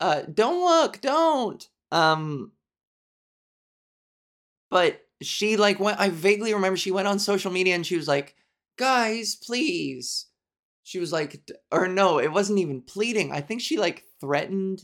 Uh, 0.00 0.22
don't 0.22 0.64
look, 0.64 1.00
don't. 1.00 1.68
Um, 1.90 2.52
but 4.70 5.00
she 5.22 5.56
like 5.56 5.80
went. 5.80 6.00
I 6.00 6.10
vaguely 6.10 6.54
remember 6.54 6.76
she 6.76 6.90
went 6.90 7.08
on 7.08 7.18
social 7.18 7.50
media 7.50 7.74
and 7.74 7.86
she 7.86 7.96
was 7.96 8.08
like, 8.08 8.34
"Guys, 8.76 9.34
please." 9.36 10.26
She 10.88 10.98
was 10.98 11.12
like, 11.12 11.38
or 11.70 11.86
no, 11.86 12.18
it 12.18 12.32
wasn't 12.32 12.60
even 12.60 12.80
pleading. 12.80 13.30
I 13.30 13.42
think 13.42 13.60
she 13.60 13.76
like 13.76 14.04
threatened. 14.22 14.80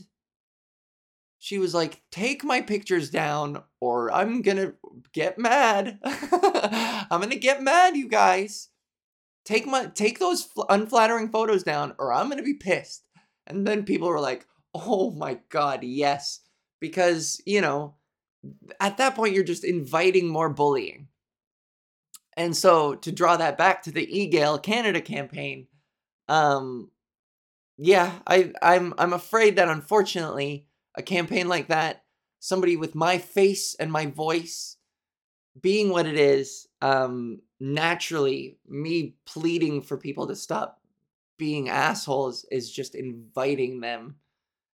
She 1.39 1.57
was 1.57 1.73
like, 1.73 2.03
"Take 2.11 2.43
my 2.43 2.61
pictures 2.61 3.09
down, 3.09 3.63
or 3.79 4.11
I'm 4.11 4.43
gonna 4.43 4.73
get 5.13 5.39
mad. 5.39 5.97
I'm 6.03 7.21
gonna 7.21 7.37
get 7.37 7.63
mad, 7.63 7.97
you 7.97 8.07
guys. 8.07 8.69
Take 9.45 9.65
my 9.65 9.87
take 9.87 10.19
those 10.19 10.43
fl- 10.43 10.69
unflattering 10.69 11.29
photos 11.31 11.63
down, 11.63 11.95
or 11.97 12.13
I'm 12.13 12.29
gonna 12.29 12.43
be 12.43 12.53
pissed." 12.53 13.07
And 13.47 13.65
then 13.65 13.83
people 13.83 14.07
were 14.07 14.19
like, 14.19 14.45
"Oh 14.75 15.09
my 15.09 15.39
god, 15.49 15.83
yes," 15.83 16.41
because 16.79 17.41
you 17.47 17.61
know 17.61 17.95
at 18.79 18.97
that 18.97 19.15
point 19.15 19.33
you're 19.33 19.43
just 19.43 19.63
inviting 19.63 20.27
more 20.27 20.49
bullying. 20.49 21.07
And 22.37 22.55
so 22.55 22.93
to 22.93 23.11
draw 23.11 23.37
that 23.37 23.57
back 23.57 23.81
to 23.83 23.91
the 23.91 24.05
eGale 24.05 24.61
Canada 24.61 25.01
campaign, 25.01 25.65
um 26.29 26.89
yeah, 27.77 28.13
I 28.27 28.53
I'm 28.61 28.93
I'm 28.97 29.13
afraid 29.13 29.57
that 29.57 29.69
unfortunately 29.69 30.67
a 30.95 31.03
campaign 31.03 31.47
like 31.47 31.67
that, 31.69 32.03
somebody 32.39 32.77
with 32.77 32.95
my 32.95 33.17
face 33.17 33.75
and 33.79 33.91
my 33.91 34.07
voice 34.07 34.77
being 35.61 35.89
what 35.89 36.05
it 36.07 36.17
is, 36.19 36.67
um 36.81 37.41
naturally 37.59 38.57
me 38.67 39.15
pleading 39.25 39.81
for 39.81 39.97
people 39.97 40.27
to 40.27 40.35
stop 40.35 40.81
being 41.37 41.69
assholes 41.69 42.45
is 42.51 42.71
just 42.71 42.95
inviting 42.95 43.79
them. 43.81 44.15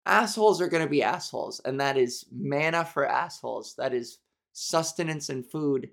Assholes 0.06 0.60
are 0.62 0.68
going 0.68 0.84
to 0.84 0.90
be 0.90 1.02
assholes 1.02 1.60
and 1.64 1.80
that 1.80 1.96
is 1.98 2.26
manna 2.32 2.84
for 2.84 3.06
assholes. 3.08 3.74
That 3.76 3.94
is 3.94 4.18
sustenance 4.54 5.28
and 5.30 5.46
food 5.46 5.90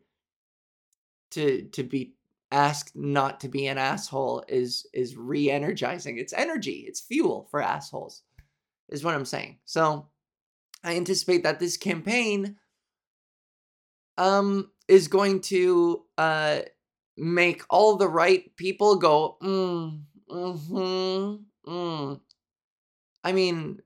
to 1.31 1.63
to 1.71 1.83
be 1.83 2.13
asked 2.51 2.95
not 2.95 3.39
to 3.39 3.47
be 3.47 3.67
an 3.67 3.77
asshole 3.77 4.43
is 4.47 4.87
is 4.93 5.17
re-energizing 5.17 6.17
it's 6.17 6.33
energy 6.33 6.85
it's 6.87 7.01
fuel 7.01 7.47
for 7.49 7.61
assholes 7.61 8.21
is 8.89 9.03
what 9.03 9.15
i'm 9.15 9.25
saying 9.25 9.57
so 9.65 10.07
i 10.83 10.95
anticipate 10.95 11.43
that 11.43 11.59
this 11.59 11.75
campaign 11.75 12.55
um 14.17 14.69
is 14.87 15.07
going 15.07 15.41
to 15.41 16.03
uh 16.17 16.59
make 17.17 17.63
all 17.69 17.95
the 17.95 18.07
right 18.07 18.55
people 18.55 18.95
go 18.95 19.37
mm, 19.41 19.99
mm-hmm, 20.29 21.35
mm. 21.69 22.19
i 23.23 23.31
mean 23.31 23.81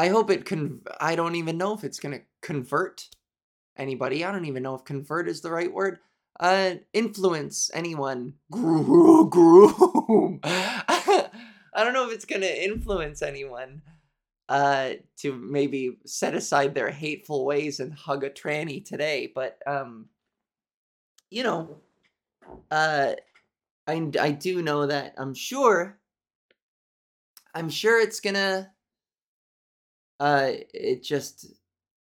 I 0.00 0.08
hope 0.08 0.30
it 0.30 0.46
can. 0.46 0.80
I 0.98 1.14
don't 1.14 1.34
even 1.34 1.58
know 1.58 1.74
if 1.74 1.84
it's 1.84 2.00
going 2.00 2.18
to 2.18 2.24
convert 2.40 3.06
anybody. 3.76 4.24
I 4.24 4.32
don't 4.32 4.46
even 4.46 4.62
know 4.62 4.74
if 4.74 4.84
convert 4.84 5.28
is 5.28 5.42
the 5.42 5.50
right 5.50 5.70
word. 5.70 5.98
Uh, 6.40 6.76
influence 6.94 7.70
anyone. 7.74 8.32
Groom. 8.50 9.28
groom. 9.28 10.40
I 10.44 11.28
don't 11.76 11.92
know 11.92 12.08
if 12.08 12.14
it's 12.14 12.24
going 12.24 12.40
to 12.40 12.64
influence 12.64 13.20
anyone 13.20 13.82
uh, 14.48 14.92
to 15.18 15.34
maybe 15.34 15.98
set 16.06 16.34
aside 16.34 16.74
their 16.74 16.90
hateful 16.90 17.44
ways 17.44 17.78
and 17.78 17.92
hug 17.92 18.24
a 18.24 18.30
tranny 18.30 18.82
today. 18.82 19.30
But, 19.32 19.58
um, 19.66 20.06
you 21.30 21.42
know, 21.42 21.76
uh, 22.70 23.12
I, 23.86 24.10
I 24.18 24.30
do 24.30 24.62
know 24.62 24.86
that 24.86 25.14
I'm 25.18 25.34
sure, 25.34 25.98
I'm 27.54 27.68
sure 27.68 28.00
it's 28.00 28.20
going 28.20 28.34
to 28.34 28.70
uh, 30.20 30.52
it 30.72 31.02
just 31.02 31.46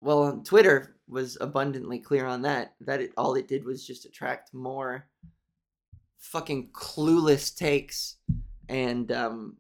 well, 0.01 0.23
on 0.23 0.43
Twitter 0.43 0.95
was 1.13 1.37
abundantly 1.39 1.99
clear 1.99 2.25
on 2.25 2.41
that. 2.41 2.73
That 2.81 3.01
it, 3.01 3.11
all 3.15 3.35
it 3.35 3.47
did 3.47 3.63
was 3.63 3.85
just 3.85 4.05
attract 4.05 4.53
more 4.53 5.07
fucking 6.17 6.71
clueless 6.71 7.55
takes 7.55 8.17
and 8.67 9.11
um, 9.11 9.57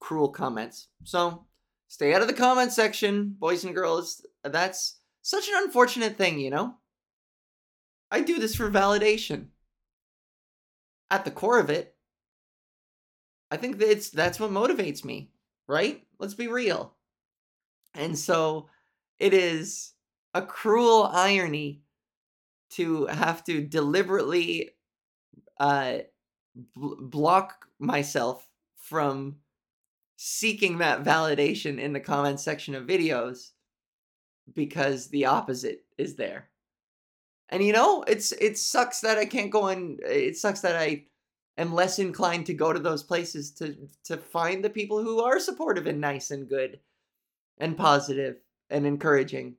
cruel 0.00 0.28
comments. 0.28 0.88
So 1.04 1.46
stay 1.88 2.14
out 2.14 2.22
of 2.22 2.28
the 2.28 2.34
comment 2.34 2.72
section, 2.72 3.36
boys 3.38 3.64
and 3.64 3.74
girls. 3.74 4.24
That's 4.44 4.98
such 5.22 5.48
an 5.48 5.54
unfortunate 5.64 6.16
thing, 6.16 6.38
you 6.38 6.50
know. 6.50 6.74
I 8.10 8.20
do 8.20 8.38
this 8.38 8.54
for 8.54 8.70
validation. 8.70 9.46
At 11.10 11.24
the 11.24 11.30
core 11.30 11.58
of 11.58 11.70
it, 11.70 11.96
I 13.50 13.56
think 13.56 13.78
that 13.78 13.90
it's 13.90 14.10
that's 14.10 14.38
what 14.38 14.50
motivates 14.50 15.04
me, 15.04 15.32
right? 15.66 16.02
Let's 16.18 16.34
be 16.34 16.46
real. 16.46 16.94
And 17.94 18.16
so 18.16 18.68
it 19.18 19.34
is 19.34 19.92
a 20.34 20.42
cruel 20.42 21.10
irony 21.12 21.82
to 22.70 23.06
have 23.06 23.42
to 23.44 23.62
deliberately 23.62 24.70
uh, 25.58 25.98
b- 26.54 26.94
block 27.00 27.66
myself 27.78 28.48
from 28.76 29.36
seeking 30.16 30.78
that 30.78 31.02
validation 31.02 31.78
in 31.78 31.92
the 31.92 32.00
comment 32.00 32.38
section 32.38 32.74
of 32.74 32.86
videos 32.86 33.52
because 34.54 35.08
the 35.08 35.26
opposite 35.26 35.84
is 35.96 36.16
there. 36.16 36.48
And 37.48 37.64
you 37.64 37.72
know, 37.72 38.02
it's 38.06 38.32
it 38.32 38.58
sucks 38.58 39.00
that 39.00 39.18
I 39.18 39.24
can't 39.24 39.50
go 39.50 39.62
on 39.62 39.98
it 40.04 40.36
sucks 40.36 40.60
that 40.60 40.76
I 40.76 41.06
am 41.58 41.74
less 41.74 41.98
inclined 41.98 42.46
to 42.46 42.54
go 42.54 42.72
to 42.72 42.78
those 42.78 43.02
places 43.02 43.50
to 43.52 43.76
to 44.04 44.16
find 44.16 44.64
the 44.64 44.70
people 44.70 45.02
who 45.02 45.20
are 45.20 45.40
supportive 45.40 45.86
and 45.86 46.00
nice 46.00 46.30
and 46.30 46.48
good 46.48 46.80
and 47.58 47.76
positive 47.76 48.36
and 48.68 48.86
encouraging. 48.86 49.56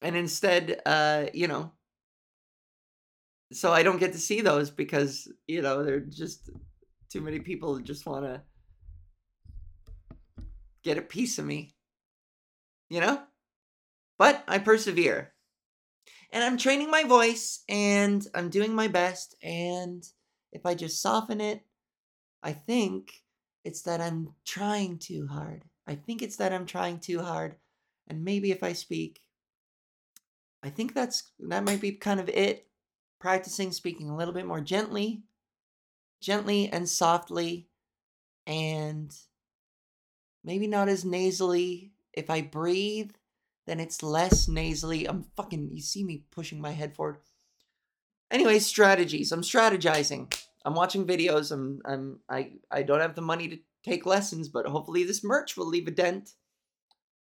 And 0.00 0.16
instead, 0.16 0.80
uh, 0.86 1.26
you 1.34 1.48
know, 1.48 1.72
so 3.52 3.72
I 3.72 3.82
don't 3.82 3.98
get 3.98 4.12
to 4.12 4.18
see 4.18 4.40
those 4.40 4.70
because, 4.70 5.26
you 5.46 5.62
know, 5.62 5.82
they're 5.82 6.00
just 6.00 6.50
too 7.08 7.20
many 7.20 7.40
people 7.40 7.74
that 7.74 7.84
just 7.84 8.06
want 8.06 8.24
to 8.24 8.42
get 10.82 10.98
a 10.98 11.02
piece 11.02 11.38
of 11.38 11.46
me. 11.46 11.74
You 12.90 13.00
know? 13.00 13.22
But 14.18 14.44
I 14.48 14.58
persevere. 14.58 15.32
And 16.30 16.44
I'm 16.44 16.58
training 16.58 16.90
my 16.90 17.04
voice 17.04 17.62
and 17.68 18.26
I'm 18.34 18.50
doing 18.50 18.74
my 18.74 18.88
best. 18.88 19.34
And 19.42 20.04
if 20.52 20.66
I 20.66 20.74
just 20.74 21.00
soften 21.00 21.40
it, 21.40 21.62
I 22.42 22.52
think 22.52 23.12
it's 23.64 23.82
that 23.82 24.00
I'm 24.00 24.34
trying 24.44 24.98
too 24.98 25.26
hard. 25.26 25.64
I 25.86 25.94
think 25.94 26.22
it's 26.22 26.36
that 26.36 26.52
I'm 26.52 26.66
trying 26.66 27.00
too 27.00 27.22
hard. 27.22 27.56
And 28.06 28.24
maybe 28.24 28.50
if 28.50 28.62
I 28.62 28.74
speak, 28.74 29.20
I 30.62 30.70
think 30.70 30.94
that's 30.94 31.30
that 31.40 31.64
might 31.64 31.80
be 31.80 31.92
kind 31.92 32.20
of 32.20 32.28
it. 32.28 32.66
Practicing 33.20 33.72
speaking 33.72 34.10
a 34.10 34.16
little 34.16 34.34
bit 34.34 34.46
more 34.46 34.60
gently, 34.60 35.22
gently 36.20 36.68
and 36.68 36.88
softly, 36.88 37.68
and 38.46 39.14
maybe 40.44 40.66
not 40.66 40.88
as 40.88 41.04
nasally. 41.04 41.92
If 42.12 42.30
I 42.30 42.42
breathe, 42.42 43.10
then 43.66 43.80
it's 43.80 44.02
less 44.02 44.48
nasally. 44.48 45.06
I'm 45.06 45.24
fucking 45.36 45.70
you 45.72 45.82
see 45.82 46.04
me 46.04 46.24
pushing 46.30 46.60
my 46.60 46.72
head 46.72 46.94
forward. 46.94 47.18
Anyway, 48.30 48.58
strategies. 48.58 49.32
I'm 49.32 49.42
strategizing. 49.42 50.32
I'm 50.64 50.74
watching 50.74 51.06
videos. 51.06 51.50
I'm 51.50 51.80
I'm 51.84 52.20
I 52.28 52.52
I 52.70 52.82
don't 52.82 53.00
have 53.00 53.14
the 53.14 53.22
money 53.22 53.48
to 53.48 53.58
take 53.84 54.06
lessons, 54.06 54.48
but 54.48 54.66
hopefully 54.66 55.04
this 55.04 55.24
merch 55.24 55.56
will 55.56 55.66
leave 55.66 55.88
a 55.88 55.92
dent. 55.92 56.34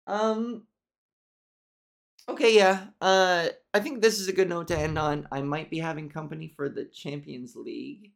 Um 0.05 0.63
Okay, 2.29 2.55
yeah. 2.55 2.87
Uh 3.01 3.49
I 3.73 3.79
think 3.79 4.01
this 4.01 4.19
is 4.19 4.27
a 4.27 4.33
good 4.33 4.49
note 4.49 4.67
to 4.69 4.77
end 4.77 4.97
on. 4.97 5.27
I 5.31 5.41
might 5.41 5.69
be 5.69 5.79
having 5.79 6.09
company 6.09 6.47
for 6.55 6.69
the 6.69 6.85
Champions 6.85 7.55
League. 7.55 8.11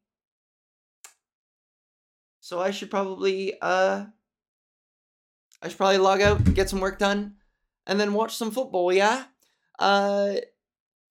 So 2.40 2.60
I 2.60 2.72
should 2.72 2.92
probably 2.92 3.54
uh 3.62 4.06
I 5.62 5.68
should 5.68 5.78
probably 5.78 6.00
log 6.00 6.22
out, 6.22 6.44
get 6.54 6.70
some 6.70 6.80
work 6.80 6.98
done, 6.98 7.36
and 7.86 8.00
then 8.00 8.14
watch 8.14 8.36
some 8.36 8.52
football, 8.52 8.92
yeah? 8.92 9.26
Uh 9.80 10.36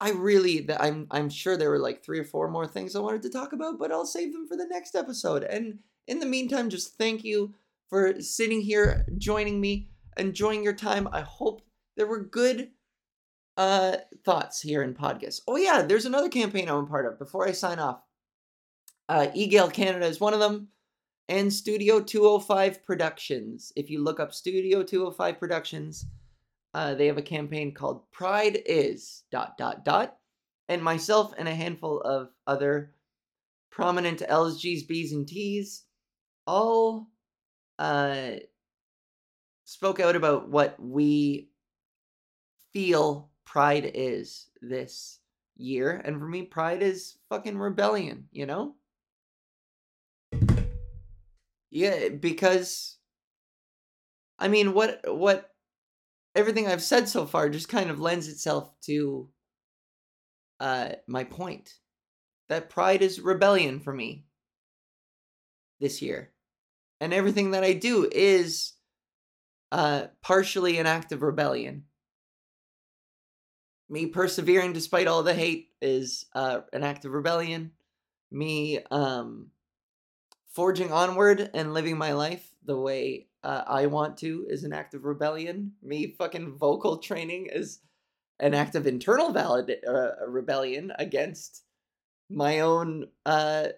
I 0.01 0.10
really 0.10 0.68
I'm 0.78 1.06
I'm 1.10 1.31
sure 1.31 1.56
there 1.56 1.70
were 1.70 1.78
like 1.78 2.05
three 2.05 2.18
or 2.18 2.24
four 2.24 2.48
more 2.51 2.66
things 2.66 2.97
I 2.97 3.01
wanted 3.01 3.22
to 3.22 3.31
talk 3.31 3.52
about, 3.52 3.78
but 3.78 3.93
I'll 3.93 4.06
save 4.06 4.32
them 4.32 4.47
for 4.47 4.56
the 4.56 4.66
next 4.66 4.94
episode. 4.94 5.44
And 5.44 5.81
in 6.06 6.20
the 6.20 6.27
meantime, 6.27 6.70
just 6.70 6.98
thank 6.98 7.24
you 7.24 7.55
for 7.89 8.20
sitting 8.20 8.60
here, 8.62 9.06
joining 9.18 9.60
me, 9.60 9.89
enjoying 10.16 10.62
your 10.64 10.74
time. 10.74 11.09
I 11.12 11.20
hope 11.22 11.62
there 11.97 12.06
were 12.06 12.20
good 12.24 12.70
uh 13.61 13.99
thoughts 14.24 14.62
here 14.62 14.82
in 14.82 14.95
podcast. 14.95 15.43
Oh 15.47 15.57
yeah, 15.57 15.82
there's 15.82 16.07
another 16.07 16.31
campaign 16.31 16.66
I'm 16.66 16.85
a 16.85 16.87
part 16.87 17.05
of 17.05 17.19
before 17.19 17.47
I 17.47 17.53
sign 17.53 17.78
off. 17.78 18.01
Uh 19.07 19.27
eGale 19.37 19.70
Canada 19.70 20.07
is 20.07 20.19
one 20.19 20.32
of 20.32 20.41
them 20.41 20.69
and 21.28 21.53
Studio 21.53 22.01
205 22.01 22.82
Productions. 22.82 23.70
If 23.77 23.91
you 23.91 24.03
look 24.03 24.19
up 24.19 24.32
Studio 24.32 24.82
205 24.82 25.39
Productions, 25.39 26.07
uh, 26.73 26.95
they 26.95 27.07
have 27.07 27.19
a 27.19 27.23
campaign 27.23 27.74
called 27.74 28.11
Pride 28.12 28.62
Is 28.65 29.24
dot 29.31 29.59
dot 29.59 29.85
dot, 29.85 30.16
and 30.70 30.82
myself 30.82 31.35
and 31.37 31.47
a 31.47 31.55
handful 31.55 32.01
of 32.01 32.31
other 32.47 32.95
prominent 33.70 34.20
LSGs, 34.20 34.89
Bs, 34.89 35.12
and 35.12 35.28
Ts 35.28 35.85
all 36.47 37.09
uh 37.78 38.37
spoke 39.66 40.01
out 40.01 40.16
about 40.16 40.49
what 40.49 40.77
we 40.81 41.51
feel 42.73 43.30
pride 43.51 43.90
is 43.94 44.48
this 44.62 45.18
year. 45.56 46.01
And 46.05 46.20
for 46.20 46.27
me, 46.27 46.43
pride 46.43 46.82
is 46.82 47.18
fucking 47.28 47.59
rebellion, 47.59 48.28
you 48.31 48.47
know? 48.47 48.77
Yeah, 51.72 52.10
because 52.10 52.98
I 54.39 54.47
mean, 54.48 54.72
what 54.72 55.01
what 55.05 55.51
everything 56.35 56.68
I've 56.68 56.82
said 56.82 57.09
so 57.09 57.27
far 57.27 57.48
just 57.48 57.68
kind 57.68 57.90
of 57.90 57.98
lends 57.98 58.28
itself 58.28 58.72
to 58.82 59.28
uh 60.60 60.90
my 61.09 61.24
point 61.24 61.74
that 62.48 62.70
pride 62.70 63.02
is 63.02 63.20
rebellion 63.20 63.81
for 63.81 63.93
me 63.93 64.27
this 65.81 66.01
year. 66.01 66.31
And 67.01 67.12
everything 67.12 67.52
that 67.52 67.64
I 67.64 67.72
do 67.72 68.09
is 68.10 68.74
uh 69.72 70.06
partially 70.22 70.78
an 70.78 70.86
act 70.86 71.10
of 71.10 71.22
rebellion. 71.22 71.85
Me 73.91 74.07
persevering 74.07 74.73
despite 74.73 75.07
all 75.07 75.23
the 75.23 75.35
hate 75.35 75.71
is 75.83 76.25
uh 76.35 76.61
an 76.73 76.85
act 76.85 77.05
of 77.05 77.12
rebellion. 77.12 77.73
Me 78.31 78.79
um 78.91 79.51
forging 80.49 80.93
onward 80.93 81.51
and 81.55 81.75
living 81.75 81.99
my 81.99 82.12
life 82.12 82.55
the 82.65 82.77
way 82.77 83.27
uh, 83.43 83.65
I 83.67 83.87
want 83.87 84.19
to 84.19 84.47
is 84.49 84.65
an 84.65 84.73
act 84.73 84.95
of 84.95 85.05
rebellion. 85.05 85.73
Me 85.83 86.15
fucking 86.19 86.59
vocal 86.59 86.99
training 86.99 87.49
is 87.51 87.81
an 88.39 88.55
act 88.55 88.75
of 88.75 88.87
internal 88.87 89.33
valid 89.33 89.75
uh, 89.87 90.27
rebellion 90.27 90.93
against 90.99 91.62
my 92.29 92.61
own 92.61 93.09
uh, 93.27 93.69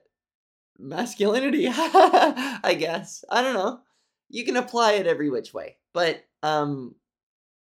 masculinity. 0.78 1.68
I 1.70 2.76
guess 2.78 3.24
I 3.30 3.42
don't 3.42 3.54
know. 3.54 3.80
You 4.28 4.44
can 4.44 4.56
apply 4.56 4.92
it 4.92 5.06
every 5.06 5.30
which 5.30 5.52
way, 5.52 5.76
but 5.92 6.24
um, 6.42 6.94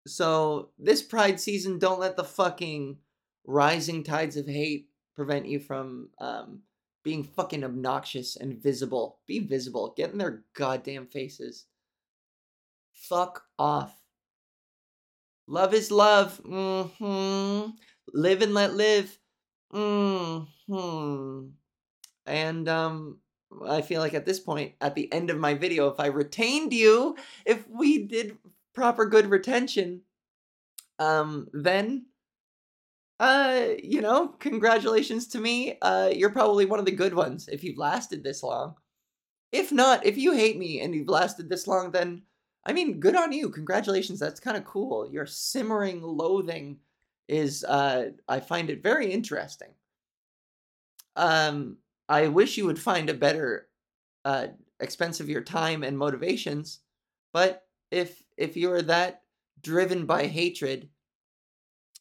so 0.07 0.69
this 0.77 1.01
Pride 1.01 1.39
season, 1.39 1.79
don't 1.79 1.99
let 1.99 2.17
the 2.17 2.23
fucking 2.23 2.97
rising 3.45 4.03
tides 4.03 4.37
of 4.37 4.47
hate 4.47 4.89
prevent 5.15 5.47
you 5.47 5.59
from 5.59 6.09
um 6.19 6.61
being 7.03 7.23
fucking 7.23 7.63
obnoxious 7.63 8.35
and 8.35 8.61
visible. 8.61 9.19
Be 9.25 9.39
visible. 9.39 9.93
Get 9.95 10.11
in 10.11 10.17
their 10.17 10.43
goddamn 10.53 11.07
faces. 11.07 11.65
Fuck 12.93 13.43
off. 13.57 13.95
Love 15.47 15.73
is 15.73 15.91
love. 15.91 16.41
Mm-hmm. 16.43 17.71
Live 18.13 18.41
and 18.41 18.53
let 18.53 18.73
live. 18.75 19.17
Mm-hmm. 19.73 21.47
And 22.25 22.69
um 22.69 23.19
I 23.67 23.81
feel 23.81 23.99
like 23.99 24.13
at 24.13 24.25
this 24.25 24.39
point, 24.39 24.73
at 24.79 24.93
the 24.93 25.11
end 25.11 25.31
of 25.31 25.37
my 25.37 25.55
video, 25.55 25.87
if 25.87 25.99
I 25.99 26.07
retained 26.07 26.71
you, 26.71 27.17
if 27.45 27.67
we 27.67 28.05
did 28.05 28.37
proper 28.73 29.05
good 29.05 29.27
retention, 29.27 30.01
um, 30.99 31.47
then 31.53 32.05
uh, 33.19 33.67
you 33.83 34.01
know, 34.01 34.29
congratulations 34.39 35.27
to 35.27 35.39
me. 35.39 35.77
Uh, 35.81 36.09
you're 36.13 36.29
probably 36.29 36.65
one 36.65 36.79
of 36.79 36.85
the 36.85 36.91
good 36.91 37.13
ones 37.13 37.49
if 37.51 37.63
you've 37.63 37.77
lasted 37.77 38.23
this 38.23 38.43
long. 38.43 38.75
If 39.51 39.71
not, 39.71 40.05
if 40.05 40.17
you 40.17 40.31
hate 40.33 40.57
me 40.57 40.79
and 40.79 40.95
you've 40.95 41.09
lasted 41.09 41.49
this 41.49 41.67
long, 41.67 41.91
then 41.91 42.21
I 42.65 42.73
mean, 42.73 42.99
good 42.99 43.15
on 43.15 43.31
you. 43.31 43.49
Congratulations. 43.49 44.19
That's 44.19 44.39
kind 44.39 44.55
of 44.55 44.63
cool. 44.63 45.09
Your 45.11 45.25
simmering 45.25 46.01
loathing 46.01 46.77
is 47.27 47.63
uh 47.63 48.09
I 48.27 48.39
find 48.39 48.69
it 48.69 48.83
very 48.83 49.11
interesting. 49.11 49.69
Um 51.15 51.77
I 52.07 52.27
wish 52.27 52.57
you 52.57 52.65
would 52.65 52.79
find 52.79 53.09
a 53.09 53.13
better 53.13 53.67
uh 54.23 54.47
expense 54.79 55.19
of 55.19 55.29
your 55.29 55.41
time 55.41 55.83
and 55.83 55.97
motivations, 55.97 56.79
but 57.33 57.63
if 57.91 58.23
if 58.39 58.55
you're 58.55 58.81
that 58.83 59.21
driven 59.61 60.05
by 60.05 60.27
hatred, 60.27 60.89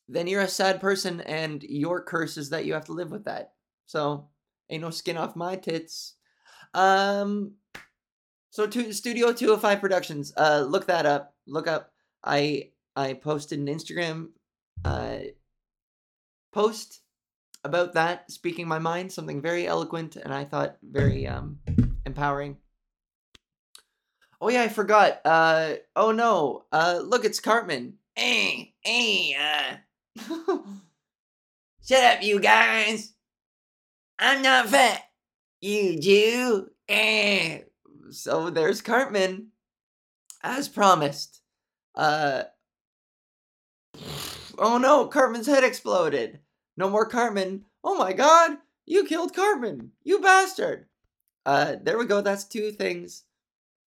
then 0.08 0.26
you're 0.26 0.40
a 0.40 0.48
sad 0.48 0.80
person 0.80 1.20
and 1.22 1.62
your 1.64 2.02
curse 2.02 2.36
is 2.36 2.50
that 2.50 2.64
you 2.64 2.72
have 2.72 2.86
to 2.86 2.92
live 2.92 3.10
with 3.10 3.24
that. 3.24 3.52
So, 3.86 4.28
ain't 4.70 4.82
no 4.82 4.90
skin 4.90 5.16
off 5.18 5.36
my 5.36 5.56
tits. 5.56 6.14
Um 6.72 7.54
so 8.50 8.66
to 8.66 8.92
Studio 8.92 9.32
205 9.32 9.80
Productions, 9.80 10.32
uh 10.36 10.64
look 10.66 10.86
that 10.86 11.06
up. 11.06 11.34
Look 11.46 11.66
up 11.66 11.92
I 12.24 12.70
I 12.94 13.14
posted 13.14 13.58
an 13.58 13.66
Instagram 13.66 14.28
uh 14.84 15.18
post 16.52 17.00
about 17.64 17.94
that, 17.94 18.30
speaking 18.30 18.68
my 18.68 18.78
mind, 18.78 19.12
something 19.12 19.42
very 19.42 19.66
eloquent 19.66 20.16
and 20.16 20.32
I 20.32 20.44
thought 20.44 20.76
very 20.82 21.26
um 21.26 21.58
empowering. 22.06 22.58
Oh 24.40 24.48
yeah, 24.48 24.62
I 24.62 24.68
forgot. 24.68 25.20
Uh 25.24 25.74
oh 25.96 26.12
no. 26.12 26.64
Uh 26.72 27.00
look, 27.02 27.24
it's 27.24 27.40
Cartman. 27.40 27.94
Hey, 28.14 28.74
hey, 28.82 29.36
uh 29.36 29.76
Shut 31.86 32.04
up, 32.04 32.22
you 32.22 32.40
guys. 32.40 33.14
I'm 34.18 34.42
not 34.42 34.68
fat. 34.68 35.02
You 35.60 35.98
Jew. 35.98 36.70
Eh. 36.88 37.60
So 38.10 38.50
there's 38.50 38.80
Cartman. 38.82 39.48
As 40.42 40.68
promised. 40.68 41.40
Uh. 41.94 42.44
Oh 44.60 44.76
no, 44.76 45.06
Cartman's 45.06 45.46
head 45.46 45.62
exploded. 45.62 46.40
No 46.76 46.90
more 46.90 47.06
Cartman. 47.06 47.64
Oh 47.84 47.96
my 47.96 48.12
god, 48.12 48.58
you 48.86 49.04
killed 49.04 49.32
Cartman. 49.32 49.92
You 50.02 50.18
bastard. 50.20 50.86
Uh, 51.46 51.76
there 51.80 51.96
we 51.96 52.06
go. 52.06 52.20
That's 52.22 52.42
two 52.44 52.72
things. 52.72 53.22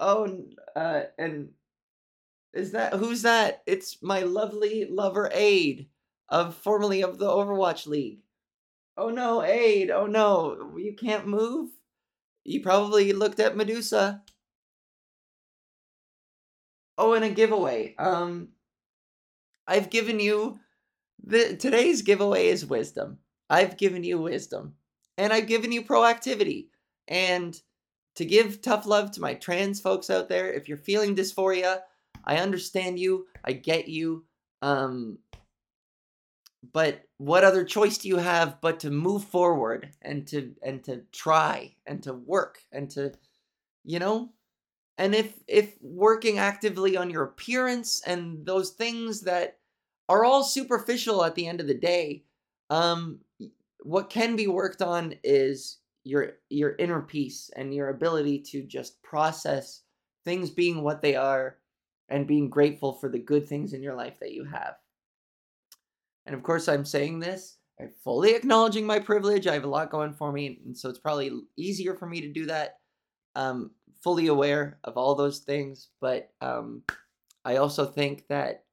Oh, 0.01 0.45
uh, 0.75 1.03
and 1.19 1.49
is 2.53 2.71
that 2.71 2.93
who's 2.93 3.21
that? 3.21 3.61
It's 3.67 4.01
my 4.01 4.21
lovely 4.21 4.85
lover 4.89 5.29
Aid 5.31 5.89
of 6.27 6.55
formerly 6.55 7.03
of 7.03 7.19
the 7.19 7.27
Overwatch 7.27 7.85
League. 7.85 8.21
Oh 8.97 9.09
no, 9.09 9.43
Aid, 9.43 9.91
oh 9.91 10.07
no, 10.07 10.75
you 10.75 10.95
can't 10.95 11.27
move? 11.27 11.69
You 12.43 12.61
probably 12.61 13.13
looked 13.13 13.39
at 13.39 13.55
Medusa. 13.55 14.23
Oh, 16.97 17.13
and 17.13 17.23
a 17.23 17.29
giveaway. 17.29 17.95
Um 17.97 18.49
I've 19.67 19.91
given 19.91 20.19
you 20.19 20.59
the 21.23 21.55
today's 21.55 22.01
giveaway 22.01 22.47
is 22.47 22.65
wisdom. 22.65 23.19
I've 23.51 23.77
given 23.77 24.03
you 24.03 24.17
wisdom. 24.17 24.73
And 25.17 25.31
I've 25.31 25.47
given 25.47 25.71
you 25.71 25.83
proactivity. 25.83 26.69
And 27.07 27.55
to 28.15 28.25
give 28.25 28.61
tough 28.61 28.85
love 28.85 29.11
to 29.11 29.21
my 29.21 29.33
trans 29.33 29.79
folks 29.79 30.09
out 30.09 30.29
there, 30.29 30.51
if 30.51 30.67
you're 30.67 30.77
feeling 30.77 31.15
dysphoria, 31.15 31.79
I 32.25 32.37
understand 32.37 32.99
you. 32.99 33.27
I 33.43 33.53
get 33.53 33.87
you. 33.87 34.25
Um 34.61 35.19
but 36.73 37.03
what 37.17 37.43
other 37.43 37.63
choice 37.63 37.97
do 37.97 38.07
you 38.07 38.17
have 38.17 38.61
but 38.61 38.79
to 38.81 38.91
move 38.91 39.23
forward 39.23 39.89
and 40.01 40.27
to 40.27 40.53
and 40.61 40.83
to 40.83 41.01
try 41.11 41.75
and 41.85 42.03
to 42.03 42.13
work 42.13 42.59
and 42.71 42.89
to 42.91 43.11
you 43.83 43.99
know 43.99 44.29
and 44.97 45.15
if 45.15 45.33
if 45.47 45.75
working 45.81 46.37
actively 46.37 46.95
on 46.95 47.09
your 47.09 47.23
appearance 47.23 48.01
and 48.05 48.45
those 48.45 48.71
things 48.71 49.21
that 49.21 49.57
are 50.07 50.23
all 50.23 50.43
superficial 50.43 51.23
at 51.23 51.35
the 51.35 51.47
end 51.47 51.61
of 51.61 51.67
the 51.67 51.73
day 51.73 52.23
um 52.69 53.19
what 53.83 54.11
can 54.11 54.35
be 54.35 54.45
worked 54.45 54.81
on 54.81 55.15
is 55.23 55.77
your 56.03 56.33
your 56.49 56.75
inner 56.77 57.01
peace 57.01 57.49
and 57.55 57.73
your 57.73 57.89
ability 57.89 58.39
to 58.39 58.63
just 58.63 59.01
process 59.03 59.83
things 60.25 60.49
being 60.49 60.83
what 60.83 61.01
they 61.01 61.15
are 61.15 61.57
and 62.09 62.27
being 62.27 62.49
grateful 62.49 62.93
for 62.93 63.09
the 63.09 63.19
good 63.19 63.47
things 63.47 63.73
in 63.73 63.83
your 63.83 63.95
life 63.95 64.19
that 64.19 64.33
you 64.33 64.43
have 64.43 64.75
and 66.25 66.35
of 66.35 66.43
course, 66.43 66.67
I'm 66.67 66.85
saying 66.85 67.19
this, 67.19 67.57
I'm 67.79 67.91
fully 68.03 68.35
acknowledging 68.35 68.85
my 68.85 68.99
privilege. 68.99 69.47
I 69.47 69.53
have 69.53 69.63
a 69.63 69.69
lot 69.69 69.89
going 69.89 70.13
for 70.13 70.31
me, 70.31 70.59
and 70.65 70.77
so 70.77 70.89
it's 70.89 70.99
probably 70.99 71.31
easier 71.57 71.95
for 71.95 72.05
me 72.05 72.21
to 72.21 72.31
do 72.31 72.45
that. 72.45 72.77
Um, 73.35 73.71
fully 74.03 74.27
aware 74.27 74.79
of 74.83 74.97
all 74.97 75.15
those 75.15 75.39
things, 75.39 75.89
but 75.99 76.29
um, 76.41 76.83
I 77.45 77.57
also 77.57 77.85
think 77.85 78.25
that 78.29 78.65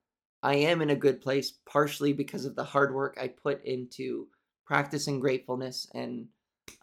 I 0.43 0.57
am 0.57 0.83
in 0.83 0.91
a 0.91 0.97
good 0.97 1.21
place, 1.21 1.53
partially 1.69 2.13
because 2.13 2.45
of 2.45 2.55
the 2.55 2.65
hard 2.65 2.95
work 2.95 3.19
I 3.21 3.29
put 3.29 3.65
into 3.65 4.29
practicing 4.67 5.21
gratefulness 5.21 5.89
and 5.95 6.27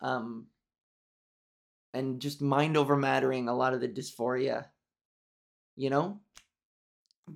um, 0.02 0.48
and 1.94 2.20
just 2.20 2.42
mind 2.42 2.78
over 2.78 2.96
mattering 2.96 3.48
a 3.48 3.56
lot 3.56 3.74
of 3.74 3.82
the 3.82 3.88
dysphoria. 3.88 4.66
You 5.76 5.90
know, 5.90 6.20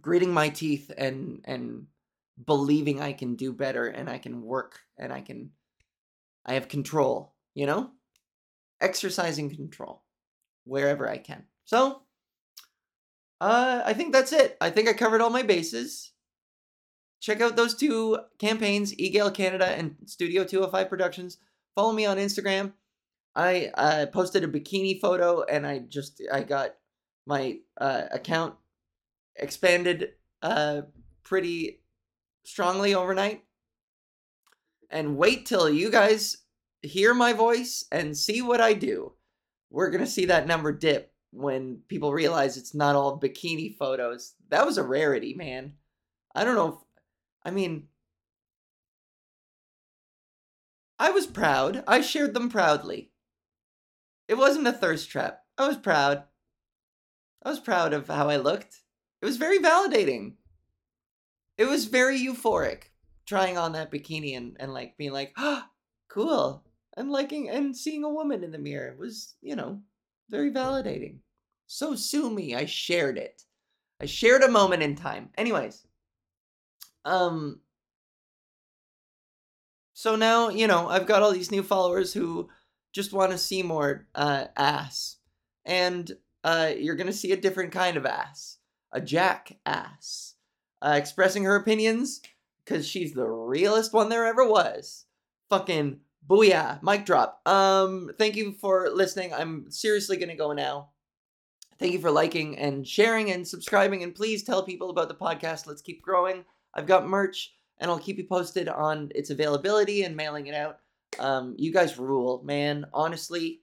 gritting 0.02 0.34
my 0.34 0.50
teeth 0.50 0.92
and 0.98 1.42
and 1.46 1.88
believing 2.46 3.02
I 3.02 3.14
can 3.14 3.36
do 3.36 3.52
better 3.52 3.88
and 3.88 4.10
I 4.10 4.18
can 4.18 4.42
work 4.42 4.80
and 4.98 5.12
I 5.12 5.22
can 5.22 5.52
I 6.46 6.54
have 6.54 6.68
control, 6.68 7.34
you 7.54 7.66
know? 7.66 7.92
Exercising 8.82 9.54
control 9.54 10.04
wherever 10.64 11.10
I 11.10 11.18
can. 11.18 11.44
So, 11.66 12.04
uh 13.42 13.82
I 13.86 13.94
think 13.94 14.14
that's 14.14 14.32
it. 14.32 14.58
I 14.62 14.70
think 14.70 14.88
I 14.88 14.94
covered 14.94 15.22
all 15.22 15.30
my 15.30 15.44
bases. 15.44 16.12
Check 17.22 17.42
out 17.42 17.58
those 17.58 17.76
two 17.76 18.18
campaigns, 18.38 18.94
Egale 18.96 19.34
Canada 19.34 19.66
and 19.66 19.98
Studio 20.06 20.46
205 20.46 20.88
Productions. 20.88 21.38
Follow 21.80 21.94
me 21.94 22.06
on 22.06 22.18
Instagram. 22.18 22.74
I 23.38 23.72
uh, 23.74 24.08
posted 24.08 24.44
a 24.44 24.50
bikini 24.50 25.00
photo 25.00 25.44
and 25.44 25.66
I 25.66 25.80
just 25.80 26.22
I 26.30 26.44
got 26.44 26.76
my 27.26 27.60
uh, 27.80 28.02
account 28.12 28.56
expanded 29.38 30.10
uh, 30.42 30.82
pretty 31.24 31.80
strongly 32.44 32.94
overnight. 32.94 33.46
And 34.90 35.16
wait 35.16 35.46
till 35.46 35.70
you 35.70 35.90
guys 35.90 36.40
hear 36.82 37.14
my 37.14 37.32
voice 37.32 37.86
and 37.94 38.18
see 38.18 38.42
what 38.42 38.60
I 38.60 38.74
do. 38.74 39.14
We're 39.70 39.90
to 40.04 40.06
see 40.06 40.26
that 40.26 40.48
number 40.48 40.74
dip 40.74 41.14
when 41.32 41.80
people 41.88 42.12
realize 42.12 42.58
it's 42.58 42.76
not 42.76 42.98
all 42.98 43.18
bikini 43.18 43.78
photos. 43.78 44.34
That 44.50 44.66
was 44.66 44.78
a 44.78 44.84
rarity, 44.84 45.34
man. 45.34 45.76
I 46.36 46.44
don't 46.44 46.56
know 46.56 46.68
if, 46.68 46.76
I 47.46 47.52
mean, 47.52 47.88
I 51.00 51.12
was 51.12 51.26
proud. 51.26 51.84
I 51.88 52.02
shared 52.02 52.34
them 52.34 52.50
proudly. 52.50 53.12
It 54.28 54.38
wasn't 54.38 54.68
a 54.68 54.74
thirst 54.74 55.10
trap. 55.10 55.44
I 55.58 55.68
was 55.68 55.78
proud. 55.78 56.24
I 57.44 57.50
was 57.50 57.60
proud 57.60 57.94
of 57.94 58.08
how 58.08 58.30
I 58.30 58.36
looked. 58.36 58.82
It 59.22 59.26
was 59.26 59.38
very 59.38 59.60
validating. 59.60 60.34
It 61.58 61.66
was 61.66 61.86
very 61.86 62.20
euphoric 62.20 62.84
trying 63.26 63.58
on 63.58 63.74
that 63.74 63.92
bikini 63.92 64.36
and, 64.36 64.58
and 64.60 64.74
like 64.74 64.98
being 64.98 65.14
like, 65.14 65.34
oh, 65.38 65.64
cool. 66.10 66.66
And 66.98 67.12
liking 67.12 67.50
and 67.50 67.76
seeing 67.76 68.04
a 68.04 68.10
woman 68.10 68.44
in 68.44 68.52
the 68.52 68.58
mirror 68.58 68.96
was, 69.00 69.36
you 69.42 69.56
know, 69.56 69.82
very 70.30 70.52
validating. 70.52 71.20
So 71.68 71.96
sue 71.96 72.30
me. 72.30 72.56
I 72.56 72.66
shared 72.66 73.18
it. 73.18 73.44
I 74.02 74.06
shared 74.06 74.42
a 74.42 74.52
moment 74.52 74.84
in 74.84 74.96
time. 74.96 75.30
Anyways. 75.38 75.86
Um 77.06 77.62
so 80.00 80.16
now, 80.16 80.48
you 80.48 80.66
know, 80.66 80.88
I've 80.88 81.06
got 81.06 81.24
all 81.24 81.34
these 81.34 81.52
new 81.52 81.62
followers 81.62 82.14
who 82.14 82.48
just 82.94 83.12
want 83.12 83.34
to 83.34 83.38
see 83.38 83.64
more 83.64 84.08
uh, 84.16 84.46
ass. 84.56 85.18
And 85.66 86.10
uh, 86.42 86.72
you're 86.78 86.96
going 86.96 87.08
to 87.08 87.12
see 87.12 87.34
a 87.34 87.42
different 87.42 87.74
kind 87.74 87.98
of 87.98 88.06
ass. 88.06 88.60
A 88.94 89.02
jack 89.02 89.58
ass. 89.66 90.36
Uh, 90.82 90.96
expressing 90.96 91.44
her 91.44 91.58
opinions 91.58 92.22
because 92.64 92.88
she's 92.88 93.12
the 93.12 93.28
realest 93.28 93.92
one 93.92 94.08
there 94.08 94.26
ever 94.26 94.48
was. 94.48 95.04
Fucking 95.50 96.00
booyah. 96.26 96.82
Mic 96.82 97.06
drop. 97.06 97.46
Um, 97.46 98.12
thank 98.18 98.38
you 98.38 98.54
for 98.54 98.90
listening. 98.90 99.34
I'm 99.34 99.70
seriously 99.70 100.16
going 100.16 100.30
to 100.30 100.36
go 100.36 100.54
now. 100.54 100.92
Thank 101.78 101.92
you 101.92 102.00
for 102.00 102.10
liking 102.10 102.58
and 102.58 102.88
sharing 102.88 103.32
and 103.32 103.46
subscribing. 103.46 104.04
And 104.04 104.16
please 104.16 104.44
tell 104.44 104.64
people 104.64 104.92
about 104.92 105.10
the 105.10 105.16
podcast. 105.16 105.68
Let's 105.68 105.82
keep 105.82 106.02
growing. 106.02 106.46
I've 106.74 106.88
got 106.88 107.06
merch 107.06 107.54
and 107.80 107.90
I'll 107.90 108.00
keep 108.00 108.18
you 108.18 108.26
posted 108.26 108.68
on 108.68 109.12
its 109.16 109.30
availability 109.30 110.04
and 110.04 110.16
mailing 110.16 110.48
it 110.48 110.56
out. 110.56 110.80
Um, 111.18 111.56
you 111.58 111.72
guys 111.72 111.98
rule, 111.98 112.42
man. 112.44 112.86
Honestly, 112.94 113.62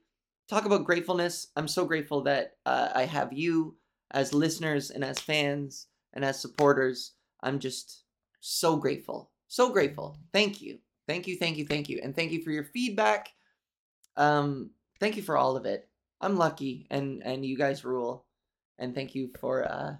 talk 0.49 0.65
about 0.65 0.85
gratefulness. 0.85 1.47
I'm 1.55 1.67
so 1.67 1.85
grateful 1.85 2.21
that 2.23 2.57
uh, 2.65 2.89
I 2.93 3.03
have 3.05 3.33
you 3.33 3.75
as 4.11 4.33
listeners 4.33 4.91
and 4.91 5.03
as 5.03 5.19
fans 5.19 5.87
and 6.13 6.23
as 6.25 6.39
supporters. 6.39 7.13
I'm 7.41 7.59
just 7.59 8.03
so 8.39 8.77
grateful. 8.77 9.31
So 9.47 9.71
grateful. 9.71 10.17
Thank 10.33 10.61
you. 10.61 10.79
Thank 11.07 11.27
you, 11.27 11.37
thank 11.37 11.57
you, 11.57 11.65
thank 11.65 11.87
you. 11.89 11.99
And 12.03 12.15
thank 12.15 12.31
you 12.31 12.43
for 12.43 12.51
your 12.51 12.65
feedback. 12.65 13.29
Um, 14.17 14.71
thank 14.99 15.15
you 15.15 15.21
for 15.23 15.37
all 15.37 15.55
of 15.55 15.65
it. 15.65 15.87
I'm 16.19 16.35
lucky 16.35 16.87
and 16.89 17.21
and 17.23 17.45
you 17.45 17.57
guys 17.57 17.85
rule. 17.85 18.25
And 18.79 18.93
thank 18.93 19.15
you 19.15 19.29
for 19.39 19.63
uh 19.63 19.95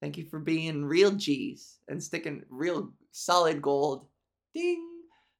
thank 0.00 0.16
you 0.16 0.24
for 0.24 0.38
being 0.38 0.84
real 0.84 1.12
G's 1.12 1.78
and 1.88 2.02
sticking 2.02 2.42
real 2.48 2.92
solid 3.12 3.62
gold. 3.62 4.06
Ding. 4.54 4.82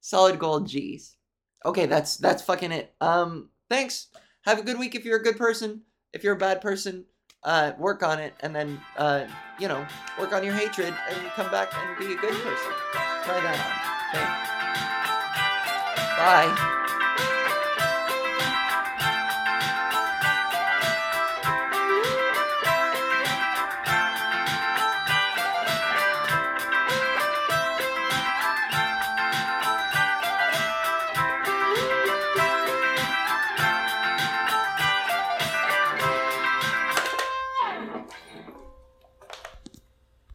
Solid 0.00 0.38
gold 0.38 0.68
G's. 0.68 1.16
Okay, 1.64 1.86
that's 1.86 2.16
that's 2.16 2.42
fucking 2.42 2.72
it. 2.72 2.94
Um 3.00 3.50
thanks. 3.68 4.08
Have 4.44 4.58
a 4.58 4.62
good 4.62 4.78
week 4.78 4.94
if 4.94 5.04
you're 5.04 5.18
a 5.18 5.22
good 5.22 5.36
person. 5.36 5.82
If 6.12 6.22
you're 6.22 6.36
a 6.36 6.38
bad 6.38 6.60
person, 6.60 7.04
uh, 7.42 7.72
work 7.78 8.02
on 8.02 8.18
it, 8.18 8.34
and 8.40 8.54
then 8.54 8.80
uh, 8.96 9.26
you 9.58 9.68
know 9.68 9.86
work 10.18 10.32
on 10.32 10.44
your 10.44 10.54
hatred, 10.54 10.94
and 11.08 11.26
come 11.30 11.50
back 11.50 11.72
and 11.74 11.98
be 11.98 12.12
a 12.12 12.16
good 12.16 12.34
person. 12.34 12.72
Try 13.24 13.40
that 13.40 13.58
on. 13.60 13.86
Okay. 14.14 14.56
Bye. 16.16 16.85